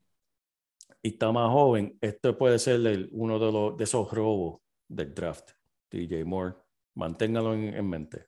Y 1.03 1.09
está 1.09 1.33
más 1.33 1.51
joven. 1.51 1.99
Esto 2.01 2.39
puede 2.39 2.57
ser 2.61 2.77
el- 2.87 3.09
uno 3.11 3.37
de, 3.41 3.51
los, 3.51 3.77
de 3.77 3.83
esos 3.83 4.09
robos 4.13 4.61
del 4.87 5.13
draft. 5.13 5.51
DJ 5.91 6.25
Moore. 6.25 6.55
Manténgalo 6.95 7.53
en, 7.55 7.75
en 7.75 7.89
mente. 7.91 8.27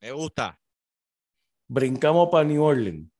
Me 0.00 0.10
gusta. 0.12 0.58
Brincamos 1.68 2.30
para 2.30 2.44
New 2.44 2.62
Orleans. 2.62 3.10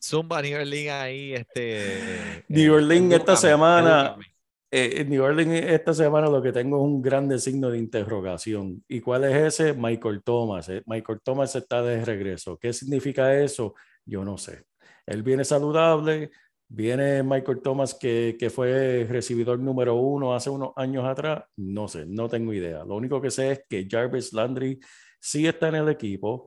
Zumba 0.00 0.40
New 0.40 0.56
Orleans 0.56 0.90
ahí, 0.92 1.34
este. 1.34 2.44
New 2.48 2.74
Orleans 2.74 3.12
esta 3.12 3.36
semana- 3.36 4.02
edúcame. 4.06 4.29
Eh, 4.72 5.04
New 5.04 5.22
Orleans 5.24 5.64
esta 5.66 5.92
semana 5.92 6.28
lo 6.28 6.40
que 6.40 6.52
tengo 6.52 6.76
es 6.76 6.84
un 6.84 7.02
grande 7.02 7.38
signo 7.40 7.70
de 7.70 7.78
interrogación. 7.78 8.84
¿Y 8.86 9.00
cuál 9.00 9.24
es 9.24 9.60
ese? 9.60 9.74
Michael 9.74 10.22
Thomas. 10.22 10.68
Eh, 10.68 10.82
Michael 10.86 11.20
Thomas 11.24 11.56
está 11.56 11.82
de 11.82 12.04
regreso. 12.04 12.56
¿Qué 12.56 12.72
significa 12.72 13.36
eso? 13.36 13.74
Yo 14.04 14.24
no 14.24 14.38
sé. 14.38 14.64
Él 15.06 15.24
viene 15.24 15.44
saludable, 15.44 16.30
viene 16.68 17.22
Michael 17.24 17.62
Thomas 17.62 17.94
que, 17.94 18.36
que 18.38 18.48
fue 18.48 19.06
recibidor 19.08 19.58
número 19.58 19.96
uno 19.96 20.34
hace 20.34 20.50
unos 20.50 20.70
años 20.76 21.04
atrás. 21.04 21.44
No 21.56 21.88
sé, 21.88 22.06
no 22.06 22.28
tengo 22.28 22.52
idea. 22.52 22.84
Lo 22.84 22.94
único 22.96 23.20
que 23.20 23.30
sé 23.30 23.52
es 23.52 23.62
que 23.68 23.88
Jarvis 23.90 24.32
Landry 24.32 24.78
sí 25.20 25.46
está 25.48 25.68
en 25.68 25.76
el 25.76 25.88
equipo. 25.88 26.46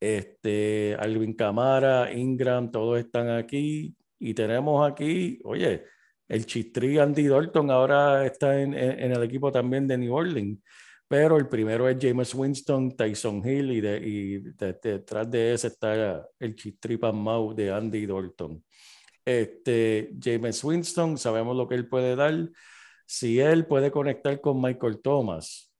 Este, 0.00 0.96
Alvin 0.98 1.34
Camara, 1.34 2.12
Ingram, 2.12 2.70
todos 2.70 2.98
están 2.98 3.28
aquí. 3.28 3.94
Y 4.18 4.34
tenemos 4.34 4.90
aquí, 4.90 5.40
oye, 5.44 5.84
el 6.30 6.46
chistrí 6.46 6.98
Andy 6.98 7.26
Dalton 7.28 7.70
ahora 7.70 8.24
está 8.24 8.58
en, 8.60 8.72
en- 8.74 8.98
en 9.00 9.12
el 9.12 9.22
equipo 9.22 9.52
también 9.52 9.86
de 9.86 9.98
New 9.98 10.14
Orleans, 10.14 10.58
pero 11.08 11.36
el 11.36 11.48
primero 11.48 11.88
es 11.88 11.96
James 12.00 12.34
Winston, 12.34 12.96
Tyson 12.96 13.42
Hill 13.46 13.72
y, 13.72 13.80
de- 13.80 13.98
y 13.98 14.38
de- 14.38 14.78
detrás 14.82 15.30
de 15.30 15.52
ese 15.54 15.66
está 15.66 16.26
el 16.38 16.54
chistrí 16.54 16.96
Mau 16.98 17.52
de 17.54 17.70
Andy 17.72 18.06
Dalton. 18.06 18.64
Este, 19.24 20.12
James 20.22 20.64
Winston, 20.64 21.18
sabemos 21.18 21.56
lo 21.56 21.68
que 21.68 21.74
él 21.74 21.86
puede 21.88 22.16
dar. 22.16 22.34
Si 23.06 23.38
él 23.40 23.66
puede 23.66 23.90
conectar 23.90 24.40
con 24.40 24.60
Michael 24.62 25.00
Thomas 25.02 25.72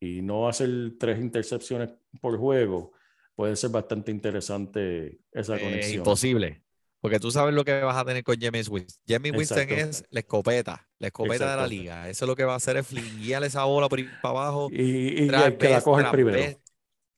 y 0.00 0.22
no 0.22 0.48
hacer 0.48 0.68
tres 0.98 1.18
intercepciones 1.20 1.90
por 2.20 2.36
juego, 2.38 2.92
puede 3.36 3.54
ser 3.56 3.70
bastante 3.70 4.10
interesante 4.10 5.20
esa 5.32 5.56
Eh, 5.56 5.60
conexión. 5.60 5.98
imposible. 5.98 6.62
Porque 7.00 7.18
tú 7.18 7.30
sabes 7.30 7.54
lo 7.54 7.64
que 7.64 7.80
vas 7.80 7.96
a 7.96 8.04
tener 8.04 8.22
con 8.22 8.38
James 8.38 8.68
Winston. 8.68 9.02
James 9.08 9.32
Winston 9.32 9.58
Exacto. 9.60 9.84
es 9.90 10.04
la 10.10 10.20
escopeta, 10.20 10.88
la 10.98 11.06
escopeta 11.08 11.50
de 11.50 11.56
la 11.56 11.66
liga. 11.66 12.08
Eso 12.08 12.24
es 12.24 12.28
lo 12.28 12.36
que 12.36 12.44
va 12.44 12.52
a 12.54 12.56
hacer 12.56 12.76
es 12.76 12.86
flinguearle 12.86 13.46
esa 13.46 13.64
bola 13.64 13.88
por 13.88 14.00
ir 14.00 14.10
para 14.20 14.32
abajo. 14.38 14.68
Y, 14.70 15.24
y 15.24 15.26
tras 15.28 15.46
el 15.46 15.56
que 15.58 15.68
la 15.70 15.80
coge 15.80 16.04
el 16.04 16.10
primero. 16.10 16.36
vez. 16.38 16.58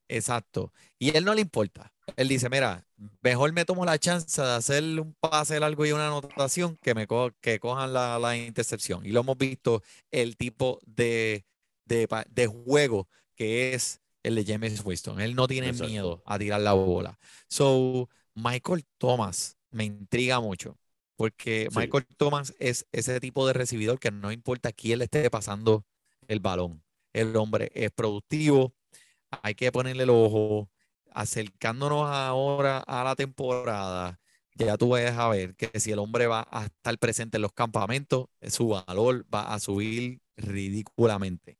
Exacto. 0.08 0.72
Y 0.98 1.16
él 1.16 1.24
no 1.24 1.34
le 1.34 1.40
importa. 1.40 1.92
Él 2.16 2.28
dice, 2.28 2.48
mira, 2.50 2.86
mejor 3.22 3.52
me 3.52 3.64
tomo 3.64 3.84
la 3.84 3.98
chance 3.98 4.40
de 4.42 4.48
hacer 4.50 4.82
un 5.00 5.14
pase 5.20 5.58
largo 5.58 5.86
y 5.86 5.92
una 5.92 6.08
anotación 6.08 6.76
que 6.82 6.94
me 6.94 7.06
co- 7.06 7.32
que 7.40 7.58
cojan 7.58 7.92
la, 7.92 8.18
la 8.18 8.36
intercepción. 8.36 9.04
Y 9.06 9.10
lo 9.10 9.20
hemos 9.20 9.38
visto 9.38 9.82
el 10.10 10.36
tipo 10.36 10.80
de, 10.84 11.44
de, 11.86 12.06
pa- 12.08 12.26
de 12.28 12.46
juego 12.46 13.08
que 13.34 13.72
es 13.74 14.00
el 14.22 14.34
de 14.34 14.44
James 14.44 14.82
Winston. 14.84 15.20
Él 15.20 15.34
no 15.34 15.48
tiene 15.48 15.68
Exacto. 15.68 15.88
miedo 15.90 16.22
a 16.26 16.38
tirar 16.38 16.60
la 16.60 16.74
bola. 16.74 17.18
So, 17.48 18.08
Michael 18.34 18.84
Thomas 18.98 19.56
me 19.72 19.84
intriga 19.84 20.40
mucho. 20.40 20.78
Porque 21.16 21.68
Sí. 21.70 21.78
Michael 21.78 22.06
Thomas 22.16 22.54
es 22.58 22.86
ese 22.92 23.20
tipo 23.20 23.46
de 23.46 23.52
recibidor 23.54 23.98
que 24.00 24.10
no 24.10 24.32
importa 24.32 24.72
quién 24.72 24.98
le 25.00 25.04
esté 25.06 25.30
pasando 25.30 25.86
el 26.28 26.40
balón. 26.40 26.82
El 27.12 27.36
hombre 27.36 27.70
es 27.74 27.90
productivo, 27.92 28.74
hay 29.42 29.54
que 29.54 29.72
ponerle 29.72 30.04
el 30.04 30.10
ojo, 30.10 30.70
acercándonos 31.10 32.08
ahora 32.10 32.78
a 32.78 33.04
la 33.04 33.16
temporada, 33.16 34.20
ya 34.54 34.76
tú 34.76 34.90
vas 34.90 35.12
a 35.16 35.28
ver 35.28 35.54
que 35.56 35.80
si 35.80 35.92
el 35.92 35.98
hombre 35.98 36.26
va 36.26 36.46
a 36.50 36.66
estar 36.66 36.98
presente 36.98 37.38
en 37.38 37.42
los 37.42 37.52
campamentos, 37.52 38.26
su 38.48 38.68
valor 38.68 39.26
va 39.34 39.54
a 39.54 39.60
subir 39.60 40.20
ridículamente. 40.36 41.58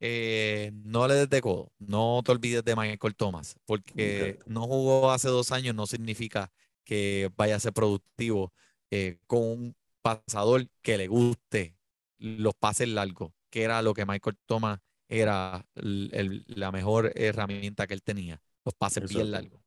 Eh, 0.00 0.70
no 0.84 1.08
le 1.08 1.14
des 1.14 1.30
de 1.30 1.40
codo, 1.40 1.72
no 1.78 2.22
te 2.24 2.32
olvides 2.32 2.64
de 2.64 2.76
Michael 2.76 3.16
Thomas, 3.16 3.56
porque 3.66 4.38
no 4.46 4.62
jugó 4.66 5.10
hace 5.10 5.28
dos 5.28 5.50
años 5.52 5.74
no 5.74 5.86
significa 5.86 6.52
que 6.88 7.30
vaya 7.36 7.56
a 7.56 7.60
ser 7.60 7.74
productivo 7.74 8.54
eh, 8.90 9.18
con 9.26 9.40
un 9.42 9.76
pasador 10.00 10.66
que 10.80 10.96
le 10.96 11.06
guste 11.06 11.76
los 12.16 12.54
pases 12.54 12.88
largos. 12.88 13.32
que 13.50 13.62
era 13.62 13.80
lo 13.82 13.94
que 13.94 14.04
Michael 14.06 14.36
Thomas 14.46 14.78
era 15.08 15.64
el- 15.74 16.10
el- 16.12 16.44
la 16.48 16.70
mejor 16.70 17.12
herramienta 17.14 17.86
que 17.86 17.94
él 17.94 18.02
tenía. 18.02 18.38
Los 18.64 18.74
pases 18.74 19.08
bien 19.08 19.26
Exacto. 19.26 19.30
largos. 19.42 19.60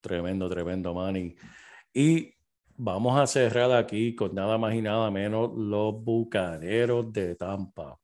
Tremendo, 0.00 0.48
tremendo, 0.48 0.92
Manny. 0.92 1.36
Y 1.94 2.34
vamos 2.76 3.16
a 3.16 3.26
cerrar 3.28 3.70
aquí 3.72 4.14
con 4.16 4.34
nada 4.34 4.58
más 4.58 4.74
y 4.74 4.82
nada 4.82 5.08
menos 5.12 5.52
los 5.56 6.02
Bucaneros 6.02 7.12
de 7.12 7.36
Tampa. 7.36 7.96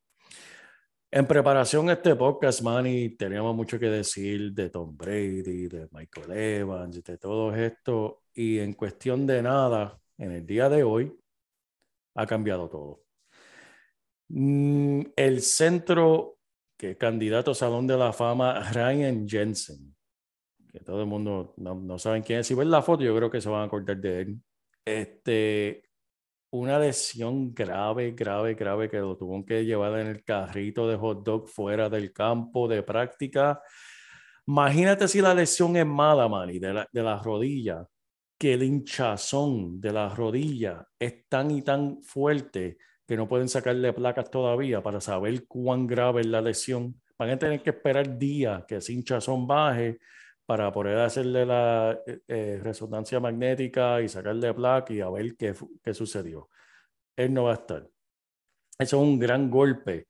En 1.11 1.27
preparación 1.27 1.89
a 1.91 1.95
este 1.95 2.15
podcast, 2.15 2.61
Manny, 2.63 3.17
teníamos 3.17 3.57
mucho 3.57 3.79
que 3.79 3.87
decir 3.91 4.53
de 4.53 4.71
Tom 4.71 4.97
Brady, 4.97 5.67
de 5.67 5.89
Michael 5.91 6.31
Evans, 6.31 7.03
de 7.03 7.19
todo 7.19 7.53
esto. 7.57 8.23
Y 8.39 8.61
en 8.61 8.75
cuestión 8.75 9.27
de 9.27 9.43
nada, 9.43 10.01
en 10.17 10.31
el 10.31 10.47
día 10.47 10.69
de 10.69 10.85
hoy, 10.85 11.13
ha 12.15 12.25
cambiado 12.25 12.69
todo. 12.69 13.03
Mm, 14.29 15.07
El 15.17 15.43
centro, 15.43 16.39
que 16.77 16.97
candidato 16.97 17.53
Salón 17.53 17.89
de 17.89 17.97
la 17.97 18.13
Fama, 18.13 18.71
Ryan 18.71 19.29
Jensen, 19.29 19.93
que 20.71 20.79
todo 20.79 21.01
el 21.01 21.09
mundo 21.09 21.53
no, 21.57 21.75
no 21.75 21.99
saben 21.99 22.23
quién 22.23 22.39
es. 22.39 22.47
Si 22.47 22.55
ven 22.55 22.71
la 22.71 22.81
foto, 22.81 23.03
yo 23.03 23.17
creo 23.17 23.29
que 23.29 23.41
se 23.41 23.49
van 23.49 23.63
a 23.63 23.65
acordar 23.65 23.97
de 23.97 24.21
él. 24.21 24.41
Este, 24.85 25.83
una 26.51 26.79
lesión 26.79 27.53
grave, 27.53 28.13
grave, 28.13 28.55
grave 28.55 28.89
que 28.89 28.99
lo 28.99 29.17
tuvieron 29.17 29.45
que 29.45 29.65
llevar 29.65 29.99
en 29.99 30.07
el 30.07 30.23
carrito 30.23 30.87
de 30.89 30.97
hot 30.97 31.25
dog 31.25 31.49
fuera 31.49 31.89
del 31.91 32.13
campo 32.13 32.69
de 32.69 32.85
práctica. 32.85 33.61
Imagínate 34.47 35.09
si 35.09 35.21
la 35.21 35.35
lesión 35.35 35.77
es 35.77 35.87
mala, 35.87 36.29
Manny, 36.29 36.61
de 36.61 36.73
la, 36.73 36.89
de 36.93 37.03
la 37.03 37.21
rodilla, 37.21 37.85
que 38.39 38.55
el 38.55 38.63
hinchazón 38.63 39.81
de 39.81 39.93
la 39.93 40.09
rodilla 40.09 40.87
es 40.99 41.29
tan 41.29 41.51
y 41.51 41.63
tan 41.63 42.03
fuerte 42.03 42.79
que 43.07 43.17
no 43.17 43.27
pueden 43.27 43.49
sacarle 43.49 43.93
placas 43.93 44.31
todavía 44.31 44.83
para 44.83 45.01
saber 45.01 45.47
cuán 45.47 45.87
grave 45.87 46.21
es 46.21 46.27
la 46.29 46.41
lesión. 46.41 47.01
Van 47.19 47.31
a 47.31 47.39
tener 47.39 47.63
que 47.63 47.71
esperar 47.71 48.17
días 48.17 48.65
que 48.67 48.77
ese 48.77 48.93
hinchazón 48.93 49.47
baje 49.47 49.99
para 50.47 50.71
poder 50.71 50.99
hacerle 50.99 51.45
la 51.45 51.99
eh, 52.07 52.21
eh, 52.29 52.61
resonancia 52.63 53.19
magnética 53.19 54.01
y 54.01 54.09
sacarle 54.09 54.55
placa 54.55 54.95
y 54.95 55.01
a 55.01 55.11
ver 55.11 55.37
qué, 55.37 55.55
qué 55.83 55.93
sucedió. 55.93 56.49
Él 57.17 57.35
no 57.35 57.45
va 57.45 57.51
a 57.51 57.55
estar. 57.55 57.89
Eso 58.79 58.97
es 58.97 59.03
un 59.03 59.19
gran 59.19 59.51
golpe 59.51 60.07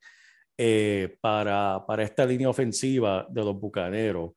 eh, 0.55 1.17
para, 1.19 1.83
para 1.87 2.03
esta 2.03 2.25
línea 2.25 2.49
ofensiva 2.49 3.25
de 3.29 3.43
los 3.43 3.59
Bucaneros, 3.59 4.33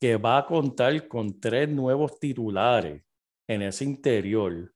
que 0.00 0.16
va 0.16 0.38
a 0.38 0.46
contar 0.46 1.06
con 1.06 1.38
tres 1.38 1.68
nuevos 1.68 2.18
titulares 2.18 3.03
en 3.46 3.62
ese 3.62 3.84
interior. 3.84 4.72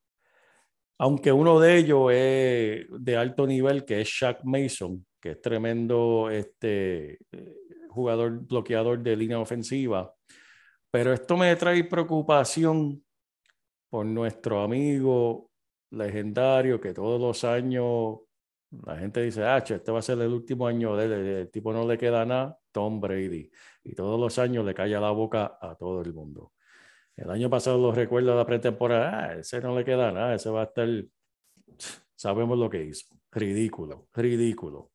Aunque 0.99 1.33
uno 1.33 1.61
de 1.61 1.77
ellos 1.77 2.11
es 2.12 2.87
de 2.91 3.16
alto 3.16 3.47
nivel, 3.47 3.85
que 3.85 4.01
es 4.01 4.09
Shaq 4.09 4.41
Mason, 4.45 5.07
que 5.21 5.33
es 5.33 5.41
tremendo 5.41 6.29
este, 6.31 7.19
eh, 7.33 7.57
jugador 7.89 8.41
bloqueador 8.47 9.03
de 9.03 9.16
línea 9.16 9.39
ofensiva. 9.39 10.12
Pero 10.91 11.12
esto 11.12 11.37
me 11.37 11.55
trae 11.57 11.85
preocupación 11.85 13.05
por 13.91 14.07
nuestro 14.07 14.62
amigo 14.62 15.51
legendario 15.91 16.81
que 16.81 16.93
todos 16.93 17.21
los 17.21 17.45
años 17.45 18.19
la 18.71 18.99
gente 18.99 19.23
dice, 19.23 19.45
ah, 19.45 19.59
este 19.59 19.91
va 19.91 20.01
a 20.01 20.03
ser 20.03 20.21
el 20.21 20.33
último 20.33 20.66
año 20.66 20.95
de 20.97 21.05
él, 21.07 21.12
el 21.12 21.51
tipo 21.51 21.73
no 21.73 21.87
le 21.87 21.97
queda 21.97 22.25
nada, 22.27 22.59
Tom 22.71 23.01
Brady. 23.01 23.51
Y 23.85 23.95
todos 23.95 24.21
los 24.21 24.39
años 24.39 24.64
le 24.64 24.75
calla 24.75 25.01
la 25.01 25.11
boca 25.11 25.59
a 25.61 25.75
todo 25.75 26.03
el 26.03 26.12
mundo. 26.12 26.53
El 27.19 27.31
año 27.31 27.51
pasado 27.51 27.79
lo 27.79 27.91
recuerdo 27.91 28.31
de 28.31 28.37
la 28.37 28.47
pretemporada, 28.47 29.25
ah, 29.25 29.35
ese 29.35 29.61
no 29.61 29.77
le 29.77 29.85
queda 29.85 30.12
nada, 30.12 30.35
ese 30.35 30.51
va 30.51 30.62
a 30.62 30.64
estar, 30.64 30.89
sabemos 32.14 32.57
lo 32.57 32.71
que 32.71 32.85
hizo. 32.85 33.07
Ridículo, 33.33 34.07
ridículo. 34.14 34.93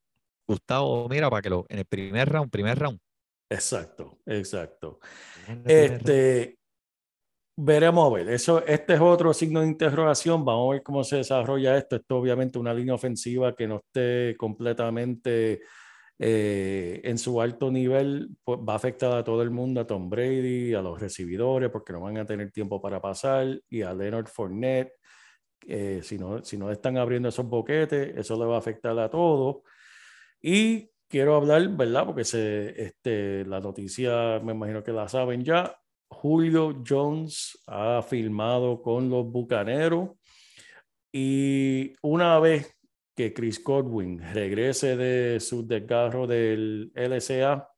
Gustavo, 0.47 1.09
mira, 1.09 1.29
para 1.29 1.41
que 1.41 1.49
lo, 1.49 1.65
en 1.67 1.79
el 1.79 1.85
primer 1.85 2.29
round, 2.29 2.49
primer 2.49 2.79
round. 2.79 2.99
Exacto, 3.49 4.19
exacto. 4.25 4.99
Este, 5.65 6.57
veremos 7.57 8.09
a 8.09 8.15
ver. 8.15 8.29
Eso, 8.29 8.65
este 8.65 8.93
es 8.93 9.01
otro 9.01 9.33
signo 9.33 9.61
de 9.61 9.67
interrogación. 9.67 10.43
Vamos 10.43 10.69
a 10.69 10.73
ver 10.73 10.83
cómo 10.83 11.03
se 11.03 11.17
desarrolla 11.17 11.77
esto. 11.77 11.97
Esto 11.97 12.17
obviamente 12.17 12.57
una 12.57 12.73
línea 12.73 12.95
ofensiva 12.95 13.55
que 13.55 13.67
no 13.67 13.77
esté 13.77 14.35
completamente 14.37 15.61
eh, 16.19 17.01
en 17.03 17.17
su 17.17 17.41
alto 17.41 17.71
nivel, 17.71 18.29
pues, 18.43 18.59
va 18.59 18.73
a 18.73 18.75
afectar 18.77 19.11
a 19.17 19.23
todo 19.23 19.41
el 19.41 19.51
mundo, 19.51 19.81
a 19.81 19.87
Tom 19.87 20.09
Brady, 20.09 20.73
a 20.73 20.81
los 20.81 20.99
recibidores, 20.99 21.69
porque 21.69 21.93
no 21.93 22.01
van 22.01 22.17
a 22.17 22.25
tener 22.25 22.51
tiempo 22.51 22.81
para 22.81 23.01
pasar, 23.01 23.59
y 23.69 23.81
a 23.81 23.93
Leonard 23.93 24.27
Fournette. 24.27 24.93
eh, 25.67 26.01
si, 26.03 26.17
no, 26.17 26.43
si 26.43 26.57
no 26.57 26.71
están 26.71 26.97
abriendo 26.97 27.29
esos 27.29 27.45
boquetes, 27.47 28.17
eso 28.17 28.37
le 28.37 28.45
va 28.45 28.55
a 28.55 28.59
afectar 28.59 28.97
a 28.99 29.09
todos. 29.09 29.57
Y 30.41 30.89
quiero 31.07 31.35
hablar, 31.35 31.67
¿verdad? 31.69 32.05
Porque 32.05 32.23
se, 32.25 32.81
este, 32.81 33.45
la 33.45 33.59
noticia, 33.59 34.39
me 34.41 34.53
imagino 34.53 34.83
que 34.83 34.91
la 34.91 35.07
saben 35.07 35.43
ya. 35.43 35.75
Julio 36.09 36.83
Jones 36.87 37.57
ha 37.67 38.01
firmado 38.01 38.81
con 38.81 39.09
los 39.09 39.25
Bucaneros 39.31 40.11
y 41.11 41.93
una 42.01 42.39
vez 42.39 42.75
que 43.15 43.33
Chris 43.33 43.63
Godwin 43.63 44.19
regrese 44.33 44.97
de 44.97 45.39
su 45.39 45.65
desgarro 45.65 46.25
del 46.25 46.91
LSA, 46.95 47.69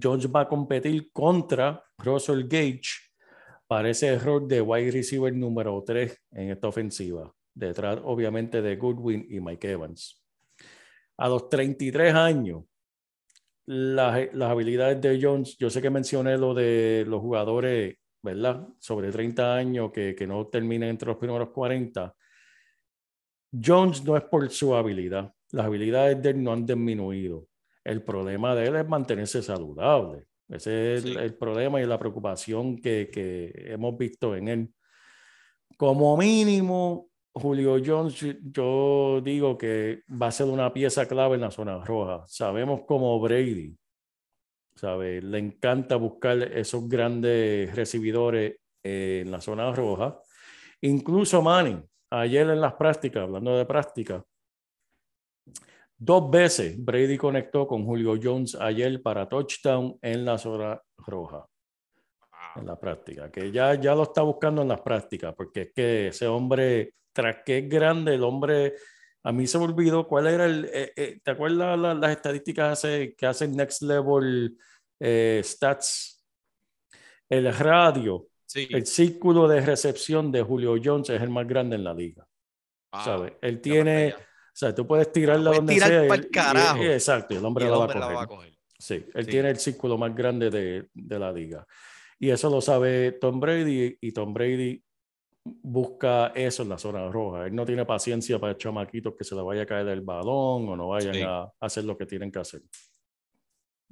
Jones 0.00 0.28
va 0.30 0.42
a 0.42 0.48
competir 0.48 1.10
contra 1.12 1.82
Russell 1.98 2.44
Gage 2.44 3.10
para 3.66 3.90
ese 3.90 4.08
error 4.08 4.46
de 4.46 4.60
wide 4.60 4.90
receiver 4.90 5.34
número 5.34 5.82
3 5.84 6.16
en 6.32 6.50
esta 6.50 6.68
ofensiva, 6.68 7.32
detrás 7.54 8.00
obviamente 8.04 8.62
de 8.62 8.76
Goodwin 8.76 9.26
y 9.28 9.40
Mike 9.40 9.70
Evans. 9.70 10.22
A 11.18 11.28
los 11.28 11.48
33 11.48 12.14
años, 12.14 12.64
las, 13.66 14.34
las 14.34 14.50
habilidades 14.50 15.00
de 15.00 15.18
Jones, 15.20 15.56
yo 15.58 15.70
sé 15.70 15.82
que 15.82 15.90
mencioné 15.90 16.36
lo 16.36 16.54
de 16.54 17.04
los 17.06 17.20
jugadores, 17.20 17.96
¿verdad? 18.22 18.66
Sobre 18.78 19.10
30 19.10 19.54
años 19.54 19.92
que, 19.92 20.14
que 20.14 20.26
no 20.26 20.46
terminen 20.48 20.90
entre 20.90 21.08
los 21.08 21.18
primeros 21.18 21.50
40. 21.50 22.14
Jones 23.52 24.04
no 24.04 24.16
es 24.16 24.22
por 24.24 24.48
su 24.50 24.74
habilidad. 24.74 25.32
Las 25.52 25.66
habilidades 25.66 26.22
de 26.22 26.30
él 26.30 26.42
no 26.42 26.52
han 26.52 26.64
disminuido. 26.66 27.46
El 27.84 28.02
problema 28.02 28.54
de 28.54 28.66
él 28.66 28.76
es 28.76 28.88
mantenerse 28.88 29.42
saludable. 29.42 30.26
Ese 30.48 30.94
es 30.96 31.04
el, 31.04 31.12
Sí. 31.12 31.18
el 31.18 31.34
problema 31.34 31.80
y 31.80 31.86
la 31.86 31.98
preocupación 31.98 32.76
que, 32.80 33.08
que 33.12 33.52
hemos 33.72 33.96
visto 33.96 34.34
en 34.36 34.48
él. 34.48 34.74
Como 35.76 36.16
mínimo, 36.16 37.08
Julio 37.32 37.76
Jones, 37.84 38.14
yo- 38.16 38.32
yo 38.42 39.20
digo 39.24 39.56
que 39.56 40.02
va 40.20 40.26
a 40.28 40.32
ser 40.32 40.46
una 40.46 40.72
pieza 40.72 41.06
clave 41.06 41.36
en 41.36 41.40
la 41.42 41.50
zona 41.50 41.82
roja. 41.84 42.24
Sabemos 42.26 42.82
como 42.86 43.18
Brady, 43.20 43.76
¿sabe? 44.74 45.22
Le 45.22 45.38
encanta 45.38 45.96
buscar 45.96 46.42
esos 46.42 46.88
grandes 46.88 47.74
recibidores 47.74 48.56
eh, 48.82 49.22
en 49.24 49.30
la 49.30 49.40
zona 49.40 49.72
roja. 49.72 50.18
Incluso 50.82 51.40
Manning, 51.42 51.82
ayer 52.10 52.48
en 52.50 52.60
las 52.60 52.74
prácticas, 52.74 53.22
hablando 53.22 53.56
de 53.56 53.64
práctica, 53.66 54.24
dos 55.96 56.30
veces 56.30 56.82
Brady 56.82 57.16
conectó 57.16 57.66
con 57.66 57.84
Julio 57.84 58.18
Jones 58.22 58.54
ayer 58.54 59.02
para 59.02 59.28
touchdown 59.28 59.98
en 60.02 60.24
la 60.24 60.38
zona 60.38 60.80
roja 60.96 61.46
en 62.56 62.66
la 62.66 62.78
práctica, 62.78 63.30
que 63.30 63.52
ya, 63.52 63.74
ya 63.74 63.94
lo 63.94 64.02
está 64.04 64.22
buscando 64.22 64.62
en 64.62 64.68
las 64.68 64.80
prácticas, 64.80 65.34
porque 65.36 65.62
es 65.62 65.72
que 65.72 66.08
ese 66.08 66.26
hombre, 66.26 66.94
tras 67.12 67.38
que 67.44 67.58
es 67.58 67.68
grande, 67.68 68.14
el 68.14 68.24
hombre, 68.24 68.74
a 69.22 69.30
mí 69.30 69.46
se 69.46 69.58
me 69.58 69.64
olvidó 69.64 70.08
cuál 70.08 70.26
era 70.26 70.46
el, 70.46 70.64
eh, 70.72 70.92
eh, 70.96 71.20
¿te 71.22 71.30
acuerdas 71.30 71.78
la- 71.78 71.94
las 71.94 72.10
estadísticas 72.10 72.72
hace- 72.72 73.14
que 73.16 73.26
hacen 73.26 73.54
Next 73.54 73.82
Level 73.82 74.56
eh, 74.98 75.40
Stats? 75.44 76.26
El 77.28 77.52
radio, 77.54 78.26
Sí. 78.52 78.66
el 78.70 78.84
círculo 78.86 79.46
de 79.46 79.60
recepción 79.60 80.32
de 80.32 80.42
Julio 80.42 80.74
Jones 80.82 81.08
es 81.10 81.22
el 81.22 81.30
más 81.30 81.46
grande 81.46 81.76
en 81.76 81.84
la 81.84 81.94
liga, 81.94 82.26
Ah, 82.92 83.04
¿sabes? 83.04 83.34
Él 83.42 83.60
tiene, 83.60 84.10
para 84.10 84.24
o 84.24 84.26
sea, 84.52 84.74
tú 84.74 84.86
puedes 84.86 85.12
tirarla 85.12 85.52
donde 85.52 85.74
tirar 85.74 85.88
sea. 85.88 86.02
él- 86.14 86.24
y- 86.26 86.30
carajo. 86.30 86.82
y- 86.82 86.86
exacto, 86.88 87.36
el 87.38 87.44
hombre 87.44 87.66
el 87.66 87.70
la 87.70 87.76
va 87.78 87.84
a 87.84 87.86
hombre 87.86 88.00
la 88.00 88.06
va 88.08 88.22
a 88.22 88.26
coger. 88.26 88.52
Sí, 88.76 89.04
él 89.14 89.24
Sí. 89.24 89.30
tiene 89.30 89.50
el 89.50 89.58
círculo 89.58 89.96
más 89.96 90.12
grande 90.16 90.50
de, 90.50 90.88
de 90.92 91.18
la 91.18 91.30
liga. 91.32 91.64
Y 92.18 92.30
eso 92.30 92.50
lo 92.50 92.60
sabe 92.60 93.12
Tom 93.12 93.38
Brady 93.38 93.96
y 94.00 94.12
Tom 94.12 94.34
Brady 94.34 94.82
busca 95.44 96.28
eso 96.34 96.62
en 96.64 96.68
la 96.70 96.78
zona 96.78 97.08
roja. 97.08 97.46
Él 97.46 97.54
no 97.54 97.64
tiene 97.64 97.86
paciencia 97.86 98.38
para 98.38 98.56
chamaquitos 98.56 99.14
que 99.16 99.24
se 99.24 99.34
le 99.34 99.42
vaya 99.42 99.62
a 99.62 99.66
caer 99.66 99.88
el 99.88 100.00
balón 100.00 100.68
o 100.68 100.76
no 100.76 100.88
vayan 100.88 101.14
Sí. 101.14 101.22
a 101.22 101.48
hacer 101.60 101.84
lo 101.84 101.96
que 101.96 102.06
tienen 102.06 102.30
que 102.32 102.38
hacer. 102.40 102.62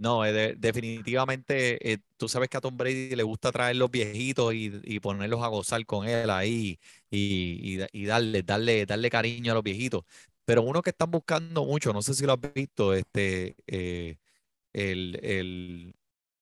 No, 0.00 0.24
eh, 0.24 0.32
de- 0.32 0.54
definitivamente, 0.56 1.92
eh, 1.92 1.98
tú 2.16 2.28
sabes 2.28 2.48
que 2.48 2.56
a 2.56 2.60
Tom 2.60 2.76
Brady 2.76 3.16
le 3.16 3.22
gusta 3.24 3.50
traer 3.50 3.74
los 3.76 3.90
viejitos 3.90 4.54
y, 4.54 4.70
y 4.84 5.00
ponerlos 5.00 5.42
a 5.42 5.48
gozar 5.48 5.84
con 5.86 6.06
él 6.06 6.30
ahí 6.30 6.78
y, 7.10 7.80
y 7.80 7.84
y 7.92 8.04
darle, 8.06 8.42
darle, 8.44 8.86
darle 8.86 9.10
cariño 9.10 9.50
a 9.52 9.54
los 9.56 9.64
viejitos. 9.64 10.04
Pero 10.44 10.62
uno 10.62 10.82
que 10.82 10.90
están 10.90 11.10
buscando 11.10 11.64
mucho, 11.64 11.92
no 11.92 12.00
sé 12.02 12.14
si 12.14 12.24
lo 12.26 12.34
has 12.34 12.38
visto, 12.54 12.94
este, 12.94 13.56
eh, 13.66 14.18
el, 14.74 15.20
el, 15.24 15.94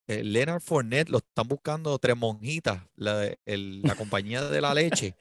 eh, 0.08 0.22
Leonard 0.22 0.60
Fournette 0.60 1.08
lo 1.08 1.18
están 1.18 1.48
buscando 1.48 1.98
tres 1.98 2.16
monjitas, 2.16 2.80
la, 2.94 3.28
la 3.44 3.94
compañía 3.96 4.42
de 4.42 4.60
la 4.60 4.72
leche, 4.72 5.16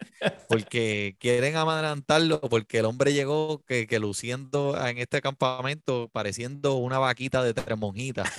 porque 0.47 1.15
quieren 1.19 1.55
amamantarlo, 1.55 2.39
porque 2.41 2.79
el 2.79 2.85
hombre 2.85 3.13
llegó 3.13 3.63
que, 3.65 3.87
luciendo 3.99 4.77
en 4.85 4.99
este 4.99 5.21
campamento, 5.21 6.09
pareciendo 6.11 6.75
una 6.75 6.99
vaquita 6.99 7.43
de 7.43 7.53
tres 7.53 7.77
monjitas, 7.77 8.29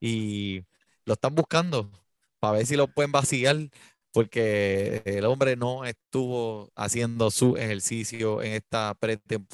y 0.00 0.64
lo 1.04 1.14
están 1.14 1.34
buscando 1.34 1.90
para 2.40 2.58
ver 2.58 2.66
si 2.66 2.76
lo 2.76 2.88
pueden 2.88 3.12
vaciar, 3.12 3.56
porque 4.12 5.02
el 5.04 5.24
hombre 5.24 5.56
no 5.56 5.84
estuvo 5.84 6.70
haciendo 6.74 7.30
su 7.30 7.56
ejercicio 7.56 8.42
en 8.42 8.52
esta 8.52 8.96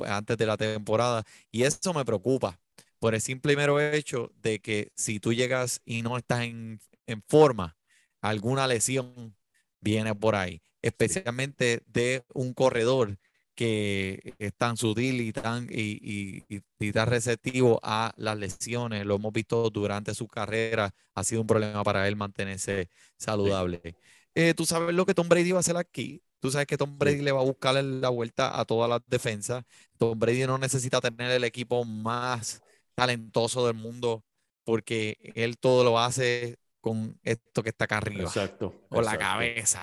antes 0.07 0.37
de 0.39 0.47
la 0.47 0.57
temporada, 0.57 1.23
y 1.51 1.65
eso 1.65 1.93
me 1.93 2.05
preocupa 2.05 2.59
por 3.01 3.15
el 3.17 3.23
simple 3.23 3.55
y 3.55 3.57
mero 3.57 3.81
hecho 3.81 4.33
de 4.43 4.61
que 4.61 4.93
si 4.97 5.21
tú 5.21 5.35
llegas 5.35 5.83
y 5.87 6.03
no 6.03 6.19
estás 6.19 6.43
en, 6.45 6.81
en 7.09 7.23
forma, 7.29 7.77
alguna 8.23 8.69
lesión 8.69 9.37
viene 9.81 10.15
por 10.15 10.37
ahí, 10.37 10.63
especialmente 10.83 11.83
de 11.89 12.25
un 12.35 12.55
corredor 12.55 13.19
que 13.57 14.35
es 14.39 14.55
tan 14.57 14.77
sutil 14.77 15.21
y 15.21 15.33
tan, 15.33 15.69
y, 15.71 15.99
y- 16.03 16.45
y- 16.57 16.63
y 16.79 16.93
tan 16.93 17.09
receptivo 17.09 17.81
a 17.83 18.13
las 18.17 18.39
lesiones. 18.39 19.05
Lo 19.07 19.17
hemos 19.17 19.33
visto 19.33 19.69
durante 19.71 20.15
su 20.15 20.27
carrera, 20.29 20.95
ha 21.15 21.25
sido 21.25 21.43
un 21.43 21.47
problema 21.47 21.85
para 21.85 22.09
él 22.09 22.17
mantenerse 22.17 22.89
saludable. 23.19 23.97
Eh, 24.35 24.55
tú 24.55 24.65
sabes 24.67 24.95
lo 24.95 25.05
que 25.07 25.15
Tom 25.15 25.29
Brady 25.29 25.53
va 25.53 25.59
a 25.59 25.61
hacer 25.61 25.77
aquí. 25.77 26.23
Tú 26.41 26.51
sabes 26.51 26.67
que 26.67 26.79
Tom 26.79 26.97
Brady 26.99 27.21
le 27.23 27.33
va 27.33 27.41
a 27.41 27.45
buscar 27.45 27.83
la 27.85 28.09
vuelta 28.09 28.59
a 28.59 28.65
todas 28.65 28.89
las 28.89 29.01
defensas. 29.07 29.65
Tom 29.99 30.19
Brady 30.19 30.47
no 30.47 30.57
necesita 30.59 31.01
tener 31.01 31.31
el 31.31 31.45
equipo 31.45 31.85
más 31.85 32.63
talentoso 33.01 33.67
del 33.67 33.75
mundo 33.77 34.25
porque 34.65 35.19
él 35.35 35.59
todo 35.59 35.85
lo 35.85 35.99
hace 35.99 36.59
con 36.81 37.19
esto 37.23 37.63
que 37.63 37.71
está 37.71 37.85
acá 37.87 37.99
arriba, 37.99 38.25
Exacto. 38.25 38.75
con 38.89 39.05
la 39.05 39.13
exacto, 39.13 39.19
cabeza, 39.19 39.83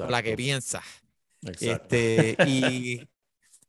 con 0.00 0.12
la 0.12 0.22
Exacto. 0.22 0.22
que 0.22 0.36
piensa. 0.36 0.82
exacto. 1.42 1.96
Este, 1.96 2.36
y, 2.48 3.00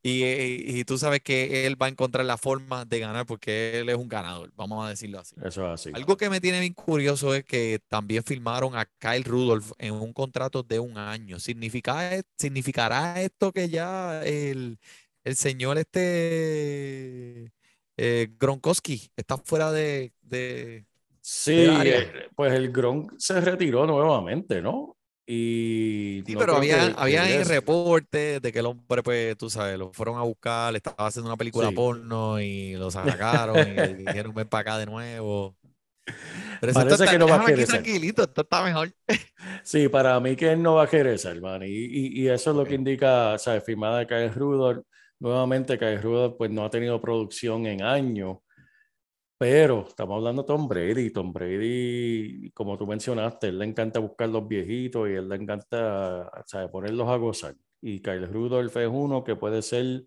y, 0.03 0.79
y 0.79 0.85
tú 0.85 0.97
sabes 0.97 1.21
que 1.21 1.65
él 1.65 1.81
va 1.81 1.87
a 1.87 1.89
encontrar 1.89 2.25
la 2.25 2.37
forma 2.37 2.85
de 2.85 2.99
ganar 2.99 3.25
porque 3.25 3.79
él 3.79 3.89
es 3.89 3.95
un 3.97 4.07
ganador, 4.07 4.51
vamos 4.55 4.85
a 4.85 4.89
decirlo 4.89 5.19
así. 5.19 5.35
Eso 5.43 5.65
es 5.65 5.73
así. 5.73 5.91
Algo 5.93 6.15
que 6.17 6.29
me 6.29 6.39
tiene 6.39 6.59
bien 6.59 6.73
curioso 6.73 7.33
es 7.33 7.43
que 7.43 7.79
también 7.87 8.23
firmaron 8.23 8.75
a 8.75 8.85
Kyle 8.99 9.23
Rudolph 9.23 9.71
en 9.77 9.93
un 9.95 10.13
contrato 10.13 10.63
de 10.63 10.79
un 10.79 10.97
año. 10.97 11.39
¿Significa, 11.39 12.15
e- 12.15 12.23
¿Significará 12.37 13.21
esto 13.21 13.51
que 13.51 13.69
ya 13.69 14.23
el, 14.23 14.79
el 15.23 15.35
señor 15.35 15.77
este 15.77 17.51
eh, 17.97 18.29
Gronkowski 18.39 19.11
está 19.15 19.37
fuera 19.37 19.71
de, 19.71 20.13
de- 20.21 20.85
Sí, 21.21 21.55
del 21.55 21.69
área? 21.71 21.99
eh, 21.99 22.29
pues 22.35 22.53
el 22.53 22.71
Gronk 22.71 23.13
se 23.17 23.41
retiró 23.41 23.85
nuevamente, 23.85 24.61
¿no? 24.61 24.95
Y 25.29 26.23
Sí, 26.25 26.33
no 26.33 26.39
pero 26.39 26.55
había, 26.55 26.87
que 26.87 26.93
había 26.97 27.23
regrese. 27.23 27.53
reportes 27.55 28.41
de 28.41 28.51
que 28.53 28.59
el 28.59 28.65
hombre, 28.65 29.03
pues, 29.03 29.35
tú 29.37 29.49
sabes, 29.49 29.77
lo 29.77 29.91
fueron 29.91 30.17
a 30.17 30.21
buscar, 30.21 30.71
le 30.71 30.77
estaba 30.77 31.07
haciendo 31.07 31.27
una 31.29 31.35
película 31.37 31.67
Sí. 31.69 31.75
porno 31.75 32.39
y 32.39 32.75
lo 32.75 32.89
sacaron 32.91 33.57
y 33.57 33.73
le 33.73 33.93
dijeron 33.95 34.33
ven 34.33 34.47
para 34.47 34.61
acá 34.61 34.77
de 34.77 34.85
nuevo. 34.85 35.57
Pero 36.61 36.73
Parece 36.73 36.93
está- 37.03 37.11
que 37.11 37.19
no 37.19 37.27
va 37.27 37.41
a 37.41 37.45
querer 37.45 37.67
tranquilito, 37.67 38.23
esto 38.23 38.41
está 38.41 38.63
mejor. 38.63 38.91
Sí, 39.63 39.89
para 39.89 40.17
mí 40.21 40.35
que 40.37 40.51
él 40.53 40.61
no 40.63 40.75
va 40.75 40.83
a 40.83 40.87
querer 40.87 41.19
ser, 41.19 41.41
man. 41.41 41.61
Y, 41.63 41.67
y, 41.67 42.21
y 42.23 42.27
eso 42.29 42.51
es 42.51 42.55
lo 42.57 42.63
que 42.63 42.75
Ok. 42.75 42.79
indica, 42.79 43.37
¿sabes? 43.37 43.63
Firmada 43.65 43.99
de 43.99 44.07
Kyle 44.07 44.33
Rudolph. 44.33 44.85
Nuevamente, 45.19 45.77
Rudolph 45.97 46.35
pues 46.37 46.51
no 46.51 46.65
ha 46.65 46.69
tenido 46.69 47.01
producción 47.01 47.65
en 47.65 47.81
años. 47.81 48.37
Pero 49.39 49.85
estamos 49.87 50.17
hablando 50.17 50.41
de 50.41 50.47
Tom 50.47 50.67
Brady. 50.67 51.11
Tom 51.11 51.31
Brady, 51.31 52.51
como 52.53 52.77
tú 52.77 52.87
mencionaste, 52.87 53.49
él 53.49 53.59
le 53.59 53.65
encanta 53.65 53.99
buscar 53.99 54.29
los 54.29 54.47
viejitos 54.47 55.07
y 55.09 55.13
él 55.13 55.29
le 55.29 55.35
encanta, 55.35 56.31
¿sabes? 56.47 56.69
Ponerlos 56.71 57.07
a 57.07 57.17
gozar. 57.17 57.55
Y 57.81 58.01
Kyle 58.01 58.27
Rudolph 58.27 58.75
es 58.77 58.87
uno 58.91 59.23
que 59.23 59.35
puede 59.35 59.61
ser, 59.61 60.05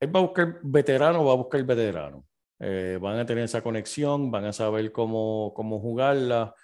él 0.00 0.14
va 0.14 0.20
a 0.20 0.22
buscar 0.22 0.60
veterano, 0.62 1.24
va 1.24 1.32
a 1.32 1.36
buscar 1.36 1.62
veterano. 1.64 2.24
Eh, 2.58 2.98
van 3.00 3.18
a 3.18 3.26
tener 3.26 3.44
esa 3.44 3.62
conexión, 3.62 4.30
van 4.30 4.46
a 4.46 4.52
saber 4.52 4.90
cómo, 4.92 5.52
cómo 5.54 5.78
jugarla 5.80 6.54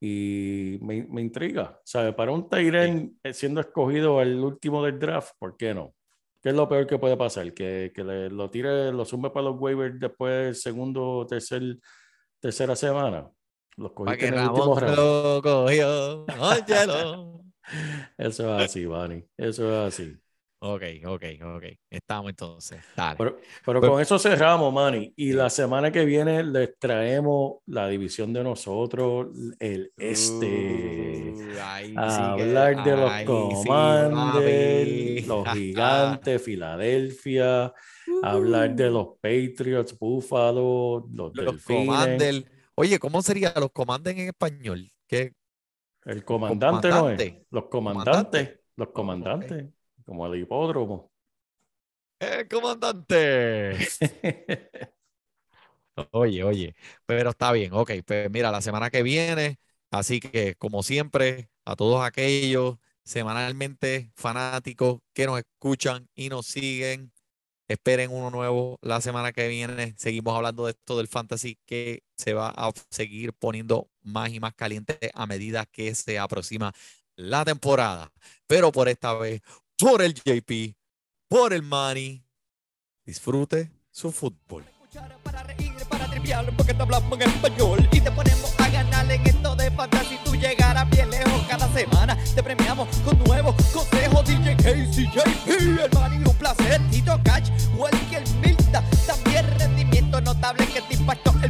y 0.00 0.78
me, 0.82 1.06
me 1.10 1.20
intriga. 1.22 1.80
¿Sabe? 1.84 2.12
Para 2.14 2.32
un 2.32 2.48
Tyren 2.48 3.18
siendo 3.32 3.60
escogido 3.60 4.22
el 4.22 4.38
último 4.40 4.84
del 4.84 4.98
draft, 4.98 5.32
¿por 5.38 5.56
qué 5.56 5.74
no? 5.74 5.94
¿Qué 6.42 6.48
es 6.50 6.54
lo 6.54 6.68
peor 6.68 6.86
que 6.86 6.98
puede 6.98 7.16
pasar? 7.16 7.52
Que, 7.52 7.92
que 7.94 8.02
le- 8.02 8.30
lo 8.30 8.48
tire, 8.50 8.92
lo 8.92 9.04
sume 9.04 9.30
para 9.30 9.46
los 9.46 9.60
waivers 9.60 9.98
después 10.00 10.32
del 10.46 10.54
segundo 10.54 11.26
tercer, 11.28 11.62
tercera 12.40 12.74
semana. 12.76 13.30
Los 13.76 13.92
cogiste 13.92 14.18
que 14.18 14.26
en 14.28 14.34
el 14.34 14.48
último 14.48 14.74
round. 14.80 14.96
lo 14.96 15.40
cogió, 15.42 16.24
óyelo. 16.40 17.40
Eso 18.18 18.56
es 18.58 18.64
así, 18.64 18.86
Vani. 18.86 19.24
Eso 19.36 19.70
es 19.86 19.94
así. 19.94 20.16
Ok, 20.62 20.82
ok, 21.06 21.24
ok. 21.56 21.64
Estamos 21.88 22.28
entonces. 22.30 22.80
Dale. 22.94 23.16
Pero, 23.16 23.38
pero 23.64 23.80
con 23.80 24.00
eso 24.00 24.18
cerramos, 24.18 24.72
Manny. 24.72 25.12
Y 25.16 25.32
la 25.32 25.48
semana 25.48 25.90
que 25.90 26.04
viene 26.04 26.42
les 26.44 26.78
traemos 26.78 27.60
la 27.66 27.88
división 27.88 28.32
de 28.34 28.44
nosotros, 28.44 29.28
el 29.58 29.90
este. 29.96 31.32
Uh, 31.34 31.38
sí 31.38 31.96
que- 31.96 31.98
hablar 31.98 32.84
de 32.84 32.96
los 32.96 33.10
sí, 33.10 33.24
Commanders, 33.24 35.22
papi. 35.22 35.22
los 35.26 35.48
Gigantes, 35.52 36.42
Filadelfia, 36.42 37.72
hablar 38.22 38.74
de 38.74 38.90
los 38.90 39.06
Patriots, 39.20 39.98
Buffalo, 39.98 41.06
los, 41.10 41.34
Los 41.34 41.64
Delfines, 41.64 41.86
Commander. 41.86 42.44
Oye, 42.74 42.98
¿cómo 42.98 43.22
sería 43.22 43.52
los 43.56 43.70
Commander 43.72 44.18
en 44.18 44.28
español? 44.28 44.92
¿Qué? 45.06 45.32
el 46.04 46.24
comandante, 46.24 46.88
¿no 46.88 47.10
es? 47.10 47.16
comandante. 47.16 47.46
Los 47.50 47.64
Comandante. 47.68 47.70
comandantes, 47.70 48.60
los 48.76 48.88
comandantes, 48.88 49.66
como 50.10 50.26
el 50.26 50.40
hipódromo. 50.40 51.12
¡El 52.18 52.48
comandante! 52.48 53.76
Oye, 56.12 56.44
oye, 56.44 56.74
pero 57.04 57.30
está 57.30 57.52
bien, 57.52 57.72
ok, 57.74 57.90
pues 58.06 58.30
mira, 58.30 58.50
la 58.50 58.62
semana 58.62 58.90
que 58.90 59.02
viene, 59.02 59.58
así 59.90 60.18
que 60.20 60.54
como 60.56 60.82
siempre, 60.82 61.50
a 61.64 61.76
todos 61.76 62.02
aquellos 62.04 62.78
semanalmente 63.04 64.10
fanáticos 64.14 65.00
que 65.12 65.26
nos 65.26 65.38
escuchan 65.40 66.08
y 66.14 66.28
nos 66.30 66.46
siguen, 66.46 67.12
esperen 67.68 68.10
uno 68.12 68.30
nuevo 68.30 68.78
la 68.82 69.00
semana 69.00 69.32
que 69.32 69.48
viene, 69.48 69.94
seguimos 69.98 70.36
hablando 70.36 70.66
de 70.66 70.72
esto 70.72 70.98
del 70.98 71.08
fantasy 71.08 71.58
que 71.66 72.02
se 72.16 72.34
va 72.34 72.50
a 72.50 72.72
seguir 72.90 73.32
poniendo 73.34 73.90
más 74.02 74.30
y 74.32 74.40
más 74.40 74.54
caliente 74.54 74.98
a 75.14 75.26
medida 75.26 75.66
que 75.66 75.94
se 75.94 76.18
aproxima 76.18 76.72
la 77.16 77.44
temporada, 77.44 78.12
pero 78.46 78.72
por 78.72 78.88
esta 78.88 79.14
vez, 79.14 79.42
por 79.80 80.02
el 80.02 80.12
JP, 80.12 80.76
por 81.28 81.54
el 81.54 81.62
Manny, 81.62 82.22
disfrute 83.04 83.70
su 83.90 84.12
fútbol. 84.12 84.64
para 85.22 85.42
reír, 85.42 85.72
para 85.88 86.06
triviar, 86.06 86.54
porque 86.54 86.74
te 86.74 86.82
hablamos 86.82 87.18
en 87.18 87.22
español 87.28 87.88
y 87.90 88.00
te 88.00 88.10
ponemos 88.10 88.60
a 88.60 88.68
ganar 88.68 89.10
en 89.10 89.26
esto 89.26 89.56
de 89.56 89.70
fantasy. 89.70 90.18
Tú 90.24 90.34
llegarás 90.34 90.88
bien 90.90 91.10
lejos 91.10 91.42
cada 91.48 91.72
semana. 91.72 92.16
Te 92.34 92.42
premiamos 92.42 92.94
con 92.98 93.18
nuevos 93.24 93.54
consejos. 93.72 94.24
DJ 94.26 94.56
Casey, 94.56 95.06
JP, 95.06 95.48
el 95.48 95.90
man 95.94 96.12
y 96.12 96.28
un 96.28 96.36
placer. 96.36 96.80
Tito 96.90 97.18
Catch, 97.24 97.50
Welker 97.76 98.28
Milta. 98.42 98.84
También 99.06 99.46
rendimiento 99.58 100.20
notable 100.20 100.66
que 100.66 100.82
te 100.82 100.94
impactó 100.94 101.32
el 101.42 101.49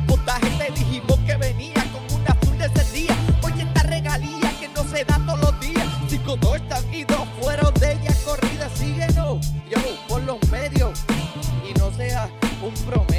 pronto. 12.87 13.10